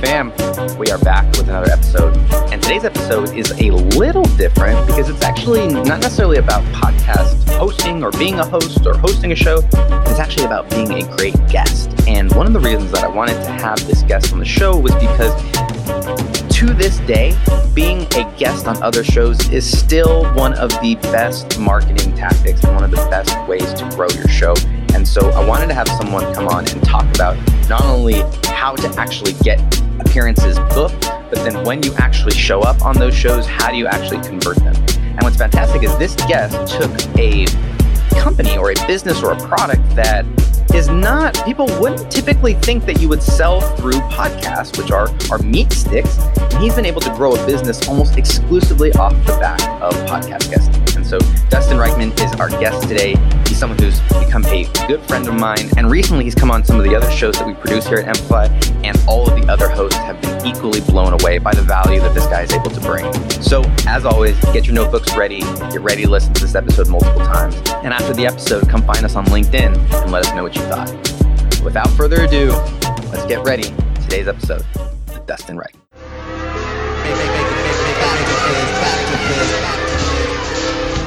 fam. 0.00 0.32
We 0.78 0.90
are 0.90 0.98
back 0.98 1.26
with 1.36 1.48
another 1.48 1.70
episode. 1.70 2.16
And 2.52 2.62
today's 2.62 2.84
episode 2.84 3.34
is 3.34 3.50
a 3.60 3.70
little 3.70 4.22
different 4.36 4.86
because 4.86 5.08
it's 5.08 5.22
actually 5.22 5.66
not 5.66 6.00
necessarily 6.00 6.38
about 6.38 6.62
podcast 6.72 7.48
hosting 7.56 8.04
or 8.04 8.12
being 8.12 8.38
a 8.38 8.46
host 8.46 8.86
or 8.86 8.96
hosting 8.96 9.32
a 9.32 9.34
show. 9.34 9.58
It's 9.58 10.20
actually 10.20 10.44
about 10.44 10.70
being 10.70 10.92
a 10.92 11.16
great 11.16 11.34
guest. 11.48 11.90
And 12.06 12.32
one 12.34 12.46
of 12.46 12.52
the 12.52 12.60
reasons 12.60 12.92
that 12.92 13.04
I 13.04 13.08
wanted 13.08 13.42
to 13.42 13.50
have 13.50 13.84
this 13.86 14.02
guest 14.02 14.32
on 14.32 14.38
the 14.38 14.44
show 14.44 14.78
was 14.78 14.94
because 14.94 15.34
to 16.58 16.74
this 16.74 16.98
day, 17.00 17.36
being 17.74 18.02
a 18.14 18.34
guest 18.36 18.66
on 18.66 18.80
other 18.82 19.02
shows 19.04 19.48
is 19.50 19.78
still 19.78 20.32
one 20.34 20.54
of 20.54 20.70
the 20.80 20.96
best 21.02 21.58
marketing 21.58 22.14
tactics 22.14 22.62
and 22.64 22.74
one 22.74 22.84
of 22.84 22.90
the 22.90 22.96
best 23.10 23.36
ways 23.48 23.72
to 23.74 23.88
grow 23.90 24.08
your 24.10 24.28
show. 24.28 24.54
And 24.94 25.06
so 25.06 25.30
I 25.30 25.44
wanted 25.44 25.68
to 25.68 25.74
have 25.74 25.88
someone 25.88 26.32
come 26.34 26.48
on 26.48 26.68
and 26.68 26.82
talk 26.84 27.04
about 27.14 27.36
not 27.68 27.84
only 27.84 28.22
how 28.46 28.74
to 28.76 28.88
actually 28.98 29.34
get 29.44 29.58
appearances 30.00 30.58
booked, 30.74 31.02
but 31.02 31.36
then 31.36 31.64
when 31.64 31.82
you 31.82 31.92
actually 31.94 32.34
show 32.34 32.60
up 32.60 32.84
on 32.84 32.96
those 32.96 33.14
shows, 33.14 33.46
how 33.46 33.70
do 33.70 33.76
you 33.76 33.86
actually 33.86 34.20
convert 34.26 34.56
them? 34.56 34.74
And 34.98 35.22
what's 35.22 35.36
fantastic 35.36 35.82
is 35.82 35.96
this 35.98 36.14
guest 36.26 36.76
took 36.76 36.90
a 37.18 37.46
company 38.20 38.56
or 38.56 38.70
a 38.70 38.74
business 38.86 39.22
or 39.22 39.32
a 39.32 39.48
product 39.48 39.82
that 39.94 40.24
is 40.74 40.88
not 40.88 41.34
people 41.44 41.66
wouldn't 41.80 42.10
typically 42.10 42.54
think 42.54 42.84
that 42.84 43.00
you 43.00 43.08
would 43.08 43.22
sell 43.22 43.60
through 43.76 43.98
podcasts 44.10 44.76
which 44.76 44.90
are 44.90 45.08
are 45.30 45.38
meat 45.42 45.72
sticks 45.72 46.18
and 46.18 46.62
he's 46.62 46.74
been 46.74 46.84
able 46.84 47.00
to 47.00 47.10
grow 47.14 47.34
a 47.34 47.46
business 47.46 47.88
almost 47.88 48.18
exclusively 48.18 48.92
off 48.92 49.12
the 49.24 49.32
back 49.38 49.60
of 49.80 49.94
podcast 50.06 50.74
and 50.76 50.87
so 51.08 51.18
dustin 51.48 51.78
riechmann 51.78 52.12
is 52.22 52.38
our 52.40 52.50
guest 52.50 52.86
today 52.86 53.16
he's 53.46 53.58
someone 53.58 53.78
who's 53.78 54.00
become 54.24 54.44
a 54.46 54.64
good 54.86 55.00
friend 55.08 55.26
of 55.26 55.34
mine 55.34 55.70
and 55.76 55.90
recently 55.90 56.24
he's 56.24 56.34
come 56.34 56.50
on 56.50 56.62
some 56.62 56.78
of 56.78 56.84
the 56.84 56.94
other 56.94 57.10
shows 57.10 57.34
that 57.36 57.46
we 57.46 57.54
produce 57.54 57.86
here 57.86 57.98
at 57.98 58.06
amplify 58.06 58.44
and 58.84 58.96
all 59.08 59.28
of 59.28 59.40
the 59.40 59.50
other 59.50 59.68
hosts 59.68 59.96
have 59.96 60.20
been 60.20 60.46
equally 60.46 60.80
blown 60.82 61.18
away 61.20 61.38
by 61.38 61.54
the 61.54 61.62
value 61.62 61.98
that 62.00 62.14
this 62.14 62.26
guy 62.26 62.42
is 62.42 62.52
able 62.52 62.70
to 62.70 62.80
bring 62.80 63.10
so 63.40 63.62
as 63.86 64.04
always 64.04 64.38
get 64.52 64.66
your 64.66 64.74
notebooks 64.74 65.16
ready 65.16 65.40
get 65.70 65.80
ready 65.80 66.02
to 66.02 66.10
listen 66.10 66.32
to 66.34 66.42
this 66.42 66.54
episode 66.54 66.88
multiple 66.88 67.24
times 67.24 67.56
and 67.82 67.92
after 67.92 68.12
the 68.12 68.26
episode 68.26 68.68
come 68.68 68.82
find 68.82 69.04
us 69.04 69.16
on 69.16 69.24
linkedin 69.26 69.74
and 70.02 70.12
let 70.12 70.26
us 70.26 70.34
know 70.34 70.42
what 70.42 70.54
you 70.54 70.62
thought. 70.62 70.90
Without 71.62 71.88
further 71.90 72.22
ado, 72.22 72.52
let's 73.12 73.26
get 73.26 73.44
ready. 73.44 73.74
Today's 74.02 74.28
episode 74.28 74.64
with 74.74 75.26
Dustin 75.26 75.58
Wright. 75.58 75.74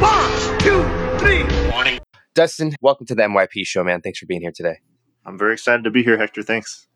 One, 0.01 0.59
two, 0.59 0.83
three. 1.19 1.43
Morning. 1.69 1.99
Dustin, 2.33 2.73
welcome 2.81 3.05
to 3.05 3.13
the 3.13 3.21
MYP 3.21 3.67
show, 3.67 3.83
man. 3.83 4.01
Thanks 4.01 4.17
for 4.17 4.25
being 4.25 4.41
here 4.41 4.51
today. 4.51 4.79
I'm 5.27 5.37
very 5.37 5.53
excited 5.53 5.83
to 5.83 5.91
be 5.91 6.01
here, 6.01 6.17
Hector. 6.17 6.41
Thanks. 6.41 6.87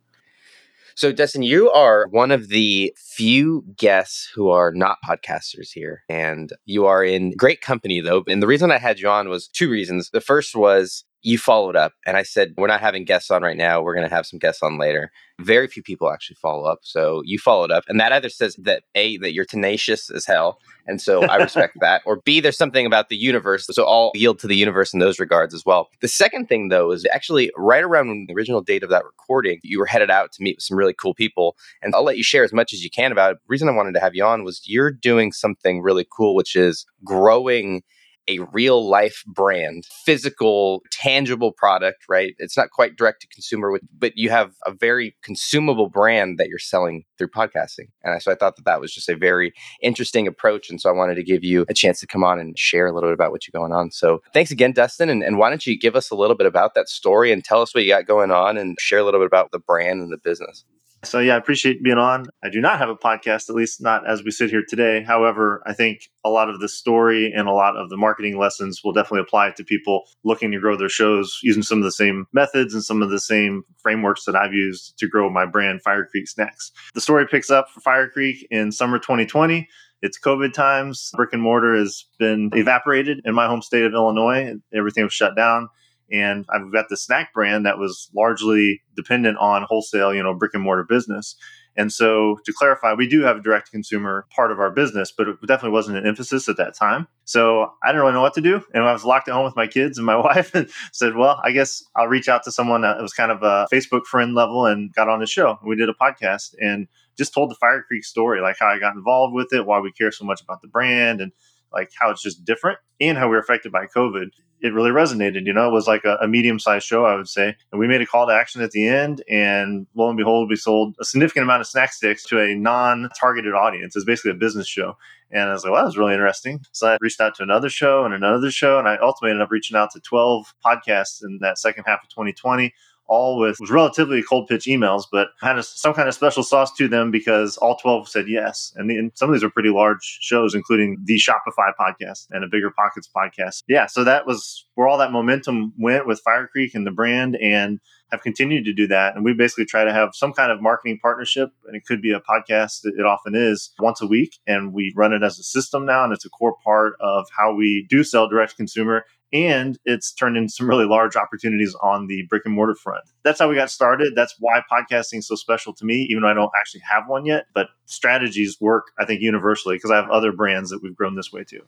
So, 0.95 1.11
Dustin, 1.11 1.43
you 1.43 1.69
are 1.69 2.07
one 2.09 2.31
of 2.31 2.47
the 2.47 2.91
few 2.97 3.63
guests 3.77 4.31
who 4.33 4.49
are 4.49 4.71
not 4.73 4.97
podcasters 5.07 5.69
here. 5.71 6.01
And 6.09 6.49
you 6.65 6.87
are 6.87 7.03
in 7.03 7.33
great 7.37 7.61
company, 7.61 8.01
though. 8.01 8.23
And 8.27 8.41
the 8.41 8.47
reason 8.47 8.71
I 8.71 8.79
had 8.79 8.99
you 8.99 9.07
on 9.07 9.29
was 9.29 9.47
two 9.49 9.69
reasons. 9.69 10.09
The 10.09 10.19
first 10.19 10.55
was 10.55 11.05
you 11.25 11.39
followed 11.39 11.75
up 11.75 11.93
and 12.05 12.15
I 12.15 12.21
said, 12.21 12.53
We're 12.55 12.67
not 12.67 12.81
having 12.81 13.03
guests 13.03 13.31
on 13.31 13.41
right 13.41 13.57
now. 13.57 13.81
We're 13.81 13.95
going 13.95 14.07
to 14.07 14.15
have 14.15 14.27
some 14.27 14.37
guests 14.37 14.61
on 14.61 14.77
later. 14.77 15.11
Very 15.41 15.67
few 15.67 15.81
people 15.81 16.11
actually 16.11 16.37
follow 16.39 16.65
up. 16.65 16.79
So 16.83 17.23
you 17.25 17.39
followed 17.39 17.71
up. 17.71 17.83
And 17.87 17.99
that 17.99 18.11
either 18.11 18.29
says 18.29 18.55
that 18.59 18.83
A, 18.93 19.17
that 19.17 19.33
you're 19.33 19.43
tenacious 19.43 20.11
as 20.11 20.27
hell. 20.27 20.59
And 20.85 21.01
so 21.01 21.23
I 21.23 21.37
respect 21.37 21.77
that. 21.81 22.03
Or 22.05 22.17
B, 22.17 22.39
there's 22.39 22.57
something 22.57 22.85
about 22.85 23.09
the 23.09 23.17
universe. 23.17 23.65
So 23.71 23.85
I'll 23.85 24.11
yield 24.13 24.37
to 24.39 24.47
the 24.47 24.55
universe 24.55 24.93
in 24.93 24.99
those 24.99 25.19
regards 25.19 25.55
as 25.55 25.65
well. 25.65 25.89
The 25.99 26.07
second 26.07 26.47
thing, 26.47 26.69
though, 26.69 26.91
is 26.91 27.07
actually 27.11 27.51
right 27.57 27.83
around 27.83 28.27
the 28.29 28.35
original 28.35 28.61
date 28.61 28.83
of 28.83 28.91
that 28.91 29.03
recording, 29.03 29.59
you 29.63 29.79
were 29.79 29.87
headed 29.87 30.11
out 30.11 30.31
to 30.33 30.43
meet 30.43 30.57
with 30.57 30.63
some 30.63 30.77
really 30.77 30.93
cool 30.93 31.15
people. 31.15 31.57
And 31.81 31.95
I'll 31.95 32.03
let 32.03 32.17
you 32.17 32.23
share 32.23 32.43
as 32.43 32.53
much 32.53 32.71
as 32.71 32.83
you 32.83 32.91
can 32.91 33.11
about 33.11 33.31
it. 33.31 33.37
The 33.39 33.51
reason 33.51 33.67
I 33.67 33.71
wanted 33.71 33.95
to 33.95 33.99
have 33.99 34.13
you 34.13 34.23
on 34.23 34.43
was 34.43 34.61
you're 34.65 34.91
doing 34.91 35.31
something 35.31 35.81
really 35.81 36.05
cool, 36.15 36.35
which 36.35 36.55
is 36.55 36.85
growing 37.03 37.81
a 38.27 38.39
real 38.51 38.87
life 38.87 39.23
brand, 39.27 39.85
physical, 40.05 40.81
tangible 40.91 41.51
product, 41.51 42.05
right? 42.09 42.35
It's 42.39 42.57
not 42.57 42.71
quite 42.71 42.95
direct 42.95 43.21
to 43.21 43.27
consumer, 43.27 43.79
but 43.97 44.13
you 44.15 44.29
have 44.29 44.53
a 44.65 44.71
very 44.71 45.15
consumable 45.23 45.89
brand 45.89 46.37
that 46.37 46.47
you're 46.47 46.59
selling 46.59 47.03
through 47.17 47.29
podcasting. 47.29 47.89
And 48.03 48.21
so 48.21 48.31
I 48.31 48.35
thought 48.35 48.55
that 48.55 48.65
that 48.65 48.81
was 48.81 48.93
just 48.93 49.09
a 49.09 49.15
very 49.15 49.53
interesting 49.81 50.27
approach. 50.27 50.69
And 50.69 50.79
so 50.81 50.89
I 50.89 50.93
wanted 50.93 51.15
to 51.15 51.23
give 51.23 51.43
you 51.43 51.65
a 51.69 51.73
chance 51.73 51.99
to 52.01 52.07
come 52.07 52.23
on 52.23 52.39
and 52.39 52.57
share 52.57 52.87
a 52.87 52.93
little 52.93 53.09
bit 53.09 53.13
about 53.15 53.31
what 53.31 53.47
you're 53.47 53.59
going 53.59 53.73
on. 53.73 53.91
So 53.91 54.21
thanks 54.33 54.51
again, 54.51 54.71
Dustin. 54.71 55.09
And, 55.09 55.23
and 55.23 55.37
why 55.37 55.49
don't 55.49 55.65
you 55.65 55.77
give 55.77 55.95
us 55.95 56.09
a 56.09 56.15
little 56.15 56.35
bit 56.35 56.47
about 56.47 56.73
that 56.75 56.89
story 56.89 57.31
and 57.31 57.43
tell 57.43 57.61
us 57.61 57.73
what 57.73 57.83
you 57.83 57.91
got 57.91 58.07
going 58.07 58.31
on 58.31 58.57
and 58.57 58.77
share 58.79 58.99
a 58.99 59.03
little 59.03 59.19
bit 59.19 59.27
about 59.27 59.51
the 59.51 59.59
brand 59.59 60.01
and 60.01 60.11
the 60.11 60.17
business? 60.17 60.65
So 61.05 61.19
yeah, 61.19 61.35
I 61.35 61.37
appreciate 61.37 61.83
being 61.83 61.97
on. 61.97 62.25
I 62.43 62.49
do 62.49 62.59
not 62.59 62.79
have 62.79 62.89
a 62.89 62.95
podcast, 62.95 63.49
at 63.49 63.55
least 63.55 63.81
not 63.81 64.07
as 64.07 64.23
we 64.23 64.31
sit 64.31 64.49
here 64.49 64.63
today. 64.67 65.03
However, 65.03 65.63
I 65.65 65.73
think 65.73 66.09
a 66.23 66.29
lot 66.29 66.49
of 66.49 66.59
the 66.59 66.67
story 66.67 67.31
and 67.31 67.47
a 67.47 67.53
lot 67.53 67.77
of 67.77 67.89
the 67.89 67.97
marketing 67.97 68.37
lessons 68.37 68.81
will 68.83 68.91
definitely 68.91 69.21
apply 69.21 69.51
to 69.51 69.63
people 69.63 70.03
looking 70.23 70.51
to 70.51 70.59
grow 70.59 70.75
their 70.75 70.89
shows 70.89 71.39
using 71.43 71.63
some 71.63 71.77
of 71.77 71.83
the 71.83 71.91
same 71.91 72.25
methods 72.33 72.73
and 72.73 72.83
some 72.83 73.01
of 73.01 73.09
the 73.09 73.19
same 73.19 73.63
frameworks 73.77 74.25
that 74.25 74.35
I've 74.35 74.53
used 74.53 74.97
to 74.99 75.07
grow 75.07 75.29
my 75.29 75.45
brand 75.45 75.81
Fire 75.81 76.05
Creek 76.05 76.27
Snacks. 76.27 76.71
The 76.93 77.01
story 77.01 77.27
picks 77.27 77.49
up 77.49 77.69
for 77.69 77.79
Fire 77.79 78.09
Creek 78.09 78.45
in 78.51 78.71
summer 78.71 78.99
2020. 78.99 79.67
It's 80.01 80.19
COVID 80.19 80.53
times. 80.53 81.11
Brick 81.15 81.33
and 81.33 81.41
mortar 81.41 81.75
has 81.75 82.05
been 82.19 82.49
evaporated 82.53 83.21
in 83.25 83.33
my 83.33 83.47
home 83.47 83.61
state 83.61 83.85
of 83.85 83.93
Illinois. 83.93 84.53
Everything 84.73 85.03
was 85.03 85.13
shut 85.13 85.35
down 85.35 85.69
and 86.11 86.45
I've 86.53 86.71
got 86.71 86.89
the 86.89 86.97
snack 86.97 87.33
brand 87.33 87.65
that 87.65 87.77
was 87.77 88.09
largely 88.15 88.81
dependent 88.95 89.37
on 89.37 89.65
wholesale, 89.67 90.13
you 90.13 90.23
know, 90.23 90.33
brick 90.33 90.53
and 90.53 90.63
mortar 90.63 90.85
business. 90.87 91.35
And 91.77 91.91
so, 91.91 92.39
to 92.45 92.53
clarify, 92.53 92.93
we 92.93 93.07
do 93.07 93.21
have 93.23 93.37
a 93.37 93.41
direct 93.41 93.69
consumer 93.69 94.25
part 94.33 94.51
of 94.51 94.59
our 94.59 94.71
business, 94.71 95.11
but 95.11 95.27
it 95.27 95.35
definitely 95.45 95.71
wasn't 95.71 95.97
an 95.97 96.07
emphasis 96.07 96.47
at 96.47 96.55
that 96.55 96.73
time. 96.73 97.07
So, 97.25 97.73
I 97.83 97.87
didn't 97.89 98.01
really 98.01 98.13
know 98.13 98.21
what 98.21 98.33
to 98.35 98.41
do. 98.41 98.61
And 98.73 98.83
I 98.83 98.93
was 98.93 99.03
locked 99.03 99.27
at 99.27 99.33
home 99.33 99.43
with 99.43 99.57
my 99.57 99.67
kids 99.67 99.97
and 99.97 100.05
my 100.05 100.15
wife 100.21 100.55
and 100.55 100.69
said, 100.93 101.15
Well, 101.15 101.41
I 101.43 101.51
guess 101.51 101.83
I'll 101.95 102.07
reach 102.07 102.29
out 102.29 102.43
to 102.43 102.51
someone 102.51 102.81
that 102.81 103.01
was 103.01 103.13
kind 103.13 103.31
of 103.31 103.43
a 103.43 103.67
Facebook 103.73 104.05
friend 104.05 104.35
level 104.35 104.65
and 104.65 104.93
got 104.93 105.09
on 105.09 105.19
the 105.19 105.27
show. 105.27 105.59
We 105.65 105.75
did 105.75 105.89
a 105.89 105.93
podcast 105.93 106.55
and 106.59 106.87
just 107.17 107.33
told 107.33 107.51
the 107.51 107.55
Fire 107.55 107.83
Creek 107.85 108.05
story, 108.05 108.41
like 108.41 108.57
how 108.59 108.67
I 108.67 108.79
got 108.79 108.95
involved 108.95 109.33
with 109.33 109.51
it, 109.51 109.65
why 109.65 109.79
we 109.79 109.91
care 109.91 110.11
so 110.11 110.25
much 110.25 110.41
about 110.41 110.61
the 110.61 110.67
brand, 110.67 111.19
and 111.19 111.33
like 111.73 111.91
how 111.99 112.09
it's 112.09 112.21
just 112.21 112.45
different 112.45 112.79
and 112.99 113.17
how 113.17 113.25
we 113.25 113.35
were 113.35 113.39
affected 113.39 113.71
by 113.71 113.85
COVID 113.85 114.29
it 114.61 114.73
really 114.73 114.89
resonated. 114.89 115.45
You 115.45 115.53
know, 115.53 115.67
it 115.67 115.71
was 115.71 115.87
like 115.87 116.05
a, 116.05 116.17
a 116.21 116.27
medium 116.27 116.59
sized 116.59 116.87
show, 116.87 117.05
I 117.05 117.15
would 117.15 117.27
say. 117.27 117.55
And 117.71 117.79
we 117.79 117.87
made 117.87 118.01
a 118.01 118.05
call 118.05 118.25
to 118.27 118.33
action 118.33 118.61
at 118.61 118.71
the 118.71 118.87
end, 118.87 119.23
and 119.29 119.85
lo 119.95 120.09
and 120.09 120.17
behold, 120.17 120.49
we 120.49 120.55
sold 120.55 120.95
a 120.99 121.05
significant 121.05 121.43
amount 121.43 121.61
of 121.61 121.67
snack 121.67 121.93
sticks 121.93 122.23
to 122.25 122.39
a 122.39 122.55
non 122.55 123.09
targeted 123.19 123.53
audience. 123.53 123.95
It's 123.95 124.05
basically 124.05 124.31
a 124.31 124.35
business 124.35 124.67
show. 124.67 124.97
And 125.31 125.49
I 125.49 125.53
was 125.53 125.63
like, 125.63 125.73
well, 125.73 125.81
that 125.81 125.87
was 125.87 125.97
really 125.97 126.13
interesting. 126.13 126.61
So 126.71 126.87
I 126.87 126.97
reached 127.01 127.19
out 127.19 127.35
to 127.35 127.43
another 127.43 127.69
show 127.69 128.05
and 128.05 128.13
another 128.13 128.49
show, 128.51 128.79
and 128.79 128.87
I 128.87 128.97
ultimately 128.97 129.31
ended 129.31 129.43
up 129.43 129.51
reaching 129.51 129.77
out 129.77 129.91
to 129.91 129.99
12 129.99 130.53
podcasts 130.65 131.23
in 131.23 131.39
that 131.41 131.57
second 131.57 131.83
half 131.85 132.03
of 132.03 132.09
2020 132.09 132.73
all 133.07 133.39
with 133.39 133.57
was 133.59 133.71
relatively 133.71 134.23
cold 134.23 134.47
pitch 134.47 134.65
emails, 134.65 135.03
but 135.11 135.27
had 135.41 135.57
a, 135.57 135.63
some 135.63 135.93
kind 135.93 136.07
of 136.07 136.13
special 136.13 136.43
sauce 136.43 136.73
to 136.73 136.87
them 136.87 137.11
because 137.11 137.57
all 137.57 137.75
12 137.77 138.09
said 138.09 138.25
yes. 138.27 138.73
And, 138.75 138.89
the, 138.89 138.97
and, 138.97 139.11
some 139.15 139.29
of 139.29 139.33
these 139.33 139.43
are 139.43 139.49
pretty 139.49 139.69
large 139.69 140.19
shows, 140.21 140.55
including 140.55 140.97
the 141.03 141.19
Shopify 141.19 141.71
podcast 141.79 142.27
and 142.31 142.43
a 142.43 142.47
Bigger 142.47 142.71
Pockets 142.71 143.09
podcast. 143.15 143.63
Yeah, 143.67 143.85
so 143.85 144.03
that 144.03 144.25
was 144.25 144.65
where 144.75 144.87
all 144.87 144.97
that 144.97 145.11
momentum 145.11 145.73
went 145.77 146.07
with 146.07 146.19
Fire 146.21 146.47
Creek 146.47 146.73
and 146.73 146.85
the 146.85 146.91
brand 146.91 147.35
and 147.35 147.79
have 148.11 148.21
continued 148.21 148.65
to 148.65 148.73
do 148.73 148.87
that. 148.87 149.15
And 149.15 149.23
we 149.23 149.33
basically 149.33 149.65
try 149.65 149.83
to 149.83 149.93
have 149.93 150.09
some 150.13 150.33
kind 150.33 150.51
of 150.51 150.61
marketing 150.61 150.99
partnership, 151.01 151.49
and 151.67 151.75
it 151.75 151.85
could 151.85 152.01
be 152.01 152.13
a 152.13 152.19
podcast. 152.19 152.81
It 152.83 153.05
often 153.05 153.35
is 153.35 153.71
once 153.79 154.01
a 154.01 154.07
week, 154.07 154.37
and 154.47 154.73
we 154.73 154.93
run 154.95 155.13
it 155.13 155.23
as 155.23 155.39
a 155.39 155.43
system 155.43 155.85
now, 155.85 156.03
and 156.03 156.13
it's 156.13 156.25
a 156.25 156.29
core 156.29 156.55
part 156.63 156.95
of 156.99 157.27
how 157.35 157.53
we 157.53 157.85
do 157.89 158.03
sell 158.03 158.27
direct 158.27 158.57
consumer 158.57 159.05
and 159.35 159.77
it's 159.83 160.13
turned 160.13 160.37
into 160.37 160.49
some 160.49 160.69
really 160.69 160.85
large 160.85 161.17
opportunities 161.17 161.75
on 161.81 162.07
the 162.07 162.23
brick 162.29 162.43
and 162.45 162.55
mortar 162.55 162.75
front. 162.75 163.03
That's 163.23 163.39
how 163.39 163.49
we 163.49 163.55
got 163.55 163.69
started. 163.69 164.13
That's 164.15 164.33
why 164.39 164.61
podcasting 164.71 165.19
is 165.19 165.27
so 165.27 165.35
special 165.35 165.73
to 165.73 165.85
me, 165.85 166.07
even 166.09 166.23
though 166.23 166.29
I 166.29 166.33
don't 166.33 166.51
actually 166.57 166.81
have 166.89 167.03
one 167.07 167.25
yet. 167.25 167.47
But 167.53 167.67
strategies 167.85 168.57
work, 168.61 168.85
I 168.97 169.05
think, 169.05 169.21
universally 169.21 169.75
because 169.75 169.91
I 169.91 169.97
have 169.97 170.09
other 170.09 170.31
brands 170.31 170.69
that 170.69 170.81
we've 170.81 170.95
grown 170.95 171.15
this 171.15 171.33
way 171.33 171.43
too. 171.43 171.61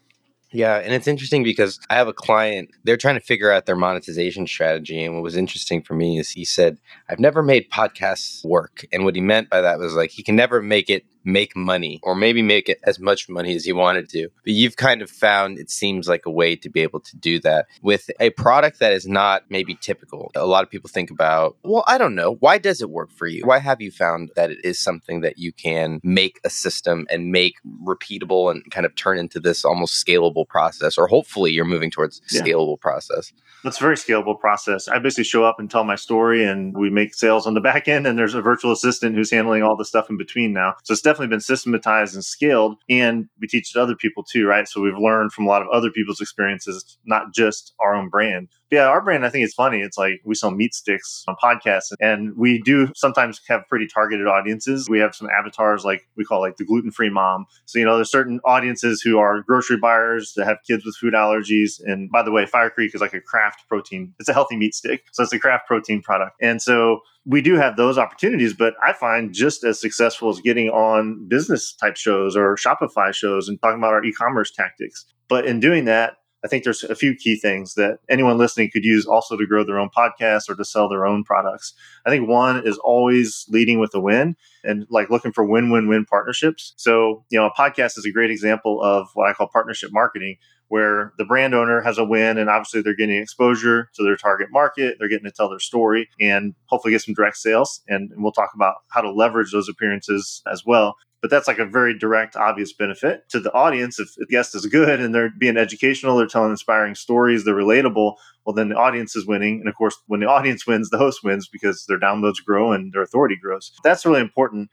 Yeah, 0.50 0.76
and 0.76 0.94
it's 0.94 1.06
interesting 1.06 1.44
because 1.44 1.78
I 1.90 1.96
have 1.96 2.08
a 2.08 2.14
client, 2.14 2.70
they're 2.84 2.96
trying 2.96 3.16
to 3.16 3.20
figure 3.20 3.52
out 3.52 3.66
their 3.66 3.76
monetization 3.76 4.46
strategy. 4.46 5.04
And 5.04 5.14
what 5.14 5.22
was 5.22 5.36
interesting 5.36 5.82
for 5.82 5.92
me 5.92 6.18
is 6.18 6.30
he 6.30 6.46
said, 6.46 6.78
I've 7.10 7.18
never 7.18 7.42
made 7.42 7.70
podcasts 7.70 8.42
work. 8.46 8.86
And 8.90 9.04
what 9.04 9.14
he 9.14 9.20
meant 9.20 9.50
by 9.50 9.60
that 9.60 9.78
was 9.78 9.94
like, 9.94 10.10
he 10.10 10.22
can 10.22 10.36
never 10.36 10.62
make 10.62 10.88
it 10.88 11.04
make 11.24 11.56
money 11.56 12.00
or 12.02 12.14
maybe 12.14 12.42
make 12.42 12.68
it 12.68 12.80
as 12.84 12.98
much 12.98 13.28
money 13.28 13.54
as 13.54 13.66
you 13.66 13.76
wanted 13.76 14.08
to. 14.10 14.28
But 14.44 14.52
you've 14.52 14.76
kind 14.76 15.02
of 15.02 15.10
found 15.10 15.58
it 15.58 15.70
seems 15.70 16.08
like 16.08 16.26
a 16.26 16.30
way 16.30 16.56
to 16.56 16.68
be 16.68 16.80
able 16.80 17.00
to 17.00 17.16
do 17.16 17.38
that 17.40 17.66
with 17.82 18.10
a 18.20 18.30
product 18.30 18.80
that 18.80 18.92
is 18.92 19.06
not 19.06 19.44
maybe 19.48 19.74
typical. 19.74 20.30
A 20.34 20.46
lot 20.46 20.64
of 20.64 20.70
people 20.70 20.88
think 20.88 21.10
about, 21.10 21.56
well, 21.62 21.84
I 21.86 21.98
don't 21.98 22.14
know, 22.14 22.34
why 22.34 22.58
does 22.58 22.80
it 22.80 22.90
work 22.90 23.10
for 23.10 23.26
you? 23.26 23.42
Why 23.44 23.58
have 23.58 23.80
you 23.80 23.90
found 23.90 24.30
that 24.36 24.50
it 24.50 24.58
is 24.64 24.78
something 24.78 25.20
that 25.20 25.38
you 25.38 25.52
can 25.52 26.00
make 26.02 26.40
a 26.44 26.50
system 26.50 27.06
and 27.10 27.30
make 27.32 27.56
repeatable 27.82 28.50
and 28.50 28.68
kind 28.70 28.86
of 28.86 28.94
turn 28.94 29.18
into 29.18 29.40
this 29.40 29.64
almost 29.64 30.04
scalable 30.04 30.48
process 30.48 30.98
or 30.98 31.06
hopefully 31.06 31.52
you're 31.52 31.64
moving 31.64 31.90
towards 31.90 32.20
yeah. 32.30 32.42
scalable 32.42 32.80
process? 32.80 33.32
That's 33.64 33.78
a 33.78 33.82
very 33.82 33.96
scalable 33.96 34.38
process. 34.38 34.86
I 34.86 34.98
basically 34.98 35.24
show 35.24 35.44
up 35.44 35.58
and 35.58 35.70
tell 35.70 35.82
my 35.82 35.96
story, 35.96 36.44
and 36.44 36.76
we 36.76 36.90
make 36.90 37.14
sales 37.14 37.46
on 37.46 37.54
the 37.54 37.60
back 37.60 37.88
end. 37.88 38.06
And 38.06 38.16
there's 38.16 38.34
a 38.34 38.40
virtual 38.40 38.72
assistant 38.72 39.16
who's 39.16 39.30
handling 39.30 39.62
all 39.62 39.76
the 39.76 39.84
stuff 39.84 40.08
in 40.10 40.16
between 40.16 40.52
now. 40.52 40.74
So 40.84 40.92
it's 40.92 41.00
definitely 41.08 41.28
been 41.28 41.40
systematized 41.40 42.14
and 42.14 42.24
scaled. 42.24 42.76
And 42.90 43.28
we 43.40 43.46
teach 43.48 43.70
it 43.70 43.72
to 43.74 43.82
other 43.82 43.96
people 43.96 44.24
too, 44.24 44.46
right? 44.46 44.68
So 44.68 44.82
we've 44.82 44.98
learned 44.98 45.32
from 45.32 45.46
a 45.46 45.48
lot 45.48 45.62
of 45.62 45.68
other 45.68 45.90
people's 45.90 46.20
experiences, 46.20 46.98
not 47.06 47.32
just 47.34 47.72
our 47.80 47.94
own 47.94 48.10
brand 48.10 48.48
yeah, 48.70 48.86
our 48.86 49.00
brand, 49.00 49.24
I 49.24 49.30
think 49.30 49.44
it's 49.44 49.54
funny. 49.54 49.80
It's 49.80 49.96
like 49.96 50.20
we 50.24 50.34
sell 50.34 50.50
meat 50.50 50.74
sticks 50.74 51.24
on 51.26 51.36
podcasts, 51.42 51.92
and 52.00 52.36
we 52.36 52.60
do 52.60 52.88
sometimes 52.94 53.40
have 53.48 53.66
pretty 53.68 53.86
targeted 53.86 54.26
audiences. 54.26 54.88
We 54.88 54.98
have 54.98 55.14
some 55.14 55.28
avatars 55.30 55.84
like 55.84 56.06
we 56.16 56.24
call 56.24 56.40
like 56.40 56.56
the 56.56 56.64
gluten 56.64 56.90
free 56.90 57.08
mom. 57.08 57.46
So, 57.64 57.78
you 57.78 57.84
know, 57.84 57.96
there's 57.96 58.10
certain 58.10 58.40
audiences 58.44 59.00
who 59.00 59.18
are 59.18 59.42
grocery 59.42 59.78
buyers 59.78 60.34
that 60.36 60.44
have 60.46 60.58
kids 60.66 60.84
with 60.84 60.96
food 60.96 61.14
allergies. 61.14 61.80
And 61.82 62.10
by 62.10 62.22
the 62.22 62.30
way, 62.30 62.44
Fire 62.44 62.70
Creek 62.70 62.94
is 62.94 63.00
like 63.00 63.14
a 63.14 63.20
craft 63.20 63.66
protein, 63.68 64.14
it's 64.18 64.28
a 64.28 64.34
healthy 64.34 64.56
meat 64.56 64.74
stick. 64.74 65.04
So, 65.12 65.22
it's 65.22 65.32
a 65.32 65.38
craft 65.38 65.66
protein 65.66 66.02
product. 66.02 66.36
And 66.42 66.60
so, 66.60 67.00
we 67.24 67.42
do 67.42 67.56
have 67.56 67.76
those 67.76 67.98
opportunities, 67.98 68.54
but 68.54 68.74
I 68.82 68.94
find 68.94 69.34
just 69.34 69.62
as 69.62 69.78
successful 69.78 70.30
as 70.30 70.40
getting 70.40 70.70
on 70.70 71.28
business 71.28 71.74
type 71.74 71.96
shows 71.96 72.34
or 72.34 72.56
Shopify 72.56 73.12
shows 73.12 73.48
and 73.48 73.60
talking 73.60 73.78
about 73.78 73.92
our 73.92 74.02
e 74.02 74.12
commerce 74.12 74.50
tactics. 74.50 75.04
But 75.28 75.44
in 75.44 75.60
doing 75.60 75.84
that, 75.84 76.16
I 76.44 76.48
think 76.48 76.62
there's 76.62 76.84
a 76.84 76.94
few 76.94 77.14
key 77.14 77.36
things 77.36 77.74
that 77.74 77.98
anyone 78.08 78.38
listening 78.38 78.70
could 78.72 78.84
use 78.84 79.06
also 79.06 79.36
to 79.36 79.46
grow 79.46 79.64
their 79.64 79.78
own 79.78 79.90
podcast 79.90 80.48
or 80.48 80.54
to 80.54 80.64
sell 80.64 80.88
their 80.88 81.04
own 81.04 81.24
products. 81.24 81.74
I 82.06 82.10
think 82.10 82.28
one 82.28 82.64
is 82.64 82.78
always 82.78 83.44
leading 83.48 83.80
with 83.80 83.94
a 83.94 84.00
win 84.00 84.36
and 84.62 84.86
like 84.88 85.10
looking 85.10 85.32
for 85.32 85.44
win 85.44 85.70
win 85.70 85.88
win 85.88 86.04
partnerships. 86.04 86.74
So, 86.76 87.24
you 87.30 87.38
know, 87.38 87.46
a 87.46 87.52
podcast 87.52 87.98
is 87.98 88.06
a 88.06 88.12
great 88.12 88.30
example 88.30 88.80
of 88.82 89.08
what 89.14 89.28
I 89.28 89.32
call 89.32 89.48
partnership 89.48 89.90
marketing, 89.92 90.36
where 90.68 91.12
the 91.18 91.24
brand 91.24 91.54
owner 91.54 91.80
has 91.80 91.98
a 91.98 92.04
win 92.04 92.38
and 92.38 92.48
obviously 92.48 92.82
they're 92.82 92.94
getting 92.94 93.16
exposure 93.16 93.90
to 93.94 94.04
their 94.04 94.16
target 94.16 94.48
market. 94.52 94.96
They're 94.98 95.08
getting 95.08 95.24
to 95.28 95.32
tell 95.32 95.48
their 95.48 95.58
story 95.58 96.08
and 96.20 96.54
hopefully 96.66 96.92
get 96.92 97.02
some 97.02 97.14
direct 97.14 97.38
sales. 97.38 97.80
And, 97.88 98.12
and 98.12 98.22
we'll 98.22 98.32
talk 98.32 98.50
about 98.54 98.76
how 98.88 99.00
to 99.00 99.10
leverage 99.10 99.50
those 99.50 99.68
appearances 99.68 100.42
as 100.50 100.64
well 100.64 100.96
but 101.20 101.30
that's 101.30 101.48
like 101.48 101.58
a 101.58 101.66
very 101.66 101.98
direct, 101.98 102.36
obvious 102.36 102.72
benefit 102.72 103.28
to 103.30 103.40
the 103.40 103.52
audience. 103.52 103.98
If 103.98 104.14
the 104.16 104.26
guest 104.26 104.54
is 104.54 104.66
good 104.66 105.00
and 105.00 105.14
they're 105.14 105.30
being 105.38 105.56
educational, 105.56 106.16
they're 106.16 106.26
telling 106.26 106.50
inspiring 106.50 106.94
stories, 106.94 107.44
they're 107.44 107.54
relatable, 107.54 108.16
well, 108.44 108.54
then 108.54 108.68
the 108.68 108.76
audience 108.76 109.16
is 109.16 109.26
winning. 109.26 109.60
And 109.60 109.68
of 109.68 109.74
course, 109.74 109.96
when 110.06 110.20
the 110.20 110.26
audience 110.28 110.66
wins, 110.66 110.90
the 110.90 110.98
host 110.98 111.24
wins 111.24 111.48
because 111.48 111.84
their 111.86 111.98
downloads 111.98 112.44
grow 112.44 112.72
and 112.72 112.92
their 112.92 113.02
authority 113.02 113.36
grows. 113.36 113.72
That's 113.82 114.06
really 114.06 114.20
important. 114.20 114.70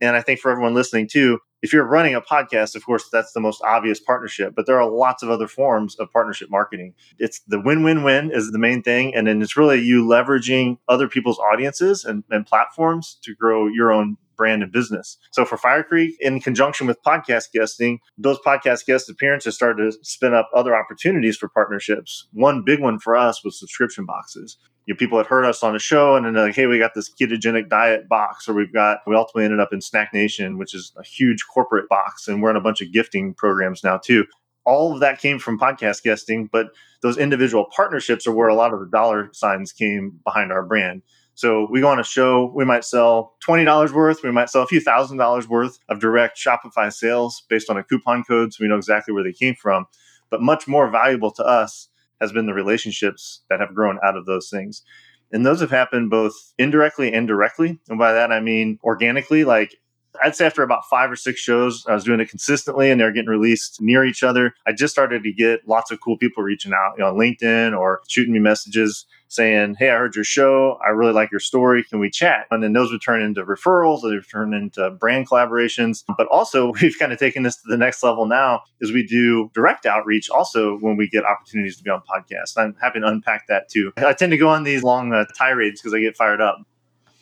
And 0.00 0.14
I 0.14 0.20
think 0.20 0.40
for 0.40 0.50
everyone 0.50 0.74
listening 0.74 1.08
too, 1.08 1.38
if 1.62 1.72
you're 1.72 1.84
running 1.84 2.14
a 2.14 2.20
podcast, 2.20 2.76
of 2.76 2.84
course, 2.84 3.08
that's 3.10 3.32
the 3.32 3.40
most 3.40 3.62
obvious 3.64 3.98
partnership, 3.98 4.54
but 4.54 4.66
there 4.66 4.78
are 4.78 4.88
lots 4.88 5.22
of 5.22 5.30
other 5.30 5.48
forms 5.48 5.96
of 5.96 6.12
partnership 6.12 6.50
marketing. 6.50 6.94
It's 7.18 7.40
the 7.48 7.58
win 7.58 7.82
win 7.82 8.04
win 8.04 8.30
is 8.30 8.50
the 8.52 8.58
main 8.58 8.82
thing. 8.82 9.14
And 9.14 9.26
then 9.26 9.40
it's 9.40 9.56
really 9.56 9.80
you 9.80 10.04
leveraging 10.04 10.78
other 10.86 11.08
people's 11.08 11.38
audiences 11.38 12.04
and, 12.04 12.24
and 12.30 12.46
platforms 12.46 13.18
to 13.22 13.34
grow 13.34 13.66
your 13.66 13.90
own 13.90 14.18
brand 14.36 14.62
and 14.62 14.72
business. 14.72 15.18
So 15.32 15.44
for 15.44 15.56
Fire 15.56 15.82
Creek, 15.82 16.16
in 16.20 16.40
conjunction 16.40 16.86
with 16.86 17.02
podcast 17.02 17.52
guesting, 17.52 18.00
those 18.18 18.38
podcast 18.44 18.86
guest 18.86 19.08
appearances 19.08 19.54
started 19.54 19.90
to 19.90 19.98
spin 20.02 20.34
up 20.34 20.50
other 20.54 20.76
opportunities 20.76 21.36
for 21.36 21.48
partnerships. 21.48 22.28
One 22.32 22.62
big 22.64 22.80
one 22.80 22.98
for 22.98 23.16
us 23.16 23.44
was 23.44 23.58
subscription 23.58 24.04
boxes. 24.04 24.56
You 24.86 24.94
know, 24.94 24.98
people 24.98 25.18
had 25.18 25.26
heard 25.26 25.44
us 25.44 25.62
on 25.62 25.74
a 25.74 25.80
show 25.80 26.14
and 26.14 26.24
then 26.24 26.34
like, 26.34 26.54
hey, 26.54 26.66
we 26.66 26.78
got 26.78 26.94
this 26.94 27.12
ketogenic 27.12 27.68
diet 27.68 28.08
box, 28.08 28.48
or 28.48 28.54
we've 28.54 28.72
got, 28.72 28.98
we 29.06 29.16
ultimately 29.16 29.44
ended 29.44 29.60
up 29.60 29.72
in 29.72 29.80
Snack 29.80 30.14
Nation, 30.14 30.58
which 30.58 30.74
is 30.74 30.92
a 30.96 31.02
huge 31.02 31.44
corporate 31.52 31.88
box. 31.88 32.28
And 32.28 32.40
we're 32.40 32.50
in 32.50 32.56
a 32.56 32.60
bunch 32.60 32.80
of 32.80 32.92
gifting 32.92 33.34
programs 33.34 33.82
now 33.82 33.98
too 33.98 34.24
all 34.66 34.92
of 34.92 35.00
that 35.00 35.20
came 35.20 35.38
from 35.38 35.58
podcast 35.58 36.02
guesting, 36.02 36.50
but 36.52 36.66
those 37.00 37.16
individual 37.16 37.66
partnerships 37.74 38.26
are 38.26 38.32
where 38.32 38.48
a 38.48 38.54
lot 38.54 38.74
of 38.74 38.80
the 38.80 38.86
dollar 38.86 39.30
signs 39.32 39.72
came 39.72 40.18
behind 40.24 40.52
our 40.52 40.64
brand. 40.64 41.02
So 41.36 41.68
we 41.70 41.82
go 41.82 41.88
on 41.88 42.00
a 42.00 42.04
show, 42.04 42.50
we 42.54 42.64
might 42.64 42.82
sell 42.82 43.34
$20 43.46 43.92
worth, 43.92 44.22
we 44.22 44.32
might 44.32 44.48
sell 44.48 44.62
a 44.62 44.66
few 44.66 44.80
thousand 44.80 45.18
dollars 45.18 45.46
worth 45.46 45.78
of 45.90 46.00
direct 46.00 46.38
Shopify 46.38 46.90
sales 46.90 47.44
based 47.50 47.68
on 47.68 47.76
a 47.76 47.84
coupon 47.84 48.24
code 48.24 48.54
so 48.54 48.64
we 48.64 48.68
know 48.68 48.78
exactly 48.78 49.12
where 49.12 49.22
they 49.22 49.34
came 49.34 49.54
from. 49.54 49.84
But 50.30 50.40
much 50.40 50.66
more 50.66 50.90
valuable 50.90 51.30
to 51.32 51.44
us 51.44 51.88
has 52.22 52.32
been 52.32 52.46
the 52.46 52.54
relationships 52.54 53.42
that 53.50 53.60
have 53.60 53.74
grown 53.74 53.98
out 54.02 54.16
of 54.16 54.24
those 54.24 54.48
things. 54.48 54.82
And 55.30 55.44
those 55.44 55.60
have 55.60 55.70
happened 55.70 56.08
both 56.08 56.54
indirectly 56.56 57.12
and 57.12 57.28
directly. 57.28 57.80
And 57.90 57.98
by 57.98 58.14
that, 58.14 58.32
I 58.32 58.40
mean 58.40 58.78
organically, 58.82 59.44
like 59.44 59.76
I'd 60.22 60.36
say 60.36 60.46
after 60.46 60.62
about 60.62 60.84
five 60.88 61.10
or 61.10 61.16
six 61.16 61.40
shows, 61.40 61.84
I 61.86 61.94
was 61.94 62.04
doing 62.04 62.20
it 62.20 62.28
consistently 62.28 62.90
and 62.90 63.00
they're 63.00 63.12
getting 63.12 63.30
released 63.30 63.80
near 63.80 64.04
each 64.04 64.22
other. 64.22 64.54
I 64.66 64.72
just 64.72 64.92
started 64.92 65.22
to 65.22 65.32
get 65.32 65.66
lots 65.68 65.90
of 65.90 66.00
cool 66.00 66.16
people 66.16 66.42
reaching 66.42 66.72
out, 66.72 66.94
you 66.96 67.04
know, 67.04 67.10
on 67.10 67.16
LinkedIn 67.16 67.78
or 67.78 68.00
shooting 68.08 68.32
me 68.32 68.38
messages 68.38 69.06
saying, 69.28 69.76
Hey, 69.78 69.90
I 69.90 69.96
heard 69.96 70.14
your 70.14 70.24
show. 70.24 70.78
I 70.86 70.90
really 70.90 71.12
like 71.12 71.30
your 71.30 71.40
story. 71.40 71.82
Can 71.82 71.98
we 71.98 72.10
chat? 72.10 72.46
And 72.50 72.62
then 72.62 72.72
those 72.72 72.92
would 72.92 73.02
turn 73.02 73.22
into 73.22 73.44
referrals, 73.44 74.02
they 74.02 74.10
would 74.10 74.28
turn 74.28 74.54
into 74.54 74.90
brand 74.90 75.28
collaborations. 75.28 76.04
But 76.16 76.28
also, 76.28 76.72
we've 76.80 76.98
kind 76.98 77.12
of 77.12 77.18
taken 77.18 77.42
this 77.42 77.56
to 77.56 77.62
the 77.66 77.76
next 77.76 78.02
level 78.02 78.26
now 78.26 78.62
is 78.80 78.92
we 78.92 79.06
do 79.06 79.50
direct 79.54 79.86
outreach 79.86 80.30
also 80.30 80.78
when 80.78 80.96
we 80.96 81.08
get 81.08 81.24
opportunities 81.24 81.76
to 81.78 81.82
be 81.82 81.90
on 81.90 82.02
podcasts. 82.02 82.56
I'm 82.56 82.74
happy 82.80 83.00
to 83.00 83.06
unpack 83.06 83.46
that 83.48 83.68
too. 83.68 83.92
I 83.96 84.12
tend 84.12 84.30
to 84.32 84.38
go 84.38 84.48
on 84.48 84.64
these 84.64 84.82
long 84.82 85.12
uh, 85.12 85.24
tirades 85.36 85.80
because 85.80 85.94
I 85.94 86.00
get 86.00 86.16
fired 86.16 86.40
up. 86.40 86.62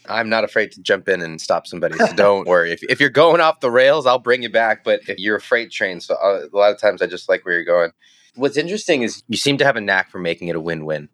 I'm 0.09 0.29
not 0.29 0.45
afraid 0.45 0.73
to 0.73 0.83
jump 0.83 1.09
in 1.09 1.23
and 1.23 1.41
stop 1.41 1.67
somebody. 1.67 1.97
So 1.97 2.13
don't 2.15 2.47
worry. 2.47 2.73
If, 2.73 2.83
if 2.85 3.01
you're 3.01 3.11
going 3.11 3.41
off 3.41 3.61
the 3.61 3.71
rails, 3.71 4.07
I'll 4.07 4.19
bring 4.19 4.43
you 4.43 4.51
back. 4.51 4.85
But 4.85 5.01
if 5.09 5.19
you're 5.19 5.37
a 5.37 5.41
freight 5.41 5.71
train, 5.71 6.01
so 6.01 6.15
uh, 6.15 6.47
a 6.53 6.57
lot 6.57 6.73
of 6.73 6.79
times 6.79 7.03
I 7.03 7.07
just 7.07 7.29
like 7.29 7.45
where 7.45 7.55
you're 7.55 7.65
going. 7.65 7.91
What's 8.35 8.57
interesting 8.57 9.03
is 9.03 9.23
you 9.29 9.37
seem 9.37 9.59
to 9.59 9.65
have 9.65 9.77
a 9.77 9.81
knack 9.81 10.11
for 10.11 10.19
making 10.19 10.49
it 10.49 10.57
a 10.57 10.61
win 10.61 10.85
win. 10.85 11.09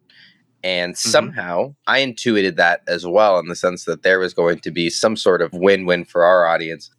And 0.63 0.93
mm-hmm. 0.93 1.09
somehow 1.09 1.75
I 1.87 1.99
intuited 1.99 2.57
that 2.57 2.81
as 2.87 3.05
well 3.05 3.39
in 3.39 3.47
the 3.47 3.55
sense 3.55 3.85
that 3.85 4.03
there 4.03 4.19
was 4.19 4.33
going 4.33 4.59
to 4.59 4.71
be 4.71 4.89
some 4.89 5.15
sort 5.15 5.41
of 5.41 5.53
win 5.53 5.85
win 5.85 6.05
for 6.05 6.23
our 6.23 6.45
audience. 6.45 6.91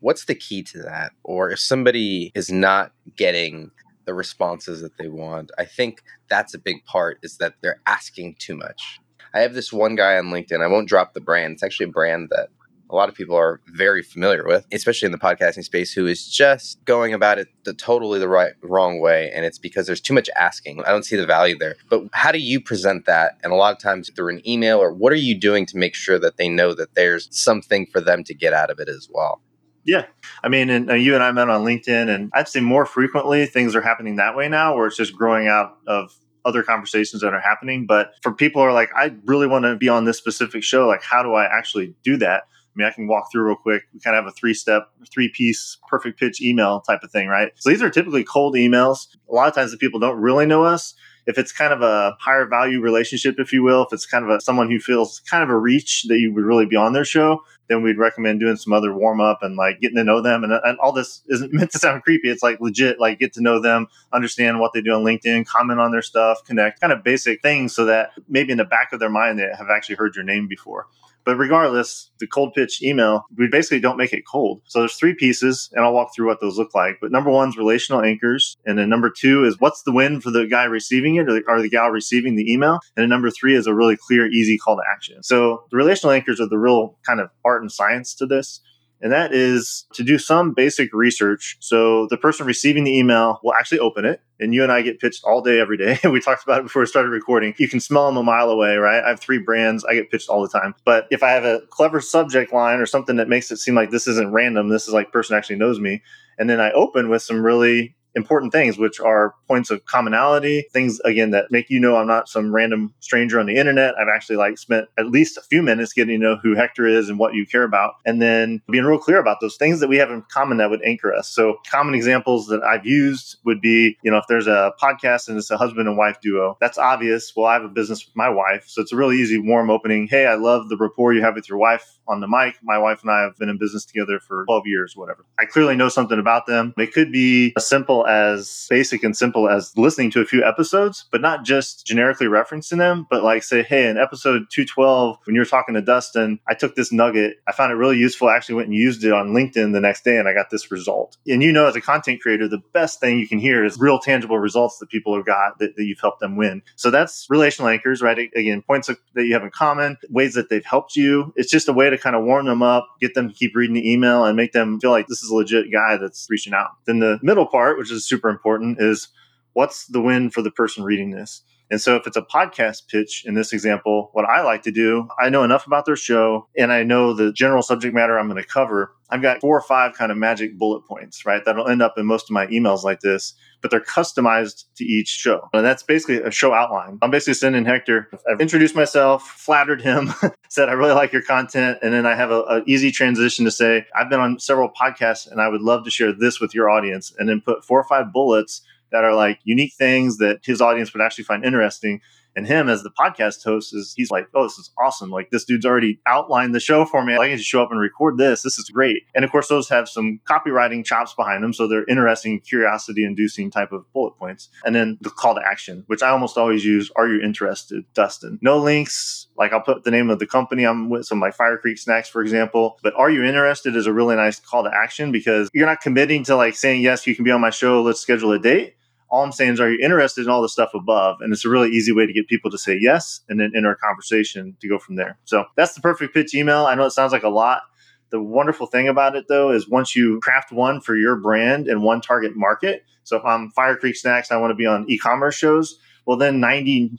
What's 0.00 0.24
the 0.26 0.34
key 0.34 0.62
to 0.64 0.82
that? 0.82 1.12
Or 1.24 1.50
if 1.50 1.58
somebody 1.58 2.32
is 2.34 2.50
not 2.50 2.92
getting 3.16 3.70
the 4.04 4.14
responses 4.14 4.80
that 4.82 4.98
they 4.98 5.08
want, 5.08 5.50
I 5.58 5.64
think 5.64 6.02
that's 6.28 6.54
a 6.54 6.58
big 6.58 6.84
part 6.84 7.18
is 7.22 7.38
that 7.38 7.54
they're 7.60 7.80
asking 7.86 8.36
too 8.38 8.56
much 8.56 9.00
I 9.34 9.40
have 9.40 9.54
this 9.54 9.72
one 9.72 9.96
guy 9.96 10.18
on 10.18 10.26
LinkedIn. 10.26 10.62
I 10.62 10.68
won't 10.68 10.88
drop 10.88 11.14
the 11.14 11.20
brand. 11.20 11.54
It's 11.54 11.62
actually 11.62 11.86
a 11.86 11.92
brand 11.92 12.28
that 12.30 12.48
a 12.88 12.94
lot 12.94 13.08
of 13.08 13.14
people 13.14 13.36
are 13.36 13.60
very 13.66 14.02
familiar 14.02 14.46
with, 14.46 14.66
especially 14.72 15.06
in 15.06 15.12
the 15.12 15.18
podcasting 15.18 15.64
space, 15.64 15.92
who 15.92 16.06
is 16.06 16.28
just 16.28 16.84
going 16.84 17.12
about 17.12 17.38
it 17.38 17.48
the 17.64 17.74
totally 17.74 18.18
the 18.18 18.28
right 18.28 18.52
wrong 18.62 19.00
way. 19.00 19.30
And 19.34 19.44
it's 19.44 19.58
because 19.58 19.86
there's 19.86 20.00
too 20.00 20.14
much 20.14 20.30
asking. 20.36 20.84
I 20.84 20.90
don't 20.90 21.04
see 21.04 21.16
the 21.16 21.26
value 21.26 21.58
there. 21.58 21.76
But 21.90 22.04
how 22.12 22.30
do 22.30 22.38
you 22.38 22.60
present 22.60 23.06
that? 23.06 23.38
And 23.42 23.52
a 23.52 23.56
lot 23.56 23.72
of 23.72 23.80
times 23.80 24.10
through 24.14 24.34
an 24.34 24.48
email, 24.48 24.78
or 24.78 24.92
what 24.92 25.12
are 25.12 25.16
you 25.16 25.38
doing 25.38 25.66
to 25.66 25.76
make 25.76 25.94
sure 25.94 26.18
that 26.18 26.36
they 26.36 26.48
know 26.48 26.74
that 26.74 26.94
there's 26.94 27.28
something 27.36 27.86
for 27.86 28.00
them 28.00 28.22
to 28.24 28.34
get 28.34 28.52
out 28.52 28.70
of 28.70 28.78
it 28.78 28.88
as 28.88 29.08
well? 29.12 29.40
Yeah. 29.84 30.06
I 30.42 30.48
mean, 30.48 30.68
and 30.68 30.90
uh, 30.90 30.94
you 30.94 31.14
and 31.14 31.22
I 31.22 31.30
met 31.32 31.48
on 31.48 31.64
LinkedIn, 31.64 32.12
and 32.12 32.30
I'd 32.34 32.48
say 32.48 32.60
more 32.60 32.84
frequently 32.84 33.46
things 33.46 33.74
are 33.76 33.80
happening 33.80 34.16
that 34.16 34.36
way 34.36 34.48
now, 34.48 34.76
where 34.76 34.86
it's 34.86 34.96
just 34.96 35.16
growing 35.16 35.46
out 35.46 35.76
of 35.86 36.12
other 36.46 36.62
conversations 36.62 37.22
that 37.22 37.34
are 37.34 37.40
happening. 37.40 37.86
But 37.86 38.12
for 38.22 38.32
people 38.32 38.62
who 38.62 38.68
are 38.68 38.72
like, 38.72 38.90
I 38.96 39.14
really 39.24 39.46
want 39.46 39.64
to 39.64 39.76
be 39.76 39.88
on 39.88 40.04
this 40.04 40.16
specific 40.16 40.62
show, 40.62 40.86
like, 40.86 41.02
how 41.02 41.22
do 41.22 41.34
I 41.34 41.44
actually 41.44 41.94
do 42.02 42.16
that? 42.18 42.44
I 42.44 42.72
mean, 42.76 42.88
I 42.88 42.90
can 42.90 43.08
walk 43.08 43.32
through 43.32 43.46
real 43.46 43.56
quick. 43.56 43.84
We 43.92 44.00
kind 44.00 44.16
of 44.16 44.24
have 44.24 44.32
a 44.32 44.34
three 44.34 44.54
step, 44.54 44.90
three 45.10 45.30
piece, 45.30 45.78
perfect 45.88 46.18
pitch 46.18 46.42
email 46.42 46.80
type 46.80 47.00
of 47.02 47.10
thing, 47.10 47.28
right? 47.28 47.52
So 47.56 47.70
these 47.70 47.82
are 47.82 47.90
typically 47.90 48.22
cold 48.22 48.54
emails. 48.54 49.08
A 49.30 49.34
lot 49.34 49.48
of 49.48 49.54
times 49.54 49.70
the 49.72 49.78
people 49.78 49.98
don't 49.98 50.18
really 50.18 50.46
know 50.46 50.64
us 50.64 50.94
if 51.26 51.38
it's 51.38 51.52
kind 51.52 51.72
of 51.72 51.82
a 51.82 52.16
higher 52.20 52.46
value 52.46 52.80
relationship, 52.80 53.36
if 53.38 53.52
you 53.52 53.62
will, 53.62 53.84
if 53.84 53.92
it's 53.92 54.06
kind 54.06 54.24
of 54.24 54.30
a, 54.30 54.40
someone 54.40 54.70
who 54.70 54.78
feels 54.78 55.20
kind 55.20 55.42
of 55.42 55.50
a 55.50 55.58
reach 55.58 56.04
that 56.08 56.18
you 56.18 56.32
would 56.32 56.44
really 56.44 56.66
be 56.66 56.76
on 56.76 56.92
their 56.92 57.04
show, 57.04 57.40
then 57.68 57.82
we'd 57.82 57.98
recommend 57.98 58.40
doing 58.40 58.56
some 58.56 58.72
other 58.72 58.92
warm 58.94 59.20
up 59.20 59.42
and 59.42 59.56
like 59.56 59.80
getting 59.80 59.96
to 59.96 60.04
know 60.04 60.20
them. 60.20 60.44
And, 60.44 60.52
and 60.52 60.78
all 60.78 60.92
this 60.92 61.22
isn't 61.28 61.52
meant 61.52 61.72
to 61.72 61.78
sound 61.78 62.02
creepy. 62.02 62.30
It's 62.30 62.42
like 62.42 62.60
legit, 62.60 63.00
like 63.00 63.18
get 63.18 63.32
to 63.34 63.42
know 63.42 63.60
them, 63.60 63.88
understand 64.12 64.60
what 64.60 64.72
they 64.72 64.80
do 64.80 64.92
on 64.92 65.04
LinkedIn, 65.04 65.46
comment 65.46 65.80
on 65.80 65.92
their 65.92 66.02
stuff, 66.02 66.44
connect, 66.44 66.80
kind 66.80 66.92
of 66.92 67.02
basic 67.02 67.42
things 67.42 67.74
so 67.74 67.84
that 67.86 68.10
maybe 68.28 68.52
in 68.52 68.58
the 68.58 68.64
back 68.64 68.92
of 68.92 69.00
their 69.00 69.10
mind 69.10 69.38
they 69.38 69.48
have 69.56 69.68
actually 69.70 69.96
heard 69.96 70.14
your 70.14 70.24
name 70.24 70.46
before. 70.46 70.86
But 71.26 71.36
regardless, 71.36 72.10
the 72.20 72.26
cold 72.28 72.54
pitch 72.54 72.80
email, 72.82 73.26
we 73.36 73.48
basically 73.48 73.80
don't 73.80 73.96
make 73.96 74.12
it 74.12 74.22
cold. 74.30 74.62
So 74.64 74.78
there's 74.78 74.94
three 74.94 75.14
pieces, 75.14 75.68
and 75.72 75.84
I'll 75.84 75.92
walk 75.92 76.14
through 76.14 76.28
what 76.28 76.40
those 76.40 76.56
look 76.56 76.74
like. 76.74 76.98
But 77.00 77.10
number 77.10 77.30
one 77.30 77.48
is 77.48 77.58
relational 77.58 78.00
anchors. 78.02 78.56
And 78.64 78.78
then 78.78 78.88
number 78.88 79.10
two 79.10 79.44
is 79.44 79.58
what's 79.58 79.82
the 79.82 79.92
win 79.92 80.20
for 80.20 80.30
the 80.30 80.46
guy 80.46 80.64
receiving 80.64 81.16
it 81.16 81.28
or 81.28 81.34
the, 81.34 81.42
or 81.48 81.60
the 81.60 81.68
gal 81.68 81.90
receiving 81.90 82.36
the 82.36 82.50
email? 82.50 82.78
And 82.96 83.02
then 83.02 83.08
number 83.08 83.30
three 83.30 83.56
is 83.56 83.66
a 83.66 83.74
really 83.74 83.96
clear, 83.96 84.26
easy 84.28 84.56
call 84.56 84.76
to 84.76 84.82
action. 84.90 85.22
So 85.24 85.64
the 85.72 85.76
relational 85.76 86.12
anchors 86.12 86.40
are 86.40 86.48
the 86.48 86.58
real 86.58 86.96
kind 87.04 87.20
of 87.20 87.30
art 87.44 87.60
and 87.60 87.72
science 87.72 88.14
to 88.14 88.26
this. 88.26 88.60
And 89.00 89.12
that 89.12 89.32
is 89.32 89.86
to 89.92 90.02
do 90.02 90.18
some 90.18 90.52
basic 90.52 90.92
research. 90.92 91.56
So 91.60 92.06
the 92.08 92.16
person 92.16 92.46
receiving 92.46 92.84
the 92.84 92.96
email 92.96 93.40
will 93.42 93.54
actually 93.54 93.80
open 93.80 94.04
it, 94.04 94.20
and 94.40 94.54
you 94.54 94.62
and 94.62 94.72
I 94.72 94.82
get 94.82 95.00
pitched 95.00 95.24
all 95.24 95.42
day, 95.42 95.60
every 95.60 95.76
day. 95.76 95.98
we 96.10 96.20
talked 96.20 96.44
about 96.44 96.60
it 96.60 96.64
before 96.64 96.80
we 96.80 96.86
started 96.86 97.10
recording. 97.10 97.54
You 97.58 97.68
can 97.68 97.80
smell 97.80 98.06
them 98.06 98.16
a 98.16 98.22
mile 98.22 98.50
away, 98.50 98.76
right? 98.76 99.02
I 99.04 99.08
have 99.08 99.20
three 99.20 99.38
brands. 99.38 99.84
I 99.84 99.94
get 99.94 100.10
pitched 100.10 100.28
all 100.28 100.42
the 100.42 100.48
time. 100.48 100.74
But 100.84 101.06
if 101.10 101.22
I 101.22 101.30
have 101.30 101.44
a 101.44 101.60
clever 101.70 102.00
subject 102.00 102.52
line 102.52 102.80
or 102.80 102.86
something 102.86 103.16
that 103.16 103.28
makes 103.28 103.50
it 103.50 103.58
seem 103.58 103.74
like 103.74 103.90
this 103.90 104.06
isn't 104.06 104.32
random, 104.32 104.68
this 104.68 104.88
is 104.88 104.94
like 104.94 105.12
person 105.12 105.36
actually 105.36 105.56
knows 105.56 105.78
me, 105.78 106.02
and 106.38 106.48
then 106.48 106.60
I 106.60 106.70
open 106.72 107.08
with 107.08 107.22
some 107.22 107.42
really 107.42 107.96
important 108.16 108.50
things, 108.50 108.78
which 108.78 108.98
are 108.98 109.34
points 109.46 109.70
of 109.70 109.84
commonality, 109.84 110.66
things 110.72 110.98
again 111.00 111.30
that 111.30 111.50
make 111.50 111.70
you 111.70 111.78
know 111.78 111.96
I'm 111.96 112.06
not 112.06 112.28
some 112.28 112.52
random 112.52 112.92
stranger 113.00 113.38
on 113.38 113.46
the 113.46 113.54
internet. 113.54 113.94
I've 113.96 114.08
actually 114.12 114.36
like 114.36 114.58
spent 114.58 114.88
at 114.98 115.06
least 115.06 115.36
a 115.36 115.42
few 115.42 115.62
minutes 115.62 115.92
getting 115.92 116.18
to 116.18 116.26
know 116.26 116.36
who 116.42 116.56
Hector 116.56 116.86
is 116.86 117.08
and 117.08 117.18
what 117.18 117.34
you 117.34 117.46
care 117.46 117.62
about, 117.62 117.94
and 118.04 118.20
then 118.20 118.62
being 118.70 118.84
real 118.84 118.98
clear 118.98 119.18
about 119.18 119.40
those 119.40 119.56
things 119.56 119.80
that 119.80 119.88
we 119.88 119.98
have 119.98 120.10
in 120.10 120.24
common 120.32 120.56
that 120.58 120.70
would 120.70 120.82
anchor 120.84 121.14
us. 121.14 121.28
So 121.28 121.58
common 121.70 121.94
examples 121.94 122.46
that 122.48 122.62
I've 122.62 122.86
used 122.86 123.36
would 123.44 123.60
be, 123.60 123.96
you 124.02 124.10
know, 124.10 124.16
if 124.16 124.24
there's 124.28 124.46
a 124.46 124.72
podcast 124.82 125.28
and 125.28 125.36
it's 125.36 125.50
a 125.50 125.58
husband 125.58 125.86
and 125.86 125.96
wife 125.96 126.18
duo, 126.22 126.56
that's 126.60 126.78
obvious. 126.78 127.34
Well, 127.36 127.46
I 127.46 127.54
have 127.54 127.64
a 127.64 127.68
business 127.68 128.06
with 128.06 128.16
my 128.16 128.30
wife, 128.30 128.64
so 128.66 128.80
it's 128.80 128.92
a 128.92 128.96
really 128.96 129.16
easy 129.16 129.38
warm 129.38 129.70
opening. 129.70 130.08
Hey, 130.08 130.26
I 130.26 130.34
love 130.34 130.68
the 130.68 130.76
rapport 130.76 131.12
you 131.12 131.22
have 131.22 131.34
with 131.34 131.48
your 131.48 131.58
wife 131.58 131.98
on 132.08 132.20
the 132.20 132.28
mic. 132.28 132.56
My 132.62 132.78
wife 132.78 133.02
and 133.02 133.10
I 133.10 133.20
have 133.22 133.36
been 133.36 133.48
in 133.48 133.58
business 133.58 133.84
together 133.84 134.18
for 134.20 134.44
12 134.46 134.62
years, 134.66 134.96
whatever. 134.96 135.26
I 135.38 135.44
clearly 135.44 135.76
know 135.76 135.88
something 135.88 136.18
about 136.18 136.46
them. 136.46 136.72
It 136.78 136.92
could 136.92 137.12
be 137.12 137.52
as 137.56 137.68
simple 137.68 138.05
as 138.06 138.66
basic 138.70 139.02
and 139.02 139.16
simple 139.16 139.48
as 139.48 139.76
listening 139.76 140.10
to 140.12 140.20
a 140.20 140.24
few 140.24 140.44
episodes, 140.44 141.06
but 141.10 141.20
not 141.20 141.44
just 141.44 141.86
generically 141.86 142.26
referencing 142.26 142.78
them, 142.78 143.06
but 143.10 143.22
like 143.22 143.42
say, 143.42 143.62
hey, 143.62 143.88
in 143.88 143.98
episode 143.98 144.46
212, 144.50 145.18
when 145.24 145.34
you 145.34 145.40
were 145.40 145.46
talking 145.46 145.74
to 145.74 145.82
Dustin, 145.82 146.38
I 146.48 146.54
took 146.54 146.74
this 146.74 146.92
nugget. 146.92 147.38
I 147.46 147.52
found 147.52 147.72
it 147.72 147.76
really 147.76 147.98
useful. 147.98 148.28
I 148.28 148.36
actually 148.36 148.56
went 148.56 148.68
and 148.68 148.76
used 148.76 149.04
it 149.04 149.12
on 149.12 149.28
LinkedIn 149.28 149.72
the 149.72 149.80
next 149.80 150.04
day 150.04 150.18
and 150.18 150.28
I 150.28 150.34
got 150.34 150.50
this 150.50 150.70
result. 150.70 151.16
And 151.26 151.42
you 151.42 151.52
know, 151.52 151.66
as 151.66 151.76
a 151.76 151.80
content 151.80 152.20
creator, 152.20 152.48
the 152.48 152.62
best 152.72 153.00
thing 153.00 153.18
you 153.18 153.28
can 153.28 153.38
hear 153.38 153.64
is 153.64 153.78
real 153.78 153.98
tangible 153.98 154.38
results 154.38 154.78
that 154.78 154.88
people 154.88 155.14
have 155.14 155.26
got 155.26 155.58
that, 155.58 155.76
that 155.76 155.84
you've 155.84 156.00
helped 156.00 156.20
them 156.20 156.36
win. 156.36 156.62
So 156.76 156.90
that's 156.90 157.26
relational 157.28 157.68
anchors, 157.68 158.02
right? 158.02 158.18
Again, 158.34 158.62
points 158.62 158.88
that 158.88 159.24
you 159.24 159.32
have 159.32 159.42
in 159.42 159.50
common, 159.50 159.96
ways 160.10 160.34
that 160.34 160.48
they've 160.50 160.64
helped 160.64 160.96
you. 160.96 161.32
It's 161.36 161.50
just 161.50 161.68
a 161.68 161.72
way 161.72 161.90
to 161.90 161.98
kind 161.98 162.16
of 162.16 162.24
warm 162.24 162.46
them 162.46 162.62
up, 162.62 162.88
get 163.00 163.14
them 163.14 163.28
to 163.28 163.34
keep 163.34 163.54
reading 163.54 163.74
the 163.74 163.90
email 163.92 164.24
and 164.24 164.36
make 164.36 164.52
them 164.52 164.80
feel 164.80 164.90
like 164.90 165.06
this 165.06 165.22
is 165.22 165.30
a 165.30 165.34
legit 165.34 165.72
guy 165.72 165.96
that's 165.96 166.26
reaching 166.28 166.54
out. 166.54 166.70
Then 166.86 166.98
the 166.98 167.18
middle 167.22 167.46
part, 167.46 167.78
which 167.78 167.90
is 167.90 167.95
super 168.04 168.28
important, 168.28 168.80
is 168.80 169.08
what's 169.52 169.86
the 169.86 170.00
win 170.00 170.30
for 170.30 170.42
the 170.42 170.50
person 170.50 170.84
reading 170.84 171.10
this? 171.10 171.42
And 171.70 171.80
so 171.80 171.96
if 171.96 172.06
it's 172.06 172.16
a 172.16 172.22
podcast 172.22 172.88
pitch 172.88 173.24
in 173.26 173.34
this 173.34 173.52
example, 173.52 174.10
what 174.12 174.24
I 174.24 174.42
like 174.42 174.62
to 174.62 174.70
do, 174.70 175.08
I 175.20 175.28
know 175.28 175.42
enough 175.42 175.66
about 175.66 175.86
their 175.86 175.96
show 175.96 176.48
and 176.56 176.72
I 176.72 176.82
know 176.82 177.12
the 177.12 177.32
general 177.32 177.62
subject 177.62 177.94
matter 177.94 178.18
I'm 178.18 178.28
going 178.28 178.42
to 178.42 178.48
cover. 178.48 178.92
I've 179.10 179.22
got 179.22 179.40
four 179.40 179.56
or 179.56 179.62
five 179.62 179.94
kind 179.94 180.10
of 180.10 180.18
magic 180.18 180.58
bullet 180.58 180.84
points, 180.86 181.24
right? 181.24 181.44
That'll 181.44 181.68
end 181.68 181.82
up 181.82 181.94
in 181.96 182.06
most 182.06 182.24
of 182.24 182.30
my 182.30 182.46
emails 182.48 182.82
like 182.82 183.00
this, 183.00 183.34
but 183.62 183.70
they're 183.70 183.80
customized 183.80 184.64
to 184.76 184.84
each 184.84 185.08
show. 185.08 185.48
And 185.52 185.64
that's 185.64 185.82
basically 185.82 186.20
a 186.22 186.30
show 186.30 186.52
outline. 186.52 186.98
I'm 187.02 187.10
basically 187.10 187.34
sending 187.34 187.64
Hector, 187.64 188.10
I've 188.30 188.40
introduced 188.40 188.74
myself, 188.74 189.22
flattered 189.22 189.80
him, 189.80 190.12
said, 190.48 190.68
I 190.68 190.72
really 190.72 190.94
like 190.94 191.12
your 191.12 191.22
content. 191.22 191.78
And 191.82 191.92
then 191.92 192.04
I 192.06 192.16
have 192.16 192.30
an 192.30 192.64
easy 192.66 192.90
transition 192.90 193.44
to 193.44 193.50
say, 193.50 193.86
I've 193.94 194.10
been 194.10 194.20
on 194.20 194.40
several 194.40 194.70
podcasts 194.70 195.30
and 195.30 195.40
I 195.40 195.48
would 195.48 195.62
love 195.62 195.84
to 195.84 195.90
share 195.90 196.12
this 196.12 196.40
with 196.40 196.54
your 196.54 196.68
audience. 196.68 197.14
And 197.18 197.28
then 197.28 197.40
put 197.40 197.64
four 197.64 197.80
or 197.80 197.84
five 197.84 198.12
bullets 198.12 198.62
that 198.92 199.04
are 199.04 199.14
like 199.14 199.40
unique 199.44 199.74
things 199.74 200.18
that 200.18 200.40
his 200.44 200.60
audience 200.60 200.92
would 200.92 201.02
actually 201.02 201.24
find 201.24 201.44
interesting. 201.44 202.00
And 202.36 202.46
him 202.46 202.68
as 202.68 202.82
the 202.82 202.90
podcast 202.90 203.42
host 203.42 203.74
is 203.74 203.94
he's 203.96 204.10
like, 204.10 204.28
oh, 204.34 204.44
this 204.44 204.58
is 204.58 204.70
awesome. 204.78 205.10
Like 205.10 205.30
this 205.30 205.44
dude's 205.44 205.64
already 205.64 205.98
outlined 206.06 206.54
the 206.54 206.60
show 206.60 206.84
for 206.84 207.04
me. 207.04 207.16
I 207.16 207.28
can 207.28 207.38
just 207.38 207.48
show 207.48 207.62
up 207.62 207.70
and 207.70 207.80
record 207.80 208.18
this. 208.18 208.42
This 208.42 208.58
is 208.58 208.68
great. 208.68 209.04
And 209.14 209.24
of 209.24 209.32
course, 209.32 209.48
those 209.48 209.68
have 209.70 209.88
some 209.88 210.20
copywriting 210.28 210.84
chops 210.84 211.14
behind 211.14 211.42
them. 211.42 211.54
So 211.54 211.66
they're 211.66 211.86
interesting, 211.86 212.40
curiosity 212.40 213.04
inducing 213.04 213.50
type 213.50 213.72
of 213.72 213.90
bullet 213.92 214.16
points. 214.18 214.50
And 214.64 214.74
then 214.74 214.98
the 215.00 215.10
call 215.10 215.34
to 215.34 215.40
action, 215.44 215.84
which 215.86 216.02
I 216.02 216.10
almost 216.10 216.36
always 216.36 216.64
use, 216.64 216.90
are 216.96 217.08
you 217.08 217.22
interested, 217.22 217.84
Dustin? 217.94 218.38
No 218.42 218.58
links. 218.58 219.28
Like 219.38 219.52
I'll 219.52 219.62
put 219.62 219.84
the 219.84 219.90
name 219.90 220.10
of 220.10 220.18
the 220.18 220.26
company 220.26 220.64
I'm 220.64 220.90
with, 220.90 221.06
some 221.06 221.20
like 221.20 221.34
Fire 221.34 221.56
Creek 221.56 221.78
Snacks, 221.78 222.08
for 222.08 222.20
example. 222.20 222.78
But 222.82 222.94
are 222.96 223.10
you 223.10 223.24
interested 223.24 223.74
is 223.76 223.86
a 223.86 223.92
really 223.92 224.16
nice 224.16 224.38
call 224.38 224.64
to 224.64 224.70
action 224.74 225.10
because 225.10 225.48
you're 225.54 225.66
not 225.66 225.80
committing 225.80 226.24
to 226.24 226.36
like 226.36 226.54
saying, 226.54 226.82
yes, 226.82 227.06
you 227.06 227.14
can 227.14 227.24
be 227.24 227.30
on 227.30 227.40
my 227.40 227.50
show. 227.50 227.82
Let's 227.82 228.00
schedule 228.00 228.32
a 228.32 228.38
date 228.38 228.76
all 229.16 229.24
I'm 229.24 229.32
saying 229.32 229.54
is, 229.54 229.60
are 229.60 229.72
you 229.72 229.78
interested 229.82 230.26
in 230.26 230.30
all 230.30 230.42
the 230.42 230.48
stuff 230.48 230.74
above? 230.74 231.22
And 231.22 231.32
it's 231.32 231.46
a 231.46 231.48
really 231.48 231.70
easy 231.70 231.90
way 231.90 232.04
to 232.04 232.12
get 232.12 232.28
people 232.28 232.50
to 232.50 232.58
say 232.58 232.76
yes 232.78 233.22
and 233.30 233.40
then 233.40 233.52
enter 233.56 233.70
a 233.70 233.76
conversation 233.76 234.54
to 234.60 234.68
go 234.68 234.78
from 234.78 234.96
there. 234.96 235.18
So 235.24 235.46
that's 235.56 235.72
the 235.72 235.80
perfect 235.80 236.12
pitch 236.12 236.34
email. 236.34 236.66
I 236.66 236.74
know 236.74 236.84
it 236.84 236.90
sounds 236.90 237.12
like 237.12 237.22
a 237.22 237.30
lot. 237.30 237.62
The 238.10 238.22
wonderful 238.22 238.66
thing 238.66 238.88
about 238.88 239.16
it, 239.16 239.24
though, 239.26 239.52
is 239.52 239.70
once 239.70 239.96
you 239.96 240.20
craft 240.20 240.52
one 240.52 240.82
for 240.82 240.94
your 240.94 241.16
brand 241.16 241.66
and 241.66 241.82
one 241.82 242.02
target 242.02 242.32
market. 242.36 242.84
So 243.04 243.16
if 243.16 243.24
I'm 243.24 243.50
Fire 243.52 243.76
Creek 243.76 243.96
Snacks 243.96 244.30
I 244.30 244.36
want 244.36 244.50
to 244.50 244.54
be 244.54 244.66
on 244.66 244.84
e 244.86 244.98
commerce 244.98 245.34
shows, 245.34 245.78
well, 246.06 246.18
then 246.18 246.38
95% 246.38 246.98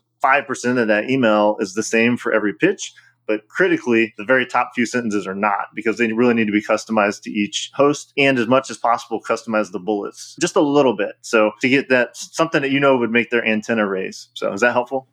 of 0.81 0.87
that 0.87 1.11
email 1.11 1.57
is 1.59 1.75
the 1.75 1.83
same 1.83 2.17
for 2.17 2.33
every 2.33 2.55
pitch 2.55 2.93
but 3.27 3.47
critically, 3.49 4.13
the 4.17 4.25
very 4.25 4.45
top 4.45 4.71
few 4.73 4.85
sentences 4.85 5.27
are 5.27 5.35
not 5.35 5.67
because 5.75 5.97
they 5.97 6.11
really 6.11 6.33
need 6.33 6.45
to 6.45 6.51
be 6.51 6.61
customized 6.61 7.21
to 7.23 7.31
each 7.31 7.71
host 7.73 8.13
and 8.17 8.39
as 8.39 8.47
much 8.47 8.69
as 8.69 8.77
possible 8.77 9.21
customize 9.21 9.71
the 9.71 9.79
bullets 9.79 10.35
just 10.39 10.55
a 10.55 10.61
little 10.61 10.95
bit. 10.95 11.15
So 11.21 11.51
to 11.61 11.69
get 11.69 11.89
that 11.89 12.15
something 12.15 12.61
that 12.61 12.71
you 12.71 12.79
know 12.79 12.97
would 12.97 13.11
make 13.11 13.29
their 13.29 13.45
antenna 13.45 13.87
raise. 13.87 14.29
So 14.33 14.51
is 14.53 14.61
that 14.61 14.73
helpful? 14.73 15.07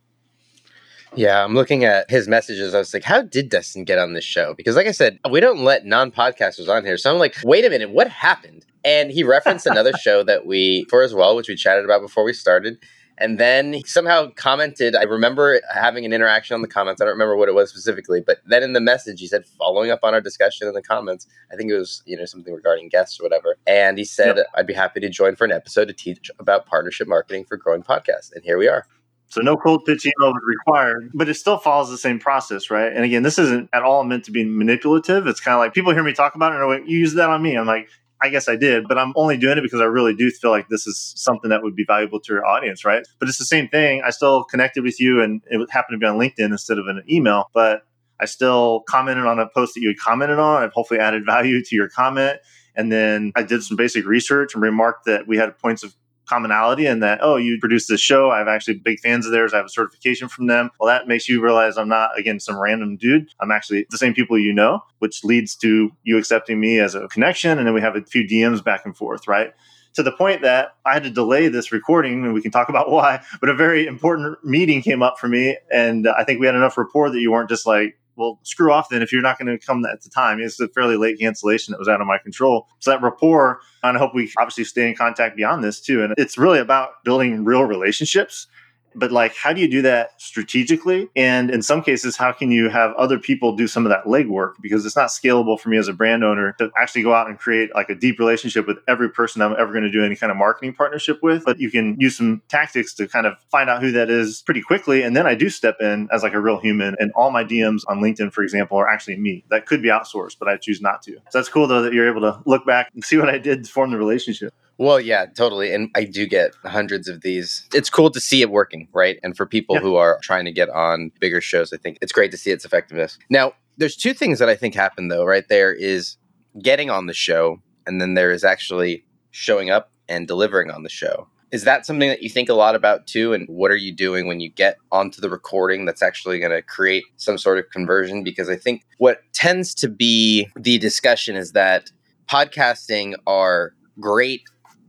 Yeah, 1.17 1.45
I'm 1.45 1.55
looking 1.55 1.85
at 1.85 2.11
his 2.11 2.27
messages. 2.27 2.75
I 2.75 2.79
was 2.79 2.93
like, 2.93 3.05
how 3.05 3.23
did 3.23 3.49
Dustin 3.49 3.85
get 3.85 3.99
on 3.99 4.15
this 4.15 4.25
show? 4.25 4.55
Because, 4.55 4.75
like 4.75 4.87
I 4.87 4.93
said, 4.93 5.19
we 5.31 5.41
don't 5.41 5.61
let 5.61 5.85
non 5.85 6.11
podcasters 6.11 6.69
on 6.69 6.85
here. 6.85 6.97
So 6.97 7.13
I'm 7.13 7.19
like, 7.19 7.37
wait 7.45 7.65
a 7.65 7.71
minute, 7.71 7.91
what 7.91 8.09
happened? 8.09 8.67
And 8.85 9.11
he 9.11 9.23
referenced 9.23 9.67
another 9.67 9.93
show 10.03 10.25
that 10.25 10.45
we, 10.47 10.87
for 10.91 11.03
as 11.03 11.15
well, 11.15 11.37
which 11.37 11.49
we 11.49 11.55
chatted 11.55 11.85
about 11.85 12.01
before 12.01 12.25
we 12.25 12.33
started. 12.33 12.79
And 13.19 13.39
then 13.39 13.73
he 13.73 13.85
somehow 13.87 14.31
commented. 14.35 14.97
I 14.97 15.05
remember 15.05 15.61
having 15.73 16.05
an 16.05 16.13
interaction 16.13 16.55
on 16.55 16.63
the 16.63 16.69
comments. 16.69 17.01
I 17.01 17.05
don't 17.05 17.13
remember 17.13 17.37
what 17.37 17.49
it 17.49 17.55
was 17.55 17.71
specifically, 17.71 18.21
but 18.21 18.39
then 18.47 18.63
in 18.63 18.73
the 18.73 18.81
message, 18.81 19.21
he 19.21 19.27
said, 19.27 19.47
following 19.47 19.91
up 19.91 20.01
on 20.03 20.15
our 20.15 20.21
discussion 20.21 20.67
in 20.67 20.75
the 20.75 20.83
comments, 20.83 21.27
I 21.53 21.57
think 21.57 21.71
it 21.71 21.79
was, 21.79 22.03
you 22.07 22.17
know, 22.17 22.25
something 22.25 22.53
regarding 22.53 22.89
guests 22.89 23.21
or 23.21 23.23
whatever. 23.23 23.57
And 23.67 23.99
he 23.99 24.05
said, 24.05 24.37
yep. 24.37 24.47
I'd 24.55 24.67
be 24.67 24.75
happy 24.75 25.01
to 25.01 25.09
join 25.09 25.37
for 25.37 25.45
an 25.45 25.53
episode 25.53 25.87
to 25.87 25.95
teach 25.95 26.31
about 26.39 26.67
partnership 26.67 27.07
marketing 27.07 27.45
for 27.45 27.57
growing 27.57 27.83
podcasts. 27.83 28.33
And 28.35 28.43
here 28.43 28.59
we 28.59 28.69
are. 28.69 28.87
So 29.29 29.41
no 29.41 29.57
cold 29.57 29.85
pitch 29.85 30.07
email 30.07 30.31
is 30.31 30.43
required, 30.47 31.11
but 31.15 31.29
it 31.29 31.35
still 31.35 31.59
follows 31.59 31.91
the 31.91 31.99
same 31.99 32.21
process, 32.21 32.71
right? 32.71 32.93
And 32.93 33.05
again, 33.05 33.23
this 33.23 33.39
isn't 33.39 33.69
at 33.73 33.83
all 33.83 34.05
meant 34.05 34.25
to 34.27 34.31
be 34.31 34.45
manipulative. 34.45 35.27
It's 35.27 35.41
kind 35.41 35.55
of 35.55 35.59
like 35.59 35.75
people 35.75 35.93
hear 35.93 36.05
me 36.05 36.13
talk 36.13 36.35
about 36.37 36.53
it 36.53 36.57
and 36.57 36.65
are 36.65 36.79
like, 36.79 36.89
you 36.89 36.99
use 36.99 37.15
that 37.15 37.31
on 37.31 37.43
me. 37.43 37.57
I'm 37.57 37.67
like, 37.67 37.89
I 38.25 38.31
guess 38.31 38.49
I 38.49 38.57
did, 38.57 38.89
but 38.89 38.97
I'm 38.97 39.13
only 39.17 39.37
doing 39.37 39.59
it 39.59 39.61
because 39.61 39.83
I 39.83 39.85
really 39.85 40.15
do 40.15 40.31
feel 40.31 40.51
like 40.51 40.69
this 40.69 40.87
is 40.87 41.13
something 41.15 41.51
that 41.51 41.63
would 41.63 41.77
be 41.77 41.85
valuable 41.87 42.21
to 42.21 42.33
your 42.33 42.47
audience, 42.47 42.83
right? 42.83 43.07
But 43.21 43.29
it's 43.29 43.37
the 43.37 43.45
same 43.45 43.69
thing. 43.69 44.01
I 44.03 44.09
still 44.09 44.45
connected 44.45 44.83
with 44.83 44.99
you 44.99 45.21
and 45.21 45.43
it 45.45 45.61
happened 45.71 46.01
to 46.01 46.03
be 46.03 46.07
on 46.07 46.19
LinkedIn 46.19 46.51
instead 46.51 46.79
of 46.79 46.87
an 46.87 47.03
email, 47.07 47.51
but 47.53 47.83
I 48.19 48.25
still 48.25 48.83
commented 48.89 49.27
on 49.27 49.39
a 49.39 49.47
post 49.55 49.75
that 49.75 49.83
you 49.83 49.89
had 49.89 49.99
commented 49.99 50.39
on. 50.39 50.63
I've 50.63 50.73
hopefully 50.73 51.01
added 51.01 51.27
value 51.27 51.63
to 51.63 51.77
your 51.77 51.91
comment. 51.91 52.39
And 52.75 52.91
then 52.91 53.31
I 53.37 53.43
did 53.43 53.63
some 53.63 53.77
basic 53.77 54.07
research 54.07 54.55
and 54.55 54.63
remarked 54.63 55.05
that 55.05 55.29
we 55.29 55.37
had 55.37 55.57
points 55.59 55.83
of 55.83 55.95
commonality 56.27 56.87
in 56.87 57.01
that, 57.01 57.19
oh, 57.23 57.37
you 57.37 57.59
produce 57.61 57.87
this 57.87 58.01
show. 58.01 58.31
I'm 58.31 58.49
actually 58.49 58.75
big 58.75 59.01
fans 59.01 59.27
of 59.27 59.33
theirs. 59.33 59.53
I 59.53 59.59
have 59.59 59.67
a 59.67 59.71
certification 59.71 60.29
from 60.29 60.47
them. 60.47 60.71
Well, 60.79 60.89
that 60.89 61.09
makes 61.09 61.29
you 61.29 61.43
realize 61.43 61.77
I'm 61.77 61.89
not, 61.89 62.19
again, 62.19 62.41
some 62.41 62.61
random 62.61 62.97
dude. 62.97 63.29
I'm 63.41 63.51
actually 63.51 63.87
the 63.91 63.99
same 63.99 64.15
people 64.15 64.39
you 64.39 64.53
know, 64.53 64.81
which 64.99 65.25
leads 65.25 65.55
to 65.57 65.91
you 66.03 66.19
accepting 66.19 66.61
me 66.61 66.79
as 66.79 66.95
a 66.95 67.09
connection. 67.09 67.59
And 67.59 67.67
then 67.67 67.75
we 67.75 67.81
have 67.81 67.97
a 67.97 68.03
few 68.03 68.27
DMs 68.27 68.63
back 68.63 68.85
and 68.85 68.97
forth, 68.97 69.29
right? 69.29 69.53
To 69.95 70.03
the 70.03 70.13
point 70.13 70.43
that 70.43 70.75
I 70.85 70.95
had 70.95 71.05
to 71.05 71.11
delay 71.11 71.49
this 71.49 71.71
recording, 71.71 72.25
and 72.25 72.35
we 72.35 72.43
can 72.43 72.51
talk 72.51 72.69
about 72.69 72.91
why, 72.93 73.23
but 73.41 73.49
a 73.49 73.55
very 73.55 73.87
important 73.87 74.39
meeting 74.45 74.83
came 74.83 75.03
up 75.03 75.19
for 75.19 75.29
me. 75.29 75.57
And 75.73 76.09
I 76.09 76.25
think 76.25 76.41
we 76.41 76.47
had 76.47 76.55
enough 76.55 76.77
rapport 76.77 77.11
that 77.11 77.21
you 77.21 77.31
weren't 77.31 77.49
just 77.49 77.67
like, 77.67 77.97
well, 78.17 78.39
screw 78.43 78.73
off 78.73 78.89
then 78.89 79.03
if 79.03 79.13
you're 79.13 79.23
not 79.23 79.39
going 79.39 79.47
to 79.47 79.65
come 79.65 79.85
at 79.87 80.03
the 80.03 80.11
time. 80.11 80.41
It's 80.41 80.61
a 80.61 80.69
fairly 80.69 80.97
late 80.97 81.19
cancellation 81.19 81.73
that 81.73 81.79
was 81.79 81.89
out 81.89 82.01
of 82.01 82.07
my 82.07 82.19
control. 82.19 82.69
So 82.79 82.91
that 82.91 83.03
rapport, 83.03 83.61
and 83.83 83.97
I 83.97 84.01
hope 84.01 84.15
we 84.15 84.33
obviously 84.39 84.65
stay 84.65 84.89
in 84.89 84.95
contact 84.95 85.37
beyond 85.37 85.65
this 85.65 85.81
too. 85.81 86.03
And 86.03 86.15
it's 86.17 86.39
really 86.39 86.59
about 86.59 87.05
building 87.05 87.45
real 87.45 87.65
relationships 87.65 88.47
but 88.95 89.13
like 89.13 89.35
how 89.35 89.53
do 89.53 89.61
you 89.61 89.69
do 89.69 89.83
that 89.83 90.21
strategically? 90.21 91.09
And 91.17 91.51
in 91.51 91.63
some 91.63 91.83
cases 91.83 92.17
how 92.17 92.33
can 92.33 92.51
you 92.51 92.69
have 92.69 92.93
other 92.95 93.19
people 93.19 93.55
do 93.57 93.67
some 93.67 93.87
of 93.87 93.91
that 93.91 94.05
legwork? 94.05 94.55
Because 94.61 94.85
it's 94.87 94.97
not 94.97 95.09
scalable 95.09 95.59
for 95.59 95.69
me 95.69 95.79
as 95.79 95.89
a 95.89 95.93
brand 95.93 96.25
owner 96.25 96.55
to 96.59 96.71
actually 96.77 97.03
go 97.03 97.15
out 97.15 97.29
and 97.29 97.39
create 97.39 97.75
like 97.75 97.89
a 97.89 97.95
deep 97.95 98.19
relationship 98.19 98.67
with 98.67 98.79
every 98.89 99.11
person 99.11 99.43
i'm 99.43 99.55
ever 99.59 99.73
going 99.73 99.85
to 99.85 99.91
do 99.91 100.05
any 100.05 100.17
kind 100.17 100.31
of 100.31 100.37
marketing 100.37 100.75
partnership 100.75 101.23
with. 101.23 101.45
But 101.45 101.59
you 101.59 101.71
can 101.71 101.97
use 101.99 102.17
some 102.17 102.43
tactics 102.49 102.95
to 102.95 103.09
kind 103.09 103.27
of 103.27 103.35
find 103.51 103.69
out 103.71 103.83
who 103.83 103.93
that 103.93 104.11
is 104.11 104.43
pretty 104.43 104.63
quickly. 104.63 105.03
And 105.03 105.17
then 105.17 105.27
i 105.27 105.35
do 105.35 105.51
step 105.51 105.77
in 105.81 106.09
as 106.13 106.23
like 106.23 106.35
a 106.35 106.41
real 106.41 106.61
human. 106.61 106.97
And 106.99 107.13
all 107.13 107.31
my 107.31 107.45
dms 107.45 107.83
on 107.89 108.01
linkedin 108.01 108.33
for 108.33 108.43
example 108.43 108.79
are 108.79 108.89
actually 108.89 109.17
me. 109.17 109.45
That 109.51 109.67
could 109.67 109.83
be 109.83 109.89
outsourced 109.89 110.39
but 110.39 110.49
i 110.49 110.57
choose 110.57 110.81
not 110.81 111.03
to. 111.03 111.13
So 111.13 111.39
that's 111.39 111.49
cool 111.49 111.67
though 111.67 111.83
that 111.83 111.93
you're 111.93 112.09
able 112.09 112.23
to 112.23 112.41
look 112.47 112.67
back 112.67 112.91
and 112.95 113.05
see 113.05 113.17
what 113.17 113.29
i 113.29 113.39
did 113.39 113.65
to 113.65 113.71
form 113.71 113.91
the 113.91 113.99
relationship 113.99 114.53
well, 114.79 115.01
yeah, 115.01 115.27
totally. 115.27 115.73
And 115.73 115.91
I 115.95 116.05
do 116.05 116.27
get 116.27 116.53
hundreds 116.65 117.09
of 117.09 117.21
these. 117.21 117.67
It's 117.73 117.91
cool 117.91 118.11
to 118.11 118.21
see 118.21 118.43
it 118.43 118.51
working, 118.51 118.89
right? 118.93 119.19
And 119.23 119.37
for 119.37 119.47
people 119.47 119.77
yeah. 119.77 119.83
who 119.83 119.97
are 119.97 120.19
trying 120.23 120.45
to 120.47 120.53
get 120.53 120.69
on 120.71 121.13
bigger 121.21 121.41
shows, 121.41 121.73
I 121.73 121.77
think 121.77 121.99
it's 122.03 122.13
great 122.13 122.31
to 122.33 122.37
see 122.37 122.51
its 122.51 122.65
effectiveness. 122.65 123.19
Now, 123.31 123.53
there's 123.77 123.97
two 123.97 124.15
things 124.15 124.39
that 124.39 124.49
I 124.49 124.57
think 124.57 124.75
happen 124.75 125.09
though, 125.09 125.25
right? 125.25 125.45
There 125.49 125.73
is 125.73 126.17
getting 126.63 126.91
on 126.91 127.07
the 127.07 127.15
show, 127.15 127.61
and 127.87 128.01
then 128.01 128.15
there 128.15 128.31
is 128.31 128.45
actually 128.45 129.05
showing 129.31 129.71
up 129.71 129.91
and 130.09 130.27
delivering 130.27 130.71
on 130.71 130.83
the 130.83 130.89
show. 130.89 131.29
Is 131.51 131.65
that 131.65 131.87
something 131.87 132.09
that 132.09 132.23
you 132.23 132.29
think 132.29 132.49
a 132.49 132.55
lot 132.55 132.75
about 132.75 133.07
too? 133.07 133.33
And 133.33 133.49
what 133.49 133.71
are 133.71 133.77
you 133.77 133.93
doing 133.93 134.27
when 134.27 134.41
you 134.41 134.51
get 134.51 134.77
onto 134.91 135.21
the 135.21 135.31
recording 135.31 135.85
that's 135.85 136.03
actually 136.03 136.41
going 136.41 136.51
to 136.51 136.63
create 136.63 137.05
some 137.17 137.39
sort 137.39 137.59
of 137.59 137.71
conversion? 137.71 138.25
Because 138.25 138.49
I 138.51 138.57
think 138.57 138.83
what 138.99 139.21
tends 139.33 139.73
to 139.77 139.89
be 139.89 140.49
the 140.57 140.79
discussion 140.79 141.37
is 141.37 141.53
that 141.53 141.91
podcasting 142.29 143.15
are 143.27 143.73
great 144.01 144.43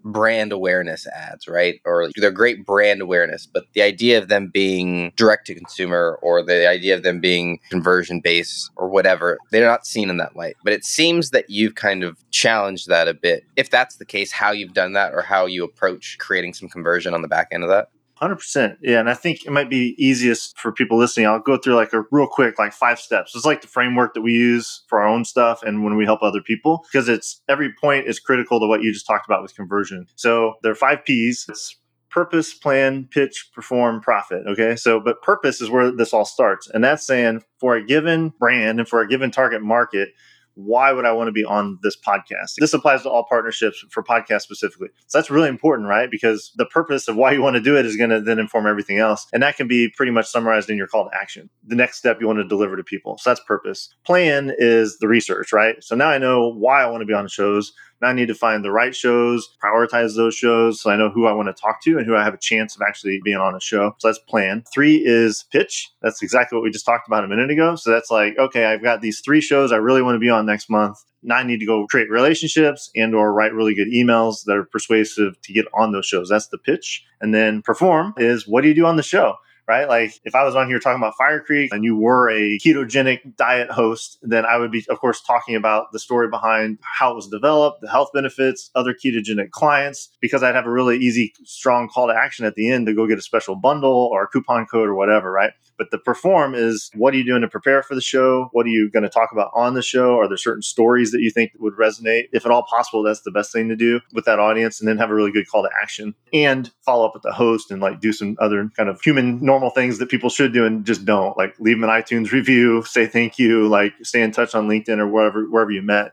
brand 0.06 0.52
awareness 0.52 1.08
ads, 1.08 1.48
right? 1.48 1.82
Or 1.84 2.10
they're 2.16 2.32
great 2.32 2.66
brand 2.66 3.02
awareness, 3.02 3.46
but 3.46 3.66
the 3.74 3.82
idea 3.82 4.18
of 4.20 4.30
them 4.30 4.50
being 4.54 5.12
direct 5.18 5.48
to 5.48 5.56
consumer 5.56 6.20
or 6.22 6.44
the 6.44 6.70
idea 6.70 6.96
of 6.96 7.04
them 7.04 7.20
being 7.20 7.60
conversion 7.70 8.22
based 8.22 8.70
or 8.76 8.88
whatever, 8.88 9.40
they're 9.52 9.66
not 9.66 9.86
seen 9.86 10.10
in 10.10 10.18
that 10.18 10.36
light. 10.36 10.56
But 10.64 10.74
it 10.74 10.86
seems 10.86 11.32
that 11.32 11.50
you've 11.50 11.76
kind 11.76 12.04
of 12.04 12.18
challenged 12.30 12.88
that 12.88 13.08
a 13.08 13.14
bit. 13.14 13.44
If 13.56 13.70
that's 13.70 13.98
the 13.98 14.06
case, 14.06 14.32
how 14.32 14.52
you've 14.52 14.74
done 14.74 14.94
that 14.94 15.14
or 15.14 15.22
how 15.22 15.48
you 15.48 15.64
approach 15.64 16.18
creating 16.20 16.54
some 16.54 16.70
conversion 16.70 17.14
on 17.14 17.22
the 17.22 17.28
back 17.28 17.48
end 17.52 17.64
of 17.64 17.70
that? 17.70 17.90
Hundred 18.18 18.38
percent, 18.38 18.78
yeah, 18.82 19.02
and 19.02 19.10
I 19.10 19.14
think 19.14 19.46
it 19.46 19.52
might 19.52 19.70
be 19.70 19.94
easiest 19.98 20.58
for 20.58 20.72
people 20.72 20.98
listening. 20.98 21.28
I'll 21.28 21.40
go 21.40 21.58
through 21.58 21.76
like 21.76 21.92
a 21.92 22.06
real 22.12 22.28
quick, 22.28 22.58
like 22.58 22.72
five 22.72 22.98
steps. 22.98 23.36
It's 23.36 23.44
like 23.44 23.62
the 23.62 23.68
framework 23.68 24.14
that 24.14 24.22
we 24.22 24.32
use 24.32 24.84
for 24.88 25.02
our 25.02 25.08
own 25.08 25.26
stuff 25.26 25.64
and 25.64 25.84
when 25.84 25.98
we 25.98 26.06
help 26.06 26.24
other 26.24 26.42
people, 26.42 26.86
because 26.90 27.10
it's 27.10 27.42
every 27.50 27.74
point 27.74 28.08
is 28.08 28.22
critical 28.22 28.62
to 28.62 28.68
what 28.68 28.82
you 28.82 28.94
just 28.94 29.06
talked 29.06 29.26
about 29.26 29.42
with 29.42 29.54
conversion. 29.54 30.08
So 30.16 30.54
there 30.64 30.72
are 30.72 30.76
five 30.76 31.04
P's. 31.04 31.46
It's 31.50 31.76
purpose, 32.10 32.54
plan, 32.54 33.10
pitch, 33.12 33.50
perform, 33.54 34.00
profit. 34.00 34.44
Okay. 34.48 34.78
So, 34.78 35.02
but 35.02 35.22
purpose 35.22 35.60
is 35.60 35.70
where 35.70 35.92
this 35.92 36.14
all 36.14 36.24
starts. 36.24 36.70
And 36.70 36.82
that's 36.82 37.06
saying 37.06 37.44
for 37.60 37.76
a 37.76 37.86
given 37.86 38.30
brand 38.40 38.80
and 38.80 38.88
for 38.88 39.02
a 39.02 39.08
given 39.08 39.30
target 39.30 39.62
market, 39.62 40.14
why 40.56 40.92
would 40.92 41.06
I 41.06 41.12
want 41.12 41.28
to 41.28 41.32
be 41.32 41.46
on 41.46 41.80
this 41.84 41.96
podcast? 41.96 42.56
This 42.58 42.74
applies 42.74 43.04
to 43.04 43.10
all 43.10 43.26
partnerships 43.28 43.84
for 43.92 44.04
podcasts 44.04 44.42
specifically. 44.42 44.90
So 45.08 45.18
that's 45.18 45.30
really 45.30 45.50
important, 45.50 45.88
right? 45.88 46.10
Because 46.10 46.52
the 46.56 46.66
purpose 46.66 47.08
of 47.08 47.16
why 47.16 47.32
you 47.32 47.42
want 47.42 47.56
to 47.56 47.62
do 47.62 47.78
it 47.78 47.86
is 47.86 47.98
going 47.98 48.10
to 48.10 48.22
then 48.22 48.40
inform 48.40 48.66
everything 48.66 48.98
else. 48.98 49.28
And 49.34 49.44
that 49.44 49.58
can 49.58 49.68
be 49.68 49.90
pretty 49.90 50.12
much 50.12 50.28
summarized 50.28 50.70
in 50.70 50.78
your 50.78 50.88
call 50.88 51.10
to 51.10 51.16
action. 51.16 51.50
The 51.66 51.76
next 51.76 51.98
step 51.98 52.20
you 52.20 52.28
want 52.28 52.40
to 52.40 52.48
deliver 52.48 52.76
to 52.78 52.84
people. 52.84 53.18
So 53.18 53.30
that's 53.30 53.42
purpose. 53.42 53.94
Plan 54.06 54.54
is 54.58 54.98
the 55.00 55.08
research, 55.08 55.52
right? 55.54 55.84
So 55.84 55.96
now 55.96 56.10
I 56.10 56.18
know 56.18 56.52
why 56.52 56.82
I 56.82 56.88
want 56.88 57.02
to 57.02 57.06
be 57.06 57.14
on 57.14 57.28
shows. 57.28 57.74
I 58.06 58.14
need 58.14 58.28
to 58.28 58.36
find 58.36 58.64
the 58.64 58.72
right 58.72 58.96
shows, 58.96 59.50
prioritize 59.64 60.16
those 60.16 60.36
shows 60.36 60.82
so 60.82 60.90
I 60.90 60.98
know 60.98 61.10
who 61.10 61.26
I 61.26 61.34
want 61.34 61.48
to 61.48 61.62
talk 61.62 61.82
to 61.84 61.98
and 61.98 62.06
who 62.06 62.16
I 62.16 62.24
have 62.24 62.34
a 62.34 62.40
chance 62.40 62.76
of 62.76 62.82
actually 62.88 63.20
being 63.24 63.38
on 63.38 63.56
a 63.56 63.60
show. 63.60 63.96
So 64.00 64.08
that's 64.08 64.20
plan. 64.20 64.64
Three 64.74 65.02
is 65.06 65.46
pitch. 65.52 65.90
That's 66.02 66.22
exactly 66.22 66.56
what 66.56 66.64
we 66.64 66.72
just 66.72 66.86
talked 66.86 67.08
about 67.08 67.24
a 67.24 67.28
minute 67.28 67.52
ago. 67.52 67.76
So 67.76 67.92
that's 67.92 68.12
like, 68.12 68.38
okay, 68.38 68.66
I've 68.66 68.84
got 68.84 69.02
these 69.02 69.22
three 69.22 69.42
shows 69.42 69.72
I 69.72 69.78
really 69.78 70.02
want 70.02 70.16
to 70.16 70.20
be 70.20 70.30
on 70.30 70.46
next 70.46 70.70
month. 70.70 70.98
Now 71.24 71.38
I 71.38 71.44
need 71.44 71.60
to 71.60 71.66
go 71.66 71.88
create 71.88 72.10
relationships 72.10 72.92
and 72.96 73.16
or 73.16 73.34
write 73.34 73.54
really 73.54 73.74
good 73.74 73.88
emails 73.88 74.44
that 74.46 74.56
are 74.56 74.66
persuasive 74.66 75.42
to 75.42 75.54
get 75.54 75.66
on 75.74 75.92
those 75.92 76.06
shows. 76.06 76.30
That's 76.30 76.48
the 76.48 76.60
pitch. 76.60 77.04
And 77.20 77.34
then 77.34 77.64
perform 77.64 78.14
is 78.18 78.48
what 78.48 78.62
do 78.62 78.68
you 78.68 78.76
do 78.76 78.86
on 78.86 78.96
the 78.96 79.04
show? 79.04 79.36
Right? 79.68 79.88
Like 79.88 80.20
if 80.24 80.36
I 80.36 80.44
was 80.44 80.56
on 80.56 80.68
here 80.68 80.80
talking 80.80 81.02
about 81.02 81.16
Fire 81.18 81.40
Creek 81.40 81.74
and 81.74 81.84
you 81.84 81.96
were 81.96 82.30
a 82.30 82.58
ketogenic 82.60 83.36
diet 83.36 83.72
host, 83.72 84.20
then 84.22 84.46
I 84.46 84.58
would 84.58 84.72
be, 84.72 84.86
of 84.90 85.00
course, 85.00 85.22
talking 85.22 85.56
about 85.56 85.92
the 85.92 86.00
story 86.00 86.28
behind 86.30 86.80
how 86.82 87.12
it 87.12 87.16
was 87.16 87.28
developed, 87.28 87.82
the 87.82 87.90
health 87.90 88.10
benefits, 88.14 88.70
other 88.76 88.94
ketogenic 88.94 89.52
clients, 89.52 90.10
because 90.22 90.44
I'd 90.44 90.56
have 90.56 90.66
a 90.66 90.72
really 90.72 90.98
easy, 90.98 91.34
strong 91.44 91.88
call 91.88 92.08
to 92.08 92.14
action 92.14 92.46
at 92.46 92.56
the 92.56 92.70
end 92.70 92.88
to 92.88 92.94
go 92.94 93.08
get 93.08 93.18
a 93.18 93.24
special 93.24 93.56
bundle 93.56 94.10
or 94.12 94.24
a 94.24 94.28
coupon 94.28 94.66
code 94.66 94.88
or 94.88 94.96
whatever, 94.96 95.32
right? 95.32 95.52
But 95.78 95.92
the 95.92 95.98
perform 95.98 96.56
is 96.56 96.90
what 96.96 97.14
are 97.14 97.18
you 97.18 97.26
doing 97.26 97.42
to 97.42 97.48
prepare 97.48 97.84
for 97.84 97.96
the 97.96 98.02
show? 98.02 98.50
What 98.52 98.66
are 98.66 98.70
you 98.70 98.90
going 98.90 99.04
to 99.04 99.10
talk 99.10 99.30
about 99.32 99.52
on 99.54 99.74
the 99.74 99.82
show? 99.82 100.18
Are 100.18 100.28
there 100.28 100.38
certain 100.38 100.62
stories 100.62 101.12
that 101.12 101.22
you 101.22 101.30
think 101.30 101.52
would 101.60 101.74
resonate? 101.74 102.30
If 102.32 102.46
at 102.46 102.52
all 102.52 102.64
possible, 102.64 103.04
that's 103.04 103.22
the 103.22 103.32
best 103.32 103.52
thing 103.52 103.68
to 103.70 103.76
do 103.76 104.00
with 104.14 104.26
that 104.26 104.40
audience 104.40 104.80
and 104.80 104.88
then 104.88 104.98
have 104.98 105.10
a 105.10 105.16
really 105.16 105.32
good 105.32 105.48
call 105.48 105.64
to 105.64 105.70
action 105.82 106.16
and 106.34 106.72
follow 106.86 107.06
up 107.06 107.14
with 107.14 107.24
the 107.24 107.34
host 107.34 107.72
and 107.72 107.82
like 107.82 108.00
do 108.00 108.14
some 108.14 108.38
other 108.40 108.70
kind 108.76 108.90
of 108.90 109.02
human 109.02 109.40
normal 109.56 109.70
things 109.70 110.00
that 110.00 110.10
people 110.10 110.30
should 110.30 110.52
do 110.52 110.66
and 110.66 110.86
just 110.86 111.06
don't 111.06 111.38
like 111.38 111.56
leave 111.60 111.80
them 111.80 111.90
an 111.90 111.90
iTunes 111.90 112.32
review, 112.32 112.84
say 112.84 113.08
thank 113.08 113.40
you, 113.40 113.70
like 113.70 113.94
stay 114.04 114.22
in 114.22 114.32
touch 114.32 114.54
on 114.54 114.68
LinkedIn 114.68 115.00
or 115.00 115.08
wherever 115.08 115.46
wherever 115.46 115.72
you 115.72 115.82
met. 115.82 116.12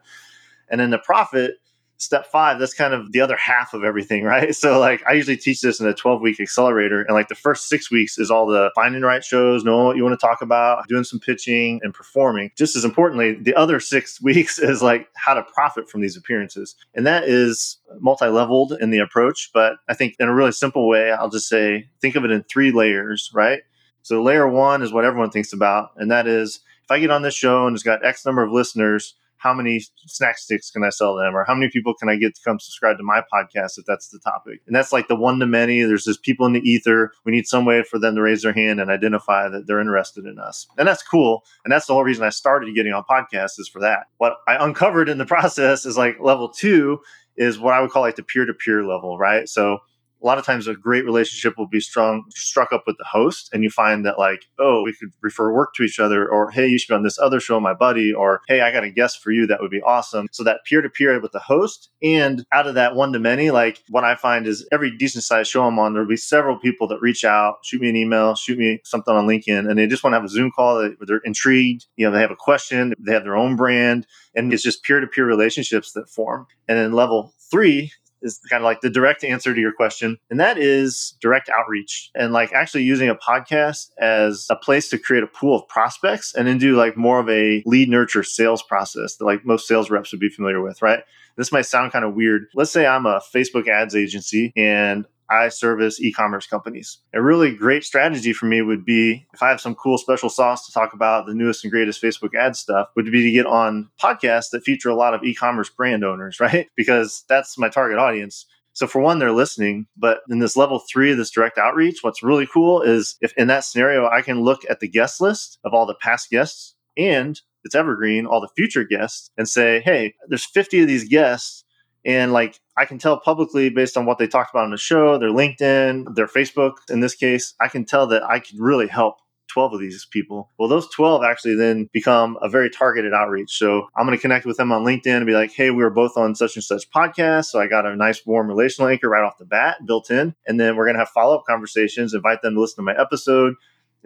And 0.68 0.80
then 0.80 0.90
the 0.90 0.98
profit 0.98 1.56
step 2.02 2.26
five, 2.26 2.58
that's 2.58 2.74
kind 2.74 2.92
of 2.92 3.12
the 3.12 3.20
other 3.20 3.36
half 3.36 3.74
of 3.74 3.84
everything, 3.84 4.24
right? 4.34 4.54
So 4.54 4.78
like 4.78 5.02
I 5.06 5.12
usually 5.12 5.36
teach 5.36 5.60
this 5.60 5.80
in 5.80 5.86
a 5.86 5.94
12 5.94 6.20
week 6.20 6.40
accelerator. 6.40 7.02
And 7.02 7.14
like 7.14 7.28
the 7.28 7.34
first 7.34 7.68
six 7.68 7.90
weeks 7.90 8.18
is 8.18 8.30
all 8.30 8.46
the 8.46 8.70
finding 8.74 9.00
the 9.00 9.06
right 9.06 9.24
shows, 9.24 9.64
knowing 9.64 9.86
what 9.86 9.96
you 9.96 10.02
want 10.02 10.18
to 10.18 10.26
talk 10.26 10.42
about, 10.42 10.88
doing 10.88 11.04
some 11.04 11.20
pitching 11.20 11.80
and 11.82 11.94
performing. 11.94 12.50
Just 12.56 12.76
as 12.76 12.84
importantly, 12.84 13.34
the 13.34 13.54
other 13.54 13.80
six 13.80 14.20
weeks 14.22 14.58
is 14.58 14.82
like 14.82 15.08
how 15.14 15.34
to 15.34 15.42
profit 15.42 15.88
from 15.88 16.00
these 16.00 16.16
appearances. 16.16 16.74
And 16.94 17.06
that 17.06 17.24
is 17.24 17.78
multi-leveled 18.00 18.72
in 18.80 18.90
the 18.90 18.98
approach. 18.98 19.50
But 19.54 19.76
I 19.88 19.94
think 19.94 20.16
in 20.18 20.28
a 20.28 20.34
really 20.34 20.52
simple 20.52 20.88
way, 20.88 21.12
I'll 21.12 21.30
just 21.30 21.48
say, 21.48 21.88
think 22.00 22.16
of 22.16 22.24
it 22.24 22.30
in 22.30 22.42
three 22.44 22.72
layers, 22.72 23.30
right? 23.34 23.62
So 24.02 24.22
layer 24.22 24.48
one 24.48 24.82
is 24.82 24.92
what 24.92 25.04
everyone 25.04 25.30
thinks 25.30 25.52
about. 25.52 25.90
And 25.96 26.10
that 26.10 26.26
is 26.26 26.60
if 26.84 26.90
I 26.90 26.98
get 26.98 27.10
on 27.10 27.22
this 27.22 27.34
show 27.34 27.66
and 27.66 27.74
it's 27.74 27.84
got 27.84 28.04
X 28.04 28.26
number 28.26 28.42
of 28.42 28.50
listeners, 28.50 29.14
how 29.42 29.52
many 29.52 29.80
snack 30.06 30.38
sticks 30.38 30.70
can 30.70 30.84
I 30.84 30.90
sell 30.90 31.16
them 31.16 31.34
or 31.34 31.44
how 31.44 31.54
many 31.54 31.68
people 31.68 31.94
can 31.94 32.08
I 32.08 32.14
get 32.14 32.36
to 32.36 32.40
come 32.44 32.60
subscribe 32.60 32.96
to 32.98 33.02
my 33.02 33.22
podcast 33.32 33.76
if 33.76 33.84
that's 33.86 34.08
the 34.08 34.20
topic. 34.20 34.60
And 34.68 34.76
that's 34.76 34.92
like 34.92 35.08
the 35.08 35.16
one 35.16 35.40
to 35.40 35.46
many. 35.46 35.82
There's 35.82 36.04
just 36.04 36.22
people 36.22 36.46
in 36.46 36.52
the 36.52 36.60
ether. 36.60 37.12
We 37.24 37.32
need 37.32 37.48
some 37.48 37.64
way 37.64 37.82
for 37.82 37.98
them 37.98 38.14
to 38.14 38.22
raise 38.22 38.42
their 38.42 38.52
hand 38.52 38.80
and 38.80 38.88
identify 38.88 39.48
that 39.48 39.66
they're 39.66 39.80
interested 39.80 40.26
in 40.26 40.38
us. 40.38 40.68
And 40.78 40.86
that's 40.86 41.02
cool. 41.02 41.44
And 41.64 41.72
that's 41.72 41.86
the 41.86 41.92
whole 41.92 42.04
reason 42.04 42.24
I 42.24 42.28
started 42.28 42.72
getting 42.74 42.92
on 42.92 43.02
podcasts 43.02 43.58
is 43.58 43.68
for 43.68 43.80
that. 43.80 44.06
What 44.18 44.36
I 44.46 44.64
uncovered 44.64 45.08
in 45.08 45.18
the 45.18 45.26
process 45.32 45.84
is 45.86 45.98
like 45.98 46.20
level 46.20 46.48
two 46.48 47.00
is 47.36 47.58
what 47.58 47.74
I 47.74 47.80
would 47.80 47.90
call 47.90 48.02
like 48.02 48.16
the 48.16 48.22
peer 48.22 48.44
to 48.44 48.54
peer 48.54 48.84
level, 48.84 49.18
right? 49.18 49.48
So 49.48 49.78
a 50.22 50.26
lot 50.26 50.38
of 50.38 50.44
times 50.44 50.66
a 50.66 50.74
great 50.74 51.04
relationship 51.04 51.56
will 51.58 51.66
be 51.66 51.80
strong 51.80 52.24
struck 52.30 52.72
up 52.72 52.84
with 52.86 52.96
the 52.98 53.04
host 53.04 53.50
and 53.52 53.62
you 53.62 53.70
find 53.70 54.04
that 54.06 54.18
like 54.18 54.44
oh 54.58 54.82
we 54.82 54.92
could 54.92 55.10
refer 55.20 55.52
work 55.52 55.74
to 55.74 55.82
each 55.82 55.98
other 55.98 56.28
or 56.28 56.50
hey 56.50 56.66
you 56.66 56.78
should 56.78 56.92
be 56.92 56.94
on 56.94 57.02
this 57.02 57.18
other 57.18 57.40
show 57.40 57.58
my 57.60 57.74
buddy 57.74 58.12
or 58.12 58.40
hey 58.48 58.60
i 58.60 58.70
got 58.70 58.84
a 58.84 58.90
guest 58.90 59.22
for 59.22 59.30
you 59.30 59.46
that 59.46 59.60
would 59.60 59.70
be 59.70 59.82
awesome. 59.82 60.28
So 60.32 60.44
that 60.44 60.60
peer-to-peer 60.64 61.20
with 61.20 61.32
the 61.32 61.38
host 61.38 61.90
and 62.02 62.44
out 62.52 62.66
of 62.66 62.74
that 62.74 62.94
one 62.94 63.12
to 63.12 63.18
many 63.18 63.50
like 63.50 63.82
what 63.88 64.04
i 64.04 64.14
find 64.14 64.46
is 64.46 64.66
every 64.72 64.96
decent 64.96 65.24
sized 65.24 65.50
show 65.50 65.64
i'm 65.64 65.78
on 65.78 65.92
there'll 65.92 66.08
be 66.08 66.16
several 66.16 66.58
people 66.58 66.86
that 66.88 67.00
reach 67.00 67.24
out 67.24 67.58
shoot 67.64 67.80
me 67.80 67.88
an 67.88 67.96
email 67.96 68.34
shoot 68.34 68.58
me 68.58 68.80
something 68.84 69.14
on 69.14 69.26
linkedin 69.26 69.68
and 69.68 69.78
they 69.78 69.86
just 69.86 70.04
want 70.04 70.12
to 70.12 70.16
have 70.16 70.24
a 70.24 70.28
zoom 70.28 70.50
call 70.50 70.90
they're 71.06 71.20
intrigued 71.24 71.86
you 71.96 72.06
know 72.06 72.12
they 72.12 72.20
have 72.20 72.30
a 72.30 72.36
question 72.36 72.94
they 72.98 73.12
have 73.12 73.24
their 73.24 73.36
own 73.36 73.56
brand 73.56 74.06
and 74.34 74.52
it's 74.52 74.62
just 74.62 74.82
peer-to-peer 74.82 75.26
relationships 75.26 75.92
that 75.92 76.08
form. 76.08 76.46
And 76.68 76.78
then 76.78 76.92
level 76.92 77.34
three 77.50 77.92
is 78.22 78.40
kind 78.48 78.62
of 78.62 78.64
like 78.64 78.80
the 78.80 78.90
direct 78.90 79.24
answer 79.24 79.54
to 79.54 79.60
your 79.60 79.72
question. 79.72 80.18
And 80.30 80.40
that 80.40 80.58
is 80.58 81.16
direct 81.20 81.48
outreach 81.48 82.10
and 82.14 82.32
like 82.32 82.52
actually 82.52 82.84
using 82.84 83.08
a 83.08 83.14
podcast 83.14 83.90
as 83.98 84.46
a 84.50 84.56
place 84.56 84.88
to 84.90 84.98
create 84.98 85.22
a 85.22 85.26
pool 85.26 85.56
of 85.56 85.68
prospects 85.68 86.34
and 86.34 86.46
then 86.46 86.58
do 86.58 86.76
like 86.76 86.96
more 86.96 87.20
of 87.20 87.28
a 87.28 87.62
lead 87.66 87.88
nurture 87.88 88.22
sales 88.22 88.62
process 88.62 89.16
that 89.16 89.24
like 89.24 89.44
most 89.44 89.66
sales 89.66 89.90
reps 89.90 90.12
would 90.12 90.20
be 90.20 90.28
familiar 90.28 90.62
with, 90.62 90.82
right? 90.82 91.02
This 91.36 91.52
might 91.52 91.66
sound 91.66 91.92
kind 91.92 92.04
of 92.04 92.14
weird. 92.14 92.46
Let's 92.54 92.70
say 92.70 92.86
I'm 92.86 93.06
a 93.06 93.20
Facebook 93.34 93.68
ads 93.68 93.96
agency 93.96 94.52
and 94.56 95.06
I 95.32 95.48
service 95.48 96.00
e 96.00 96.12
commerce 96.12 96.46
companies. 96.46 96.98
A 97.14 97.22
really 97.22 97.54
great 97.54 97.84
strategy 97.84 98.32
for 98.32 98.46
me 98.46 98.60
would 98.60 98.84
be 98.84 99.26
if 99.32 99.42
I 99.42 99.48
have 99.48 99.60
some 99.60 99.74
cool 99.74 99.96
special 99.98 100.28
sauce 100.28 100.66
to 100.66 100.72
talk 100.72 100.92
about 100.92 101.26
the 101.26 101.34
newest 101.34 101.64
and 101.64 101.70
greatest 101.70 102.02
Facebook 102.02 102.34
ad 102.38 102.54
stuff, 102.56 102.88
would 102.96 103.06
be 103.06 103.22
to 103.22 103.30
get 103.30 103.46
on 103.46 103.88
podcasts 104.00 104.50
that 104.50 104.64
feature 104.64 104.90
a 104.90 104.94
lot 104.94 105.14
of 105.14 105.22
e 105.22 105.34
commerce 105.34 105.70
brand 105.70 106.04
owners, 106.04 106.38
right? 106.40 106.68
Because 106.76 107.24
that's 107.28 107.56
my 107.58 107.68
target 107.68 107.98
audience. 107.98 108.46
So 108.74 108.86
for 108.86 109.00
one, 109.00 109.18
they're 109.18 109.32
listening, 109.32 109.86
but 109.96 110.20
in 110.30 110.38
this 110.38 110.56
level 110.56 110.78
three 110.78 111.12
of 111.12 111.18
this 111.18 111.30
direct 111.30 111.58
outreach, 111.58 111.98
what's 112.02 112.22
really 112.22 112.46
cool 112.46 112.80
is 112.80 113.16
if 113.20 113.34
in 113.36 113.48
that 113.48 113.64
scenario, 113.64 114.08
I 114.08 114.22
can 114.22 114.40
look 114.40 114.62
at 114.70 114.80
the 114.80 114.88
guest 114.88 115.20
list 115.20 115.58
of 115.64 115.74
all 115.74 115.84
the 115.84 115.94
past 115.94 116.30
guests 116.30 116.74
and 116.96 117.38
it's 117.64 117.74
evergreen, 117.74 118.26
all 118.26 118.40
the 118.40 118.48
future 118.56 118.84
guests 118.84 119.30
and 119.36 119.48
say, 119.48 119.80
Hey, 119.80 120.14
there's 120.28 120.46
50 120.46 120.82
of 120.82 120.88
these 120.88 121.08
guests 121.08 121.64
and 122.04 122.32
like 122.32 122.60
I 122.76 122.84
can 122.84 122.98
tell 122.98 123.18
publicly 123.18 123.70
based 123.70 123.96
on 123.96 124.06
what 124.06 124.18
they 124.18 124.26
talked 124.26 124.54
about 124.54 124.64
on 124.64 124.70
the 124.70 124.76
show, 124.76 125.18
their 125.18 125.30
LinkedIn, 125.30 126.14
their 126.14 126.26
Facebook, 126.26 126.74
in 126.88 127.00
this 127.00 127.14
case, 127.14 127.54
I 127.60 127.68
can 127.68 127.84
tell 127.84 128.06
that 128.08 128.22
I 128.22 128.38
could 128.40 128.58
really 128.58 128.88
help 128.88 129.16
12 129.52 129.74
of 129.74 129.80
these 129.80 130.06
people. 130.10 130.50
Well, 130.58 130.68
those 130.68 130.88
12 130.90 131.22
actually 131.24 131.56
then 131.56 131.88
become 131.92 132.38
a 132.40 132.48
very 132.48 132.70
targeted 132.70 133.12
outreach. 133.12 133.58
So 133.58 133.86
I'm 133.96 134.06
going 134.06 134.16
to 134.16 134.22
connect 134.22 134.46
with 134.46 134.56
them 134.56 134.72
on 134.72 134.84
LinkedIn 134.84 135.16
and 135.16 135.26
be 135.26 135.34
like, 135.34 135.52
hey, 135.52 135.70
we 135.70 135.82
were 135.82 135.90
both 135.90 136.16
on 136.16 136.34
such 136.34 136.56
and 136.56 136.64
such 136.64 136.90
podcast. 136.90 137.46
So 137.46 137.60
I 137.60 137.66
got 137.66 137.86
a 137.86 137.94
nice 137.94 138.24
warm 138.24 138.48
relational 138.48 138.90
anchor 138.90 139.08
right 139.08 139.22
off 139.22 139.38
the 139.38 139.44
bat 139.44 139.76
built 139.86 140.10
in. 140.10 140.34
And 140.46 140.58
then 140.58 140.76
we're 140.76 140.86
going 140.86 140.94
to 140.94 141.00
have 141.00 141.10
follow 141.10 141.36
up 141.36 141.44
conversations, 141.46 142.14
invite 142.14 142.40
them 142.42 142.54
to 142.54 142.60
listen 142.60 142.76
to 142.76 142.82
my 142.82 142.98
episode 142.98 143.54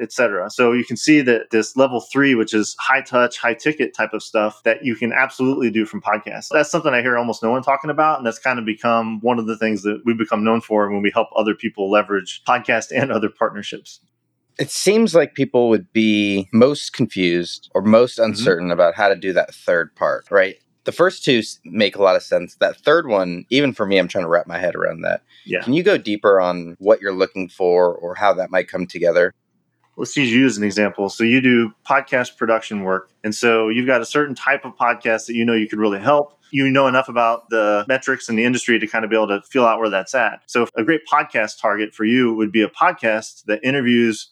etc. 0.01 0.51
So 0.51 0.73
you 0.73 0.85
can 0.85 0.97
see 0.97 1.21
that 1.23 1.51
this 1.51 1.77
level 1.77 2.01
three, 2.01 2.35
which 2.35 2.55
is 2.55 2.77
high 2.79 3.03
touch, 3.03 3.39
high 3.39 3.55
ticket 3.55 3.95
type 3.95 4.13
of 4.13 4.23
stuff 4.23 4.63
that 4.65 4.85
you 4.85 4.95
can 4.97 5.13
absolutely 5.13 5.71
do 5.71 5.87
from 5.87 6.01
podcasts. 6.01 6.49
That's 6.51 6.71
something 6.71 6.93
I 6.93 7.03
hear 7.03 7.17
almost 7.17 7.43
no 7.43 7.51
one 7.51 7.63
talking 7.63 7.91
about. 7.91 8.19
And 8.19 8.27
that's 8.27 8.39
kind 8.39 8.59
of 8.59 8.65
become 8.65 9.21
one 9.21 9.39
of 9.39 9.47
the 9.47 9.57
things 9.57 9.83
that 9.83 10.03
we 10.05 10.15
become 10.15 10.45
known 10.45 10.61
for 10.61 10.91
when 10.91 11.03
we 11.03 11.11
help 11.13 11.29
other 11.37 11.55
people 11.55 11.91
leverage 11.91 12.43
podcast 12.47 12.91
and 12.95 13.11
other 13.11 13.29
partnerships. 13.29 14.01
It 14.59 14.71
seems 14.71 15.15
like 15.15 15.35
people 15.35 15.69
would 15.69 15.93
be 15.93 16.49
most 16.53 16.93
confused 16.93 17.71
or 17.75 17.83
most 17.83 18.19
mm-hmm. 18.19 18.31
uncertain 18.31 18.67
mm-hmm. 18.67 18.73
about 18.73 18.95
how 18.95 19.09
to 19.09 19.17
do 19.17 19.33
that 19.35 19.55
third 19.55 19.95
part, 19.95 20.27
right? 20.31 20.57
The 20.85 20.93
first 20.93 21.25
two 21.25 21.43
make 21.65 21.97
a 21.97 22.03
lot 22.03 22.15
of 22.15 22.23
sense. 22.23 22.55
That 22.61 22.77
third 22.77 23.09
one, 23.09 23.45
even 23.51 23.73
for 23.73 23.87
me, 23.87 23.99
I'm 23.99 24.07
trying 24.07 24.25
to 24.25 24.29
wrap 24.29 24.47
my 24.47 24.59
head 24.59 24.77
around 24.77 25.01
that. 25.01 25.23
Yeah. 25.45 25.61
Can 25.63 25.73
you 25.73 25.83
go 25.83 25.99
deeper 25.99 26.41
on 26.41 26.77
what 26.79 27.01
you're 27.01 27.13
looking 27.13 27.49
for 27.49 27.93
or 27.93 28.15
how 28.15 28.33
that 28.35 28.53
might 28.53 28.69
come 28.69 28.87
together? 28.87 29.35
Let's 29.97 30.17
use 30.17 30.31
you 30.31 30.45
as 30.45 30.59
an 30.59 30.65
example. 30.65 31.09
So 31.09 31.25
you 31.25 31.41
do 31.41 31.73
podcast 31.89 32.37
production 32.37 32.83
work. 32.83 33.11
And 33.25 33.35
so 33.35 33.69
you've 33.69 33.87
got 33.87 34.03
a 34.03 34.05
certain 34.05 34.35
type 34.35 34.65
of 34.65 34.77
podcast 34.77 35.27
that 35.27 35.35
you 35.35 35.45
know 35.45 35.55
you 35.55 35.69
could 35.69 35.79
really 35.79 36.01
help. 36.01 36.39
You 36.51 36.71
know 36.71 36.87
enough 36.87 37.09
about 37.09 37.49
the 37.51 37.85
metrics 37.89 38.29
in 38.29 38.37
the 38.37 38.45
industry 38.45 38.79
to 38.79 38.87
kind 38.87 39.05
of 39.05 39.11
be 39.11 39.17
able 39.17 39.29
to 39.29 39.43
feel 39.51 39.65
out 39.65 39.81
where 39.81 39.91
that's 39.91 40.15
at. 40.15 40.43
So 40.47 40.69
a 40.77 40.85
great 40.85 41.03
podcast 41.11 41.61
target 41.61 41.95
for 41.95 42.05
you 42.05 42.35
would 42.35 42.53
be 42.53 42.63
a 42.63 42.69
podcast 42.69 43.45
that 43.47 43.61
interviews 43.65 44.31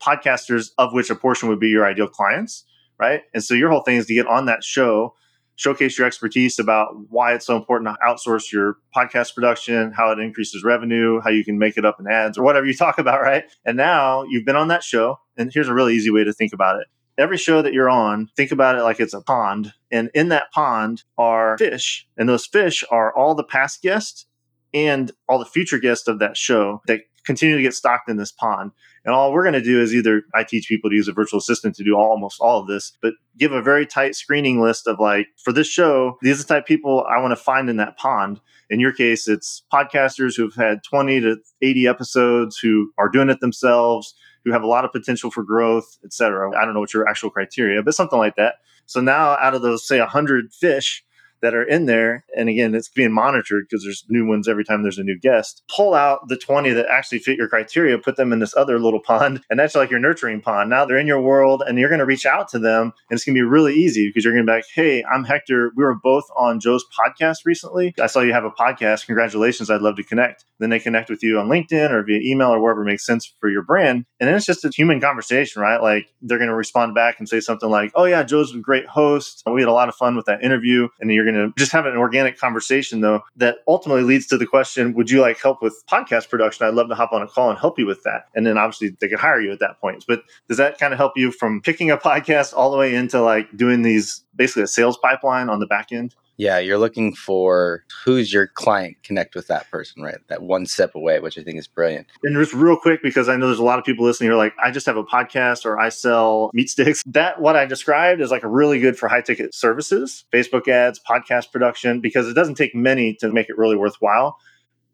podcasters 0.00 0.70
of 0.78 0.92
which 0.92 1.10
a 1.10 1.14
portion 1.14 1.48
would 1.48 1.60
be 1.60 1.68
your 1.68 1.86
ideal 1.86 2.08
clients, 2.08 2.64
right? 2.98 3.22
And 3.34 3.42
so 3.42 3.54
your 3.54 3.70
whole 3.70 3.80
thing 3.80 3.96
is 3.96 4.06
to 4.06 4.14
get 4.14 4.26
on 4.26 4.46
that 4.46 4.62
show, 4.62 5.14
showcase 5.56 5.98
your 5.98 6.06
expertise 6.06 6.58
about 6.58 6.88
why 7.08 7.34
it's 7.34 7.46
so 7.46 7.56
important 7.56 7.88
to 7.88 8.06
outsource 8.06 8.52
your 8.52 8.76
podcast 8.94 9.34
production, 9.34 9.92
how 9.92 10.12
it 10.12 10.18
increases 10.18 10.62
revenue, 10.62 11.20
how 11.20 11.30
you 11.30 11.44
can 11.44 11.58
make 11.58 11.76
it 11.76 11.84
up 11.84 11.96
in 11.98 12.06
ads 12.06 12.38
or 12.38 12.44
whatever 12.44 12.66
you 12.66 12.74
talk 12.74 12.98
about, 12.98 13.22
right? 13.22 13.44
And 13.64 13.76
now 13.76 14.24
you've 14.28 14.44
been 14.44 14.56
on 14.56 14.68
that 14.68 14.82
show, 14.82 15.18
and 15.36 15.50
here's 15.52 15.68
a 15.68 15.74
really 15.74 15.94
easy 15.94 16.10
way 16.10 16.24
to 16.24 16.32
think 16.32 16.52
about 16.52 16.80
it. 16.80 16.86
Every 17.18 17.38
show 17.38 17.62
that 17.62 17.72
you're 17.72 17.88
on, 17.88 18.28
think 18.36 18.52
about 18.52 18.76
it 18.76 18.82
like 18.82 19.00
it's 19.00 19.14
a 19.14 19.22
pond. 19.22 19.72
And 19.90 20.10
in 20.14 20.28
that 20.28 20.52
pond 20.52 21.02
are 21.16 21.56
fish. 21.56 22.06
And 22.18 22.28
those 22.28 22.44
fish 22.44 22.84
are 22.90 23.16
all 23.16 23.34
the 23.34 23.42
past 23.42 23.80
guests 23.80 24.26
and 24.74 25.10
all 25.26 25.38
the 25.38 25.46
future 25.46 25.78
guests 25.78 26.08
of 26.08 26.18
that 26.18 26.36
show 26.36 26.82
that 26.86 27.00
continue 27.24 27.56
to 27.56 27.62
get 27.62 27.72
stocked 27.72 28.10
in 28.10 28.18
this 28.18 28.32
pond. 28.32 28.72
And 29.06 29.14
all 29.14 29.32
we're 29.32 29.44
going 29.44 29.52
to 29.54 29.62
do 29.62 29.80
is 29.80 29.94
either 29.94 30.24
I 30.34 30.42
teach 30.42 30.68
people 30.68 30.90
to 30.90 30.96
use 30.96 31.06
a 31.06 31.12
virtual 31.12 31.38
assistant 31.38 31.76
to 31.76 31.84
do 31.84 31.94
almost 31.94 32.40
all 32.40 32.60
of 32.60 32.66
this, 32.66 32.92
but 33.00 33.14
give 33.38 33.52
a 33.52 33.62
very 33.62 33.86
tight 33.86 34.16
screening 34.16 34.60
list 34.60 34.88
of 34.88 34.98
like, 34.98 35.28
for 35.42 35.52
this 35.52 35.68
show, 35.68 36.18
these 36.22 36.40
are 36.40 36.42
the 36.42 36.48
type 36.48 36.64
of 36.64 36.66
people 36.66 37.06
I 37.08 37.20
want 37.20 37.30
to 37.30 37.36
find 37.36 37.70
in 37.70 37.76
that 37.76 37.96
pond. 37.96 38.40
In 38.68 38.80
your 38.80 38.92
case, 38.92 39.28
it's 39.28 39.62
podcasters 39.72 40.36
who've 40.36 40.56
had 40.56 40.82
20 40.82 41.20
to 41.20 41.36
80 41.62 41.86
episodes 41.86 42.58
who 42.58 42.90
are 42.98 43.08
doing 43.08 43.30
it 43.30 43.38
themselves, 43.38 44.12
who 44.44 44.50
have 44.50 44.64
a 44.64 44.66
lot 44.66 44.84
of 44.84 44.90
potential 44.90 45.30
for 45.30 45.44
growth, 45.44 45.98
et 46.04 46.12
cetera. 46.12 46.50
I 46.56 46.64
don't 46.64 46.74
know 46.74 46.80
what 46.80 46.92
your 46.92 47.08
actual 47.08 47.30
criteria, 47.30 47.84
but 47.84 47.94
something 47.94 48.18
like 48.18 48.34
that. 48.36 48.56
So 48.86 49.00
now 49.00 49.36
out 49.40 49.54
of 49.54 49.62
those, 49.62 49.86
say, 49.86 50.00
100 50.00 50.52
fish, 50.52 51.04
that 51.46 51.54
are 51.54 51.62
in 51.62 51.86
there. 51.86 52.24
And 52.36 52.48
again, 52.48 52.74
it's 52.74 52.88
being 52.88 53.12
monitored 53.12 53.66
because 53.70 53.84
there's 53.84 54.04
new 54.08 54.26
ones 54.26 54.48
every 54.48 54.64
time 54.64 54.82
there's 54.82 54.98
a 54.98 55.04
new 55.04 55.16
guest. 55.16 55.62
Pull 55.74 55.94
out 55.94 56.26
the 56.26 56.36
20 56.36 56.70
that 56.70 56.86
actually 56.90 57.20
fit 57.20 57.38
your 57.38 57.48
criteria, 57.48 57.98
put 57.98 58.16
them 58.16 58.32
in 58.32 58.40
this 58.40 58.56
other 58.56 58.80
little 58.80 59.00
pond. 59.00 59.42
And 59.48 59.60
that's 59.60 59.76
like 59.76 59.90
your 59.90 60.00
nurturing 60.00 60.40
pond. 60.40 60.70
Now 60.70 60.84
they're 60.84 60.98
in 60.98 61.06
your 61.06 61.20
world 61.20 61.62
and 61.64 61.78
you're 61.78 61.88
going 61.88 62.00
to 62.00 62.04
reach 62.04 62.26
out 62.26 62.48
to 62.48 62.58
them. 62.58 62.92
And 63.08 63.16
it's 63.16 63.24
going 63.24 63.36
to 63.36 63.38
be 63.38 63.44
really 63.44 63.74
easy 63.74 64.08
because 64.08 64.24
you're 64.24 64.34
going 64.34 64.44
to 64.44 64.50
be 64.50 64.56
like, 64.56 64.64
hey, 64.74 65.04
I'm 65.04 65.22
Hector. 65.22 65.70
We 65.76 65.84
were 65.84 65.94
both 65.94 66.24
on 66.36 66.58
Joe's 66.58 66.84
podcast 66.84 67.38
recently. 67.44 67.94
I 68.00 68.08
saw 68.08 68.20
you 68.20 68.32
have 68.32 68.44
a 68.44 68.50
podcast. 68.50 69.06
Congratulations. 69.06 69.70
I'd 69.70 69.82
love 69.82 69.96
to 69.96 70.02
connect. 70.02 70.44
Then 70.58 70.70
they 70.70 70.80
connect 70.80 71.10
with 71.10 71.22
you 71.22 71.38
on 71.38 71.48
LinkedIn 71.48 71.90
or 71.90 72.02
via 72.02 72.20
email 72.20 72.48
or 72.48 72.60
wherever 72.60 72.82
makes 72.82 73.06
sense 73.06 73.32
for 73.38 73.48
your 73.48 73.62
brand. 73.62 74.04
And 74.18 74.28
then 74.28 74.34
it's 74.34 74.46
just 74.46 74.64
a 74.64 74.70
human 74.70 75.00
conversation, 75.00 75.62
right? 75.62 75.80
Like 75.80 76.08
they're 76.22 76.38
going 76.38 76.50
to 76.50 76.56
respond 76.56 76.94
back 76.94 77.18
and 77.18 77.28
say 77.28 77.40
something 77.40 77.70
like, 77.70 77.92
oh, 77.94 78.04
yeah, 78.04 78.22
Joe's 78.22 78.54
a 78.54 78.58
great 78.58 78.86
host. 78.86 79.42
We 79.46 79.60
had 79.60 79.68
a 79.68 79.72
lot 79.72 79.88
of 79.88 79.94
fun 79.94 80.16
with 80.16 80.26
that 80.26 80.42
interview. 80.42 80.88
And 81.00 81.12
you're 81.12 81.24
going 81.24 81.35
to 81.35 81.35
just 81.56 81.72
have 81.72 81.86
an 81.86 81.96
organic 81.96 82.38
conversation, 82.38 83.00
though, 83.00 83.22
that 83.36 83.58
ultimately 83.66 84.02
leads 84.02 84.26
to 84.26 84.38
the 84.38 84.46
question 84.46 84.94
Would 84.94 85.10
you 85.10 85.20
like 85.20 85.40
help 85.40 85.62
with 85.62 85.82
podcast 85.90 86.28
production? 86.28 86.66
I'd 86.66 86.74
love 86.74 86.88
to 86.88 86.94
hop 86.94 87.12
on 87.12 87.22
a 87.22 87.26
call 87.26 87.50
and 87.50 87.58
help 87.58 87.78
you 87.78 87.86
with 87.86 88.02
that. 88.04 88.26
And 88.34 88.46
then 88.46 88.58
obviously 88.58 88.96
they 89.00 89.08
could 89.08 89.18
hire 89.18 89.40
you 89.40 89.52
at 89.52 89.60
that 89.60 89.80
point. 89.80 90.04
But 90.06 90.22
does 90.48 90.58
that 90.58 90.78
kind 90.78 90.92
of 90.92 90.98
help 90.98 91.12
you 91.16 91.30
from 91.32 91.60
picking 91.60 91.90
a 91.90 91.96
podcast 92.06 92.54
all 92.54 92.70
the 92.70 92.76
way 92.76 92.94
into 92.94 93.20
like 93.20 93.56
doing 93.56 93.82
these 93.82 94.22
basically 94.34 94.62
a 94.62 94.66
sales 94.68 94.98
pipeline 94.98 95.48
on 95.48 95.60
the 95.60 95.66
back 95.66 95.92
end? 95.92 96.14
Yeah, 96.38 96.58
you're 96.58 96.78
looking 96.78 97.14
for 97.14 97.84
who's 98.04 98.32
your 98.32 98.46
client, 98.46 98.96
connect 99.02 99.34
with 99.34 99.46
that 99.48 99.70
person, 99.70 100.02
right? 100.02 100.18
That 100.28 100.42
one 100.42 100.66
step 100.66 100.94
away, 100.94 101.18
which 101.20 101.38
I 101.38 101.42
think 101.42 101.58
is 101.58 101.66
brilliant. 101.66 102.06
And 102.22 102.36
just 102.36 102.52
real 102.52 102.76
quick, 102.76 103.02
because 103.02 103.28
I 103.28 103.36
know 103.36 103.46
there's 103.46 103.58
a 103.58 103.64
lot 103.64 103.78
of 103.78 103.84
people 103.84 104.04
listening 104.04 104.28
who 104.28 104.34
are 104.34 104.38
like, 104.38 104.54
I 104.62 104.70
just 104.70 104.86
have 104.86 104.96
a 104.96 105.04
podcast 105.04 105.64
or 105.64 105.78
I 105.78 105.88
sell 105.88 106.50
meat 106.52 106.68
sticks. 106.68 107.02
That 107.16 107.40
what 107.40 107.56
I 107.56 107.64
described 107.64 108.20
is 108.20 108.30
like 108.30 108.42
a 108.42 108.48
really 108.48 108.78
good 108.78 108.98
for 108.98 109.08
high 109.08 109.22
ticket 109.22 109.54
services, 109.54 110.24
Facebook 110.32 110.68
ads, 110.68 111.00
podcast 111.08 111.50
production, 111.50 112.00
because 112.00 112.28
it 112.28 112.34
doesn't 112.34 112.56
take 112.56 112.74
many 112.74 113.14
to 113.20 113.32
make 113.32 113.48
it 113.48 113.56
really 113.56 113.76
worthwhile. 113.76 114.36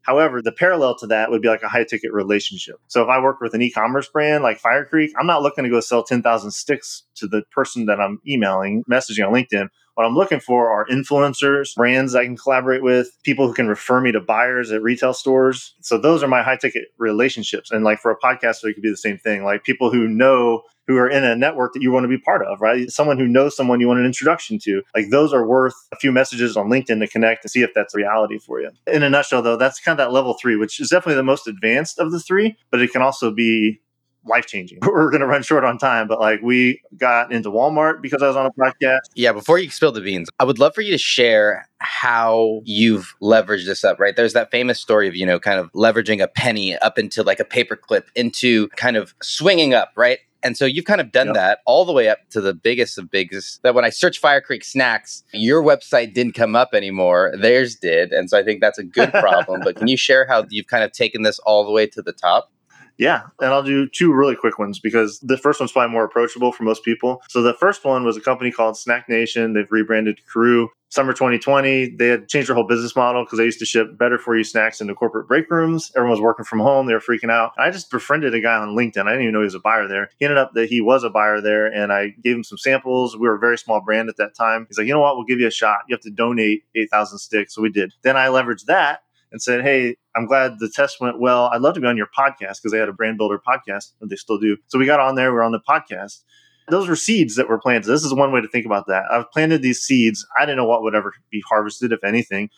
However, 0.03 0.43
the 0.43 0.53
parallel 0.53 0.97
to 0.99 1.07
that 1.09 1.31
would 1.31 1.43
be 1.43 1.49
like 1.49 1.63
a 1.63 1.69
high 1.69 1.85
ticket 1.85 2.13
relationship. 2.13 2.77
So 2.89 3.03
if 3.03 3.09
I 3.09 3.21
work 3.21 3.41
with 3.41 3.55
an 3.55 3.63
e-commerce 3.63 4.09
brand 4.09 4.43
like 4.43 4.59
Fire 4.59 4.85
Creek, 4.85 5.13
I'm 5.19 5.27
not 5.27 5.43
looking 5.43 5.65
to 5.65 5.71
go 5.71 5.81
sell 5.81 6.03
10,000 6.03 6.51
sticks 6.51 7.05
to 7.17 7.27
the 7.27 7.43
person 7.51 7.87
that 7.87 8.01
I'm 8.01 8.21
emailing, 8.27 8.85
messaging 8.91 9.27
on 9.27 9.33
LinkedIn. 9.33 9.69
What 9.95 10.07
I'm 10.07 10.15
looking 10.15 10.41
for 10.41 10.71
are 10.71 10.87
influencers, 10.87 11.75
brands 11.75 12.15
I 12.15 12.25
can 12.25 12.37
collaborate 12.37 12.83
with, 12.83 13.11
people 13.25 13.47
who 13.47 13.53
can 13.53 13.69
refer 13.69 14.01
me 14.01 14.11
to 14.13 14.21
buyers 14.21 14.71
at 14.71 14.83
retail 14.83 15.13
stores. 15.13 15.75
So 15.81 15.99
those 15.99 16.23
are 16.23 16.29
my 16.29 16.43
high 16.43 16.57
ticket 16.57 16.89
relationships. 16.99 17.71
And 17.71 17.85
like 17.85 17.99
for 17.99 18.11
a 18.11 18.19
podcaster, 18.19 18.65
it 18.65 18.75
could 18.75 18.83
be 18.83 18.91
the 18.91 18.97
same 18.97 19.19
thing. 19.19 19.45
Like 19.45 19.65
people 19.65 19.91
who 19.91 20.09
know 20.09 20.63
who 20.87 20.97
are 20.97 21.09
in 21.09 21.25
a 21.25 21.37
network 21.37 21.75
that 21.75 21.83
you 21.83 21.93
want 21.93 22.05
to 22.05 22.09
be 22.09 22.19
part 22.19 22.45
of, 22.45 22.61
right? 22.61 22.91
Someone 22.91 23.19
who 23.19 23.29
knows 23.29 23.57
someone 23.57 23.81
you 23.81 23.87
want 23.87 24.01
an 24.01 24.07
introduction 24.07 24.59
to. 24.61 24.83
Like 24.97 25.11
those 25.11 25.33
are 25.33 25.47
worth 25.47 25.75
a 25.93 25.97
few 25.97 26.11
messages 26.11 26.57
on 26.57 26.69
LinkedIn 26.69 27.01
to 27.01 27.07
connect 27.07 27.45
and 27.45 27.51
see 27.51 27.63
if 27.63 27.73
that's 27.75 27.95
reality 27.95 28.39
for 28.39 28.61
you. 28.61 28.71
In 28.87 29.03
a 29.03 29.11
nutshell, 29.11 29.43
though, 29.43 29.57
that's 29.57 29.79
kind 29.79 29.99
of 29.99 30.05
that 30.05 30.13
level 30.13 30.37
three, 30.41 30.57
which 30.57 30.81
is 30.81 30.89
definitely 30.89 31.17
the 31.17 31.23
most 31.23 31.47
advanced 31.47 31.99
of 31.99 32.11
the 32.11 32.19
three, 32.19 32.57
but 32.71 32.81
it 32.81 32.91
can 32.91 33.03
also 33.03 33.31
be 33.31 33.81
life 34.27 34.47
changing. 34.47 34.79
We're 34.83 35.11
going 35.11 35.21
to 35.21 35.27
run 35.27 35.43
short 35.43 35.65
on 35.65 35.79
time, 35.79 36.09
but 36.09 36.21
like 36.21 36.41
we 36.43 36.81
got 36.97 37.33
into 37.33 37.51
Walmart 37.51 38.03
because 38.03 38.23
I 38.23 38.29
was 38.29 38.37
on 38.37 38.47
a 38.47 38.51
podcast. 38.51 39.01
Yeah, 39.15 39.33
before 39.33 39.59
you 39.59 39.71
spill 39.71 39.93
the 39.93 40.01
beans, 40.01 40.29
I 40.39 40.45
would 40.45 40.59
love 40.59 40.75
for 40.75 40.81
you 40.81 40.93
to 40.93 40.99
share 40.99 41.69
how 41.79 42.61
you've 42.65 43.15
leveraged 43.23 43.67
this 43.67 43.85
up, 43.85 43.99
right? 43.99 44.15
There's 44.15 44.33
that 44.35 44.51
famous 44.51 44.81
story 44.81 45.09
of, 45.09 45.17
you 45.17 45.27
know, 45.27 45.39
kind 45.39 45.59
of 45.59 45.73
leveraging 45.73 46.23
a 46.23 46.29
penny 46.29 46.77
up 46.79 46.99
into 46.99 47.23
like 47.23 47.41
a 47.41 47.45
paperclip 47.45 48.05
into 48.15 48.69
kind 48.71 48.97
of 48.97 49.15
swinging 49.23 49.75
up, 49.75 49.93
right? 49.97 50.19
And 50.43 50.57
so 50.57 50.65
you've 50.65 50.85
kind 50.85 51.01
of 51.01 51.13
done 51.13 51.29
yep. 51.29 51.35
that 51.37 51.59
all 51.67 51.85
the 51.85 51.93
way 51.93 52.09
up 52.09 52.19
to 52.31 52.41
the 52.41 52.53
biggest 52.53 52.99
of 52.99 53.11
biggest. 53.11 53.63
That 53.63 53.75
when 53.75 53.85
I 53.85 53.91
search 53.91 54.19
Fire 54.19 54.41
Creek 54.41 54.65
snacks, 54.65 55.23
your 55.33 55.63
website 55.63 56.15
didn't 56.15 56.35
come 56.35 56.57
up 56.57 56.71
anymore. 56.75 57.33
Theirs 57.39 57.77
did. 57.77 58.13
And 58.13 58.29
so 58.29 58.39
I 58.39 58.43
think 58.43 58.61
that's 58.61 58.79
a 58.79 58.85
good 58.85 59.13
problem. 59.13 59.61
but 59.63 59.77
can 59.77 59.87
you 59.87 59.97
share 59.97 60.27
how 60.27 60.45
you've 60.51 60.67
kind 60.67 60.83
of 60.83 60.93
taken 60.93 61.23
this 61.23 61.39
all 61.41 61.65
the 61.65 61.71
way 61.71 61.87
to 61.87 62.03
the 62.03 62.13
top? 62.13 62.51
Yeah, 63.03 63.23
and 63.41 63.53
I'll 63.53 63.65
do 63.65 63.89
two 63.89 64.13
really 64.13 64.37
quick 64.37 64.61
ones 64.61 64.79
because 64.79 65.19
the 65.19 65.37
first 65.37 65.59
one's 65.59 65.73
probably 65.73 65.91
more 65.91 66.05
approachable 66.05 66.53
for 66.53 66.63
most 66.63 66.85
people. 66.85 67.21
So 67.29 67.43
the 67.43 67.53
first 67.53 67.85
one 67.85 68.05
was 68.05 68.17
a 68.17 68.21
company 68.21 68.53
called 68.53 68.77
Snack 68.77 69.09
Nation. 69.09 69.55
They've 69.55 69.67
rebranded 69.73 70.25
Crew. 70.25 70.69
Summer 70.89 71.13
2020, 71.13 71.97
they 71.97 72.07
had 72.07 72.29
changed 72.29 72.49
their 72.49 72.55
whole 72.55 72.67
business 72.67 72.95
model 72.95 73.25
because 73.25 73.39
they 73.39 73.45
used 73.45 73.59
to 73.59 73.65
ship 73.65 73.99
better 73.99 74.19
for 74.19 74.37
you 74.37 74.45
snacks 74.45 74.81
into 74.81 74.95
corporate 74.95 75.27
break 75.27 75.51
rooms. 75.51 75.91
Everyone 75.97 76.13
was 76.13 76.21
working 76.21 76.45
from 76.45 76.61
home. 76.61 76.87
They 76.87 76.93
were 76.93 77.01
freaking 77.01 77.31
out. 77.31 77.51
I 77.59 77.73
just 77.73 77.91
befriended 77.91 78.35
a 78.35 78.41
guy 78.41 78.55
on 78.55 78.77
LinkedIn. 78.77 79.05
I 79.05 79.11
didn't 79.11 79.23
even 79.23 79.33
know 79.33 79.41
he 79.41 79.47
was 79.47 79.57
a 79.57 79.61
buyer 79.61 79.89
there. 79.89 80.11
He 80.21 80.25
ended 80.25 80.39
up 80.39 80.53
that 80.55 80.69
he 80.69 80.81
was 80.81 81.03
a 81.03 81.11
buyer 81.11 81.41
there, 81.41 81.67
and 81.67 81.93
I 81.93 82.15
gave 82.23 82.37
him 82.37 82.45
some 82.45 82.59
samples. 82.59 83.17
We 83.17 83.27
were 83.27 83.35
a 83.35 83.41
very 83.41 83.59
small 83.59 83.81
brand 83.81 84.11
at 84.11 84.19
that 84.19 84.37
time. 84.37 84.67
He's 84.69 84.79
like, 84.79 84.87
you 84.87 84.93
know 84.93 85.01
what? 85.01 85.17
We'll 85.17 85.25
give 85.25 85.41
you 85.41 85.49
a 85.49 85.51
shot. 85.51 85.79
You 85.89 85.95
have 85.95 86.03
to 86.03 86.11
donate 86.11 86.65
8,000 86.77 87.19
sticks. 87.19 87.55
So 87.55 87.63
we 87.63 87.71
did. 87.71 87.95
Then 88.03 88.17
I 88.17 88.27
leveraged 88.27 88.67
that 88.67 89.01
and 89.33 89.43
said, 89.43 89.63
Hey, 89.63 89.97
I'm 90.15 90.27
glad 90.27 90.59
the 90.59 90.69
test 90.69 91.01
went 91.01 91.19
well. 91.21 91.47
I'd 91.53 91.63
love 91.63 91.75
to 91.75 91.81
be 91.81 91.87
on 91.87 91.97
your 91.97 92.09
podcast 92.17 92.57
because 92.59 92.73
they 92.73 92.79
had 92.79 92.89
a 92.89 92.93
brand 92.93 93.19
builder 93.19 93.41
podcast, 93.47 93.93
and 94.01 94.11
they 94.11 94.17
still 94.17 94.39
do. 94.39 94.57
So 94.69 94.79
we 94.79 94.87
got 94.87 95.01
on 95.01 95.15
there, 95.15 95.33
we 95.33 95.39
are 95.39 95.43
on 95.43 95.53
the 95.53 95.61
podcast. 95.61 96.23
Those 96.69 96.89
were 96.89 96.97
seeds 96.97 97.37
that 97.37 97.49
were 97.49 97.59
planted. 97.59 97.89
This 97.89 98.05
is 98.05 98.15
one 98.15 98.33
way 98.33 98.41
to 98.41 98.49
think 98.49 98.67
about 98.67 98.87
that. 98.87 99.05
I've 99.11 99.31
planted 99.31 99.63
these 99.63 99.81
seeds. 99.81 100.27
I 100.39 100.45
didn't 100.45 100.59
know 100.59 100.67
what 100.67 100.83
would 100.83 100.95
ever 100.95 101.13
be 101.31 101.43
harvested, 101.49 101.93
if 101.93 102.05
anything. 102.05 102.51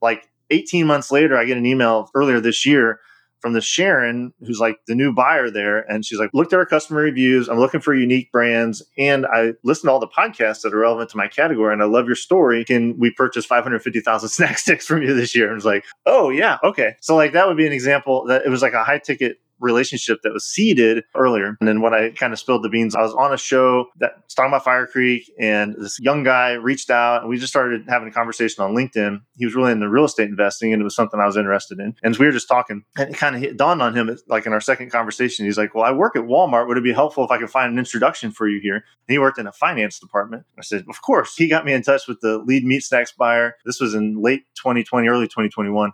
Like 0.00 0.28
18 0.50 0.86
months 0.86 1.12
later, 1.12 1.36
I 1.36 1.44
get 1.44 1.58
an 1.58 1.66
email 1.66 2.08
earlier 2.14 2.40
this 2.40 2.64
year 2.64 3.00
from 3.42 3.52
the 3.52 3.60
Sharon, 3.60 4.32
who's 4.40 4.60
like 4.60 4.78
the 4.86 4.94
new 4.94 5.12
buyer 5.12 5.50
there. 5.50 5.80
And 5.90 6.06
she's 6.06 6.18
like, 6.18 6.30
looked 6.32 6.52
at 6.52 6.58
our 6.58 6.64
customer 6.64 7.02
reviews. 7.02 7.48
I'm 7.48 7.58
looking 7.58 7.80
for 7.80 7.92
unique 7.92 8.30
brands. 8.30 8.82
And 8.96 9.26
I 9.26 9.54
listened 9.64 9.88
to 9.88 9.92
all 9.92 9.98
the 9.98 10.06
podcasts 10.06 10.62
that 10.62 10.72
are 10.72 10.78
relevant 10.78 11.10
to 11.10 11.16
my 11.16 11.26
category. 11.26 11.72
And 11.72 11.82
I 11.82 11.86
love 11.86 12.06
your 12.06 12.14
story. 12.14 12.64
Can 12.64 12.96
we 12.98 13.10
purchase 13.10 13.44
550,000 13.44 14.28
snack 14.30 14.58
sticks 14.58 14.86
from 14.86 15.02
you 15.02 15.12
this 15.12 15.34
year? 15.34 15.46
And 15.46 15.52
I 15.52 15.56
was 15.56 15.64
like, 15.64 15.84
oh, 16.06 16.30
yeah. 16.30 16.58
Okay. 16.62 16.94
So, 17.00 17.16
like, 17.16 17.32
that 17.32 17.48
would 17.48 17.56
be 17.56 17.66
an 17.66 17.72
example 17.72 18.24
that 18.26 18.46
it 18.46 18.48
was 18.48 18.62
like 18.62 18.74
a 18.74 18.84
high 18.84 18.98
ticket 18.98 19.38
relationship 19.62 20.20
that 20.22 20.32
was 20.32 20.44
seeded 20.44 21.04
earlier. 21.16 21.56
And 21.60 21.68
then 21.68 21.80
when 21.80 21.94
I 21.94 22.10
kind 22.10 22.32
of 22.32 22.38
spilled 22.38 22.62
the 22.62 22.68
beans, 22.68 22.94
I 22.94 23.00
was 23.00 23.14
on 23.14 23.32
a 23.32 23.38
show 23.38 23.86
that 24.00 24.16
was 24.24 24.34
talking 24.34 24.50
about 24.50 24.64
Fire 24.64 24.86
Creek, 24.86 25.30
and 25.38 25.74
this 25.78 25.98
young 26.00 26.22
guy 26.22 26.52
reached 26.52 26.90
out, 26.90 27.22
and 27.22 27.30
we 27.30 27.38
just 27.38 27.52
started 27.52 27.84
having 27.88 28.08
a 28.08 28.12
conversation 28.12 28.62
on 28.62 28.74
LinkedIn. 28.74 29.20
He 29.36 29.44
was 29.44 29.54
really 29.54 29.72
into 29.72 29.88
real 29.88 30.04
estate 30.04 30.28
investing, 30.28 30.72
and 30.72 30.80
it 30.80 30.84
was 30.84 30.96
something 30.96 31.20
I 31.20 31.26
was 31.26 31.36
interested 31.36 31.78
in. 31.78 31.94
And 32.02 32.16
we 32.16 32.26
were 32.26 32.32
just 32.32 32.48
talking, 32.48 32.84
and 32.96 33.10
it 33.10 33.16
kind 33.16 33.34
of 33.34 33.40
hit, 33.40 33.56
dawned 33.56 33.82
on 33.82 33.94
him, 33.94 34.14
like 34.28 34.46
in 34.46 34.52
our 34.52 34.60
second 34.60 34.90
conversation, 34.90 35.46
he's 35.46 35.58
like, 35.58 35.74
"Well, 35.74 35.84
I 35.84 35.92
work 35.92 36.16
at 36.16 36.22
Walmart. 36.22 36.68
Would 36.68 36.78
it 36.78 36.84
be 36.84 36.92
helpful 36.92 37.24
if 37.24 37.30
I 37.30 37.38
could 37.38 37.50
find 37.50 37.72
an 37.72 37.78
introduction 37.78 38.32
for 38.32 38.48
you 38.48 38.60
here?" 38.60 38.76
And 38.76 38.84
he 39.08 39.18
worked 39.18 39.38
in 39.38 39.46
a 39.46 39.52
finance 39.52 39.98
department. 39.98 40.44
I 40.58 40.62
said, 40.62 40.84
"Of 40.88 41.02
course." 41.02 41.36
He 41.36 41.48
got 41.48 41.64
me 41.64 41.72
in 41.72 41.82
touch 41.82 42.02
with 42.08 42.20
the 42.20 42.38
lead 42.38 42.64
meat 42.64 42.82
snacks 42.82 43.12
buyer. 43.12 43.56
This 43.64 43.80
was 43.80 43.94
in 43.94 44.20
late 44.20 44.42
2020, 44.56 45.08
early 45.08 45.26
2021 45.26 45.92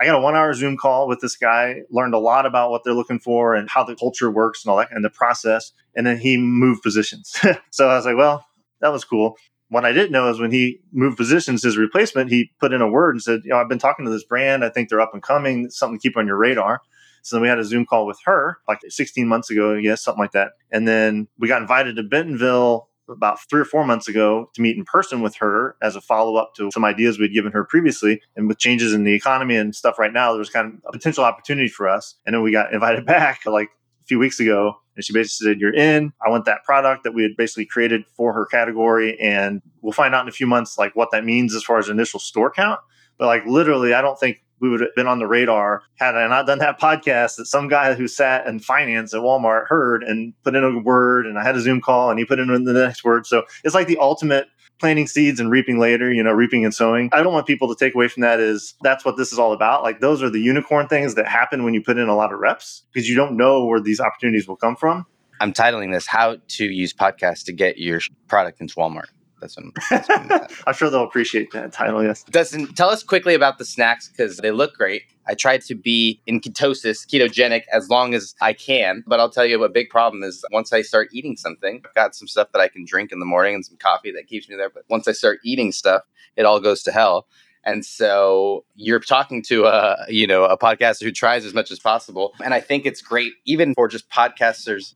I 0.00 0.06
got 0.06 0.14
a 0.14 0.20
one 0.20 0.34
hour 0.34 0.54
Zoom 0.54 0.76
call 0.76 1.06
with 1.06 1.20
this 1.20 1.36
guy, 1.36 1.82
learned 1.90 2.14
a 2.14 2.18
lot 2.18 2.46
about 2.46 2.70
what 2.70 2.84
they're 2.84 2.94
looking 2.94 3.18
for 3.18 3.54
and 3.54 3.68
how 3.68 3.84
the 3.84 3.94
culture 3.94 4.30
works 4.30 4.64
and 4.64 4.70
all 4.70 4.78
that 4.78 4.88
and 4.90 5.04
the 5.04 5.10
process. 5.10 5.72
And 5.94 6.06
then 6.06 6.18
he 6.18 6.38
moved 6.38 6.82
positions. 6.82 7.34
so 7.70 7.88
I 7.88 7.96
was 7.96 8.06
like, 8.06 8.16
well, 8.16 8.46
that 8.80 8.92
was 8.92 9.04
cool. 9.04 9.36
what 9.68 9.84
I 9.84 9.92
didn't 9.92 10.12
know 10.12 10.30
is 10.30 10.40
when 10.40 10.52
he 10.52 10.80
moved 10.92 11.16
positions, 11.16 11.62
his 11.62 11.76
replacement, 11.76 12.30
he 12.30 12.50
put 12.60 12.72
in 12.72 12.80
a 12.80 12.88
word 12.88 13.14
and 13.14 13.22
said, 13.22 13.42
you 13.44 13.50
know, 13.50 13.58
I've 13.58 13.68
been 13.68 13.78
talking 13.78 14.04
to 14.04 14.10
this 14.10 14.24
brand. 14.24 14.64
I 14.64 14.70
think 14.70 14.88
they're 14.88 15.00
up 15.00 15.12
and 15.12 15.22
coming. 15.22 15.70
something 15.70 15.98
to 15.98 16.02
keep 16.02 16.16
on 16.16 16.26
your 16.26 16.36
radar. 16.36 16.80
So 17.22 17.36
then 17.36 17.42
we 17.42 17.48
had 17.48 17.58
a 17.58 17.64
Zoom 17.64 17.84
call 17.84 18.06
with 18.06 18.18
her 18.24 18.58
like 18.66 18.80
16 18.88 19.28
months 19.28 19.50
ago, 19.50 19.74
yes, 19.74 20.02
something 20.02 20.20
like 20.20 20.32
that. 20.32 20.52
And 20.72 20.88
then 20.88 21.28
we 21.38 21.48
got 21.48 21.62
invited 21.62 21.96
to 21.96 22.02
Bentonville 22.02 22.88
about 23.10 23.38
three 23.48 23.60
or 23.60 23.64
four 23.64 23.84
months 23.84 24.08
ago 24.08 24.50
to 24.54 24.62
meet 24.62 24.76
in 24.76 24.84
person 24.84 25.20
with 25.20 25.36
her 25.36 25.76
as 25.82 25.96
a 25.96 26.00
follow 26.00 26.36
up 26.36 26.54
to 26.56 26.70
some 26.72 26.84
ideas 26.84 27.18
we'd 27.18 27.34
given 27.34 27.52
her 27.52 27.64
previously. 27.64 28.20
And 28.36 28.48
with 28.48 28.58
changes 28.58 28.92
in 28.92 29.04
the 29.04 29.14
economy 29.14 29.56
and 29.56 29.74
stuff 29.74 29.98
right 29.98 30.12
now, 30.12 30.32
there 30.32 30.38
was 30.38 30.50
kind 30.50 30.68
of 30.68 30.80
a 30.86 30.92
potential 30.92 31.24
opportunity 31.24 31.68
for 31.68 31.88
us. 31.88 32.14
And 32.26 32.34
then 32.34 32.42
we 32.42 32.52
got 32.52 32.72
invited 32.72 33.06
back 33.06 33.44
like 33.46 33.68
a 34.02 34.04
few 34.06 34.18
weeks 34.18 34.40
ago. 34.40 34.74
And 34.96 35.04
she 35.04 35.12
basically 35.12 35.52
said, 35.52 35.60
You're 35.60 35.74
in. 35.74 36.12
I 36.24 36.30
want 36.30 36.44
that 36.44 36.64
product 36.64 37.04
that 37.04 37.12
we 37.12 37.22
had 37.22 37.36
basically 37.36 37.66
created 37.66 38.04
for 38.16 38.32
her 38.32 38.46
category. 38.46 39.18
And 39.20 39.62
we'll 39.80 39.92
find 39.92 40.14
out 40.14 40.22
in 40.22 40.28
a 40.28 40.32
few 40.32 40.46
months 40.46 40.78
like 40.78 40.94
what 40.96 41.10
that 41.12 41.24
means 41.24 41.54
as 41.54 41.62
far 41.62 41.78
as 41.78 41.88
initial 41.88 42.20
store 42.20 42.50
count. 42.50 42.80
But 43.18 43.26
like 43.26 43.44
literally, 43.46 43.94
I 43.94 44.00
don't 44.00 44.18
think 44.18 44.42
we 44.60 44.68
would 44.68 44.80
have 44.80 44.94
been 44.94 45.06
on 45.06 45.18
the 45.18 45.26
radar 45.26 45.82
had 45.96 46.16
I 46.16 46.26
not 46.28 46.46
done 46.46 46.58
that 46.58 46.80
podcast 46.80 47.36
that 47.36 47.46
some 47.46 47.68
guy 47.68 47.94
who 47.94 48.06
sat 48.06 48.46
in 48.46 48.60
finance 48.60 49.14
at 49.14 49.20
Walmart 49.20 49.66
heard 49.66 50.02
and 50.02 50.34
put 50.44 50.54
in 50.54 50.64
a 50.64 50.78
word 50.78 51.26
and 51.26 51.38
I 51.38 51.42
had 51.42 51.56
a 51.56 51.60
Zoom 51.60 51.80
call 51.80 52.10
and 52.10 52.18
he 52.18 52.24
put 52.24 52.38
in 52.38 52.48
the 52.64 52.72
next 52.72 53.04
word. 53.04 53.26
So 53.26 53.44
it's 53.64 53.74
like 53.74 53.86
the 53.86 53.98
ultimate 53.98 54.48
planting 54.78 55.06
seeds 55.06 55.38
and 55.38 55.50
reaping 55.50 55.78
later, 55.78 56.12
you 56.12 56.22
know, 56.22 56.32
reaping 56.32 56.64
and 56.64 56.74
sowing. 56.74 57.10
I 57.12 57.22
don't 57.22 57.32
want 57.32 57.46
people 57.46 57.74
to 57.74 57.84
take 57.84 57.94
away 57.94 58.08
from 58.08 58.22
that 58.22 58.40
is 58.40 58.74
that's 58.82 59.04
what 59.04 59.16
this 59.16 59.32
is 59.32 59.38
all 59.38 59.52
about. 59.52 59.82
Like 59.82 60.00
those 60.00 60.22
are 60.22 60.30
the 60.30 60.40
unicorn 60.40 60.88
things 60.88 61.14
that 61.14 61.26
happen 61.26 61.64
when 61.64 61.74
you 61.74 61.82
put 61.82 61.98
in 61.98 62.08
a 62.08 62.16
lot 62.16 62.32
of 62.32 62.40
reps 62.40 62.84
because 62.92 63.08
you 63.08 63.14
don't 63.14 63.36
know 63.36 63.64
where 63.64 63.80
these 63.80 64.00
opportunities 64.00 64.48
will 64.48 64.56
come 64.56 64.76
from. 64.76 65.06
I'm 65.40 65.52
titling 65.52 65.92
this 65.92 66.06
How 66.06 66.36
to 66.48 66.64
Use 66.64 66.92
Podcasts 66.92 67.44
to 67.44 67.52
Get 67.52 67.78
Your 67.78 68.00
Product 68.28 68.60
into 68.60 68.74
Walmart. 68.74 69.06
That's 69.40 69.56
what 69.56 69.66
I'm, 69.66 69.72
that's 70.28 70.62
I'm 70.66 70.74
sure 70.74 70.90
they'll 70.90 71.04
appreciate 71.04 71.52
that 71.52 71.72
title. 71.72 72.02
Yes. 72.02 72.24
Dustin, 72.24 72.72
tell 72.74 72.90
us 72.90 73.02
quickly 73.02 73.34
about 73.34 73.58
the 73.58 73.64
snacks 73.64 74.08
because 74.08 74.36
they 74.38 74.50
look 74.50 74.74
great. 74.74 75.02
I 75.26 75.34
tried 75.34 75.62
to 75.62 75.74
be 75.74 76.20
in 76.26 76.40
ketosis, 76.40 77.06
ketogenic, 77.06 77.62
as 77.72 77.88
long 77.88 78.14
as 78.14 78.34
I 78.40 78.52
can. 78.52 79.04
But 79.06 79.20
I'll 79.20 79.30
tell 79.30 79.46
you, 79.46 79.62
a 79.62 79.68
big 79.68 79.88
problem 79.88 80.22
is 80.22 80.44
once 80.50 80.72
I 80.72 80.82
start 80.82 81.08
eating 81.12 81.36
something, 81.36 81.82
I've 81.84 81.94
got 81.94 82.14
some 82.14 82.28
stuff 82.28 82.48
that 82.52 82.60
I 82.60 82.68
can 82.68 82.84
drink 82.84 83.12
in 83.12 83.20
the 83.20 83.26
morning 83.26 83.54
and 83.54 83.64
some 83.64 83.76
coffee 83.76 84.10
that 84.12 84.26
keeps 84.26 84.48
me 84.48 84.56
there. 84.56 84.70
But 84.70 84.84
once 84.88 85.06
I 85.06 85.12
start 85.12 85.40
eating 85.44 85.72
stuff, 85.72 86.02
it 86.36 86.44
all 86.44 86.60
goes 86.60 86.82
to 86.84 86.92
hell. 86.92 87.26
And 87.64 87.84
so 87.84 88.64
you're 88.74 89.00
talking 89.00 89.42
to 89.44 89.66
a, 89.66 90.06
you 90.08 90.26
know, 90.26 90.44
a 90.44 90.56
podcaster 90.56 91.02
who 91.02 91.12
tries 91.12 91.44
as 91.44 91.54
much 91.54 91.70
as 91.70 91.78
possible. 91.78 92.34
And 92.42 92.54
I 92.54 92.60
think 92.60 92.86
it's 92.86 93.02
great, 93.02 93.32
even 93.44 93.74
for 93.74 93.86
just 93.86 94.08
podcasters 94.08 94.94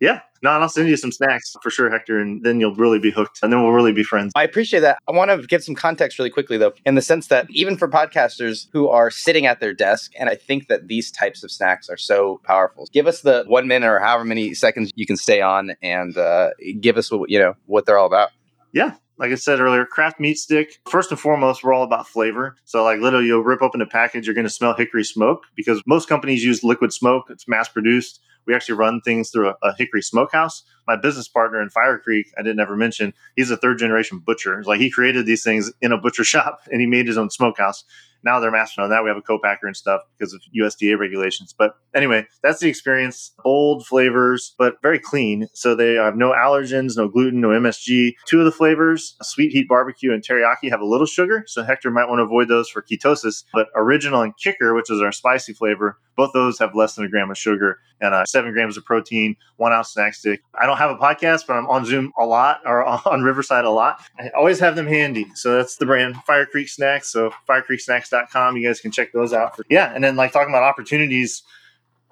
yeah. 0.00 0.20
No, 0.42 0.54
and 0.54 0.62
I'll 0.62 0.68
send 0.68 0.88
you 0.88 0.96
some 0.96 1.10
snacks 1.10 1.54
for 1.62 1.70
sure, 1.70 1.90
Hector, 1.90 2.18
and 2.18 2.44
then 2.44 2.60
you'll 2.60 2.74
really 2.74 2.98
be 2.98 3.10
hooked 3.10 3.40
and 3.42 3.52
then 3.52 3.62
we'll 3.62 3.72
really 3.72 3.92
be 3.92 4.02
friends. 4.02 4.32
I 4.36 4.44
appreciate 4.44 4.80
that. 4.80 4.98
I 5.08 5.12
want 5.12 5.30
to 5.30 5.46
give 5.46 5.64
some 5.64 5.74
context 5.74 6.18
really 6.18 6.30
quickly, 6.30 6.58
though, 6.58 6.72
in 6.84 6.94
the 6.94 7.02
sense 7.02 7.28
that 7.28 7.46
even 7.50 7.76
for 7.76 7.88
podcasters 7.88 8.68
who 8.72 8.88
are 8.88 9.10
sitting 9.10 9.46
at 9.46 9.60
their 9.60 9.72
desk, 9.72 10.12
and 10.18 10.28
I 10.28 10.34
think 10.34 10.68
that 10.68 10.88
these 10.88 11.10
types 11.10 11.42
of 11.42 11.50
snacks 11.50 11.88
are 11.88 11.96
so 11.96 12.40
powerful. 12.44 12.86
Give 12.92 13.06
us 13.06 13.22
the 13.22 13.44
one 13.46 13.66
minute 13.66 13.88
or 13.88 13.98
however 13.98 14.24
many 14.24 14.54
seconds 14.54 14.92
you 14.94 15.06
can 15.06 15.16
stay 15.16 15.40
on 15.40 15.74
and 15.82 16.16
uh, 16.16 16.50
give 16.80 16.96
us 16.96 17.10
what, 17.10 17.30
you 17.30 17.38
know, 17.38 17.54
what 17.66 17.86
they're 17.86 17.98
all 17.98 18.06
about. 18.06 18.30
Yeah, 18.72 18.94
like 19.18 19.32
I 19.32 19.36
said 19.36 19.60
earlier, 19.60 19.84
craft 19.84 20.20
meat 20.20 20.38
stick. 20.38 20.80
First 20.88 21.10
and 21.10 21.18
foremost, 21.18 21.64
we're 21.64 21.72
all 21.72 21.84
about 21.84 22.08
flavor. 22.08 22.56
So, 22.64 22.84
like, 22.84 23.00
literally, 23.00 23.26
you'll 23.26 23.42
rip 23.42 23.62
open 23.62 23.80
a 23.80 23.86
package, 23.86 24.26
you're 24.26 24.34
going 24.34 24.46
to 24.46 24.50
smell 24.50 24.74
hickory 24.74 25.04
smoke 25.04 25.44
because 25.54 25.82
most 25.86 26.08
companies 26.08 26.44
use 26.44 26.62
liquid 26.62 26.92
smoke. 26.92 27.24
It's 27.30 27.48
mass 27.48 27.68
produced. 27.68 28.20
We 28.46 28.54
actually 28.54 28.76
run 28.76 29.00
things 29.00 29.30
through 29.30 29.48
a, 29.48 29.56
a, 29.62 29.74
hickory 29.76 30.02
smokehouse. 30.02 30.62
My 30.86 30.96
business 30.96 31.26
partner 31.26 31.60
in 31.60 31.68
Fire 31.68 31.98
Creek, 31.98 32.28
I 32.38 32.42
didn't 32.42 32.60
ever 32.60 32.76
mention, 32.76 33.12
he's 33.34 33.50
a 33.50 33.56
third 33.56 33.78
generation 33.78 34.20
butcher. 34.20 34.58
It's 34.58 34.68
like 34.68 34.78
he 34.78 34.90
created 34.90 35.26
these 35.26 35.42
things 35.42 35.72
in 35.80 35.90
a 35.90 35.98
butcher 35.98 36.24
shop 36.32 36.60
and 36.70 36.80
he 36.80 36.86
made 36.86 37.08
his 37.08 37.18
own 37.18 37.30
smokehouse. 37.30 37.84
Now 38.26 38.40
they're 38.40 38.50
mastering 38.50 38.84
on 38.84 38.90
that. 38.90 39.04
We 39.04 39.08
have 39.08 39.16
a 39.16 39.22
co-packer 39.22 39.66
and 39.66 39.76
stuff 39.76 40.02
because 40.18 40.34
of 40.34 40.42
USDA 40.54 40.98
regulations. 40.98 41.54
But 41.56 41.76
anyway, 41.94 42.26
that's 42.42 42.58
the 42.58 42.68
experience. 42.68 43.32
Bold 43.44 43.86
flavors, 43.86 44.54
but 44.58 44.82
very 44.82 44.98
clean. 44.98 45.46
So 45.54 45.76
they 45.76 45.94
have 45.94 46.16
no 46.16 46.32
allergens, 46.32 46.96
no 46.96 47.08
gluten, 47.08 47.40
no 47.40 47.48
MSG. 47.48 48.14
Two 48.26 48.40
of 48.40 48.44
the 48.44 48.50
flavors, 48.52 49.16
sweet 49.22 49.52
heat 49.52 49.68
barbecue 49.68 50.12
and 50.12 50.22
teriyaki, 50.22 50.70
have 50.70 50.80
a 50.80 50.84
little 50.84 51.06
sugar. 51.06 51.44
So 51.46 51.62
Hector 51.62 51.90
might 51.90 52.08
want 52.08 52.18
to 52.18 52.24
avoid 52.24 52.48
those 52.48 52.68
for 52.68 52.82
ketosis. 52.82 53.44
But 53.52 53.68
original 53.76 54.22
and 54.22 54.36
kicker, 54.36 54.74
which 54.74 54.90
is 54.90 55.00
our 55.00 55.12
spicy 55.12 55.52
flavor, 55.52 55.98
both 56.16 56.32
those 56.32 56.58
have 56.58 56.74
less 56.74 56.96
than 56.96 57.04
a 57.04 57.08
gram 57.08 57.30
of 57.30 57.38
sugar 57.38 57.78
and 58.00 58.14
uh, 58.14 58.24
seven 58.24 58.52
grams 58.52 58.76
of 58.76 58.84
protein, 58.84 59.36
one 59.56 59.72
ounce 59.72 59.90
snack 59.90 60.14
stick. 60.14 60.42
I 60.54 60.66
don't 60.66 60.76
have 60.76 60.90
a 60.90 60.96
podcast, 60.96 61.46
but 61.46 61.54
I'm 61.54 61.66
on 61.66 61.84
Zoom 61.84 62.12
a 62.18 62.24
lot 62.24 62.60
or 62.64 62.84
on 63.08 63.22
Riverside 63.22 63.64
a 63.64 63.70
lot. 63.70 64.00
I 64.18 64.30
always 64.36 64.60
have 64.60 64.76
them 64.76 64.86
handy. 64.86 65.26
So 65.34 65.56
that's 65.56 65.76
the 65.76 65.86
brand 65.86 66.16
Fire 66.24 66.46
Creek 66.46 66.68
Snacks. 66.68 67.10
So 67.10 67.32
firecreeksnacks.com. 67.48 68.56
You 68.56 68.66
guys 68.66 68.80
can 68.80 68.90
check 68.90 69.12
those 69.12 69.32
out. 69.32 69.58
Yeah. 69.68 69.92
And 69.94 70.02
then 70.02 70.16
like 70.16 70.32
talking 70.32 70.52
about 70.52 70.62
opportunities 70.62 71.42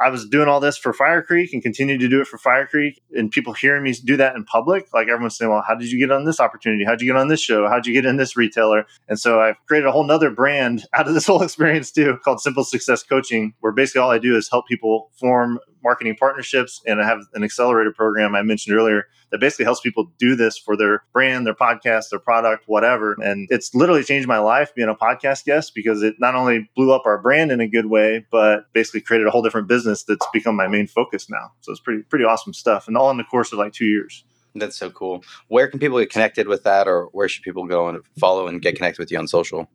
I 0.00 0.10
was 0.10 0.26
doing 0.28 0.48
all 0.48 0.60
this 0.60 0.76
for 0.76 0.92
Fire 0.92 1.22
Creek 1.22 1.52
and 1.52 1.62
continue 1.62 1.96
to 1.98 2.08
do 2.08 2.20
it 2.20 2.26
for 2.26 2.38
Fire 2.38 2.66
Creek. 2.66 3.00
And 3.12 3.30
people 3.30 3.52
hearing 3.52 3.82
me 3.82 3.92
do 3.92 4.16
that 4.16 4.34
in 4.34 4.44
public, 4.44 4.92
like 4.92 5.08
everyone's 5.08 5.36
saying, 5.36 5.50
well, 5.50 5.64
how 5.66 5.74
did 5.74 5.90
you 5.90 5.98
get 5.98 6.10
on 6.10 6.24
this 6.24 6.40
opportunity? 6.40 6.84
How'd 6.84 7.00
you 7.00 7.06
get 7.06 7.16
on 7.16 7.28
this 7.28 7.40
show? 7.40 7.68
How'd 7.68 7.86
you 7.86 7.92
get 7.92 8.04
in 8.04 8.16
this 8.16 8.36
retailer? 8.36 8.86
And 9.08 9.18
so 9.18 9.40
I've 9.40 9.56
created 9.66 9.86
a 9.86 9.92
whole 9.92 10.04
nother 10.04 10.30
brand 10.30 10.84
out 10.94 11.06
of 11.06 11.14
this 11.14 11.26
whole 11.26 11.42
experience 11.42 11.90
too 11.90 12.18
called 12.24 12.40
Simple 12.40 12.64
Success 12.64 13.02
Coaching, 13.02 13.54
where 13.60 13.72
basically 13.72 14.00
all 14.00 14.10
I 14.10 14.18
do 14.18 14.36
is 14.36 14.48
help 14.50 14.66
people 14.66 15.10
form 15.18 15.60
marketing 15.84 16.16
partnerships 16.18 16.80
and 16.86 17.00
I 17.00 17.06
have 17.06 17.20
an 17.34 17.44
accelerator 17.44 17.92
program 17.92 18.34
I 18.34 18.42
mentioned 18.42 18.74
earlier 18.74 19.04
that 19.30 19.38
basically 19.38 19.66
helps 19.66 19.80
people 19.80 20.10
do 20.18 20.34
this 20.34 20.56
for 20.56 20.76
their 20.76 21.04
brand, 21.12 21.46
their 21.46 21.54
podcast, 21.54 22.10
their 22.10 22.18
product, 22.18 22.64
whatever. 22.66 23.16
And 23.20 23.48
it's 23.50 23.74
literally 23.74 24.02
changed 24.02 24.26
my 24.26 24.38
life 24.38 24.74
being 24.74 24.88
a 24.88 24.94
podcast 24.94 25.44
guest 25.44 25.72
because 25.74 26.02
it 26.02 26.14
not 26.18 26.34
only 26.34 26.70
blew 26.74 26.92
up 26.92 27.02
our 27.04 27.20
brand 27.20 27.52
in 27.52 27.60
a 27.60 27.68
good 27.68 27.86
way, 27.86 28.24
but 28.30 28.72
basically 28.72 29.02
created 29.02 29.26
a 29.26 29.30
whole 29.30 29.42
different 29.42 29.68
business 29.68 29.93
that's 30.02 30.26
become 30.32 30.56
my 30.56 30.66
main 30.66 30.88
focus 30.88 31.30
now. 31.30 31.52
So 31.60 31.70
it's 31.70 31.80
pretty 31.80 32.02
pretty 32.02 32.24
awesome 32.24 32.52
stuff. 32.52 32.88
And 32.88 32.96
all 32.96 33.10
in 33.10 33.16
the 33.16 33.24
course 33.24 33.52
of 33.52 33.58
like 33.58 33.72
two 33.72 33.86
years. 33.86 34.24
That's 34.56 34.76
so 34.76 34.88
cool. 34.90 35.24
Where 35.48 35.66
can 35.68 35.80
people 35.80 35.98
get 35.98 36.10
connected 36.10 36.48
with 36.48 36.62
that 36.64 36.88
or 36.88 37.08
where 37.12 37.28
should 37.28 37.42
people 37.42 37.66
go 37.66 37.88
and 37.88 38.00
follow 38.18 38.46
and 38.46 38.62
get 38.62 38.76
connected 38.76 39.00
with 39.00 39.10
you 39.10 39.18
on 39.18 39.28
social? 39.28 39.68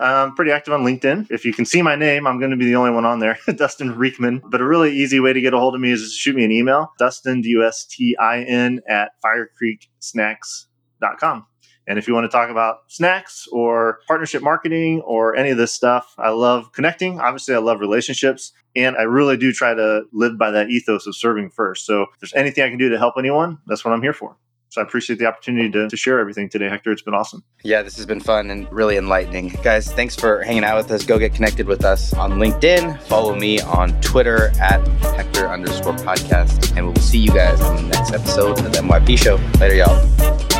I'm 0.00 0.34
pretty 0.34 0.50
active 0.50 0.74
on 0.74 0.82
LinkedIn. 0.82 1.30
If 1.30 1.44
you 1.44 1.52
can 1.52 1.64
see 1.64 1.82
my 1.82 1.94
name, 1.94 2.26
I'm 2.26 2.40
going 2.40 2.50
to 2.50 2.56
be 2.56 2.64
the 2.64 2.74
only 2.74 2.90
one 2.90 3.04
on 3.04 3.20
there, 3.20 3.38
Dustin 3.54 3.94
Riechmann. 3.94 4.40
But 4.44 4.60
a 4.60 4.64
really 4.64 4.90
easy 4.90 5.20
way 5.20 5.32
to 5.32 5.40
get 5.40 5.54
a 5.54 5.58
hold 5.58 5.76
of 5.76 5.80
me 5.80 5.92
is 5.92 6.02
just 6.02 6.18
shoot 6.18 6.34
me 6.34 6.44
an 6.44 6.50
email, 6.50 6.92
Dustin, 6.98 7.40
D 7.40 7.50
U 7.50 7.64
S 7.64 7.86
T 7.86 8.16
I 8.18 8.42
N, 8.42 8.80
at 8.88 9.12
firecreeksnacks.com. 9.24 11.46
And 11.86 11.98
if 11.98 12.06
you 12.06 12.14
want 12.14 12.24
to 12.24 12.28
talk 12.28 12.50
about 12.50 12.80
snacks 12.88 13.46
or 13.50 14.00
partnership 14.06 14.42
marketing 14.42 15.00
or 15.00 15.34
any 15.36 15.50
of 15.50 15.56
this 15.56 15.72
stuff, 15.72 16.14
I 16.18 16.30
love 16.30 16.72
connecting. 16.72 17.20
Obviously, 17.20 17.54
I 17.54 17.58
love 17.58 17.80
relationships. 17.80 18.52
And 18.74 18.96
I 18.96 19.02
really 19.02 19.36
do 19.36 19.52
try 19.52 19.74
to 19.74 20.04
live 20.12 20.38
by 20.38 20.50
that 20.52 20.70
ethos 20.70 21.06
of 21.06 21.14
serving 21.16 21.50
first. 21.50 21.84
So 21.84 22.02
if 22.02 22.20
there's 22.20 22.34
anything 22.34 22.64
I 22.64 22.70
can 22.70 22.78
do 22.78 22.88
to 22.90 22.98
help 22.98 23.14
anyone, 23.18 23.58
that's 23.66 23.84
what 23.84 23.92
I'm 23.92 24.02
here 24.02 24.14
for. 24.14 24.36
So 24.72 24.80
I 24.80 24.84
appreciate 24.84 25.18
the 25.18 25.26
opportunity 25.26 25.70
to, 25.72 25.86
to 25.86 25.96
share 25.98 26.18
everything 26.18 26.48
today, 26.48 26.66
Hector. 26.66 26.92
It's 26.92 27.02
been 27.02 27.12
awesome. 27.12 27.44
Yeah, 27.62 27.82
this 27.82 27.94
has 27.96 28.06
been 28.06 28.20
fun 28.20 28.50
and 28.50 28.72
really 28.72 28.96
enlightening. 28.96 29.48
Guys, 29.62 29.92
thanks 29.92 30.16
for 30.16 30.42
hanging 30.42 30.64
out 30.64 30.78
with 30.78 30.90
us. 30.90 31.04
Go 31.04 31.18
get 31.18 31.34
connected 31.34 31.66
with 31.66 31.84
us 31.84 32.14
on 32.14 32.38
LinkedIn. 32.38 32.98
Follow 33.02 33.34
me 33.34 33.60
on 33.60 34.00
Twitter 34.00 34.50
at 34.58 34.80
Hector 35.14 35.46
underscore 35.46 35.92
podcast. 35.96 36.74
And 36.74 36.86
we'll 36.86 36.96
see 36.96 37.18
you 37.18 37.32
guys 37.32 37.60
on 37.60 37.76
the 37.76 37.82
next 37.82 38.14
episode 38.14 38.58
of 38.60 38.72
the 38.72 38.78
MYP 38.78 39.18
show. 39.18 39.34
Later, 39.60 39.74
y'all. 39.74 40.51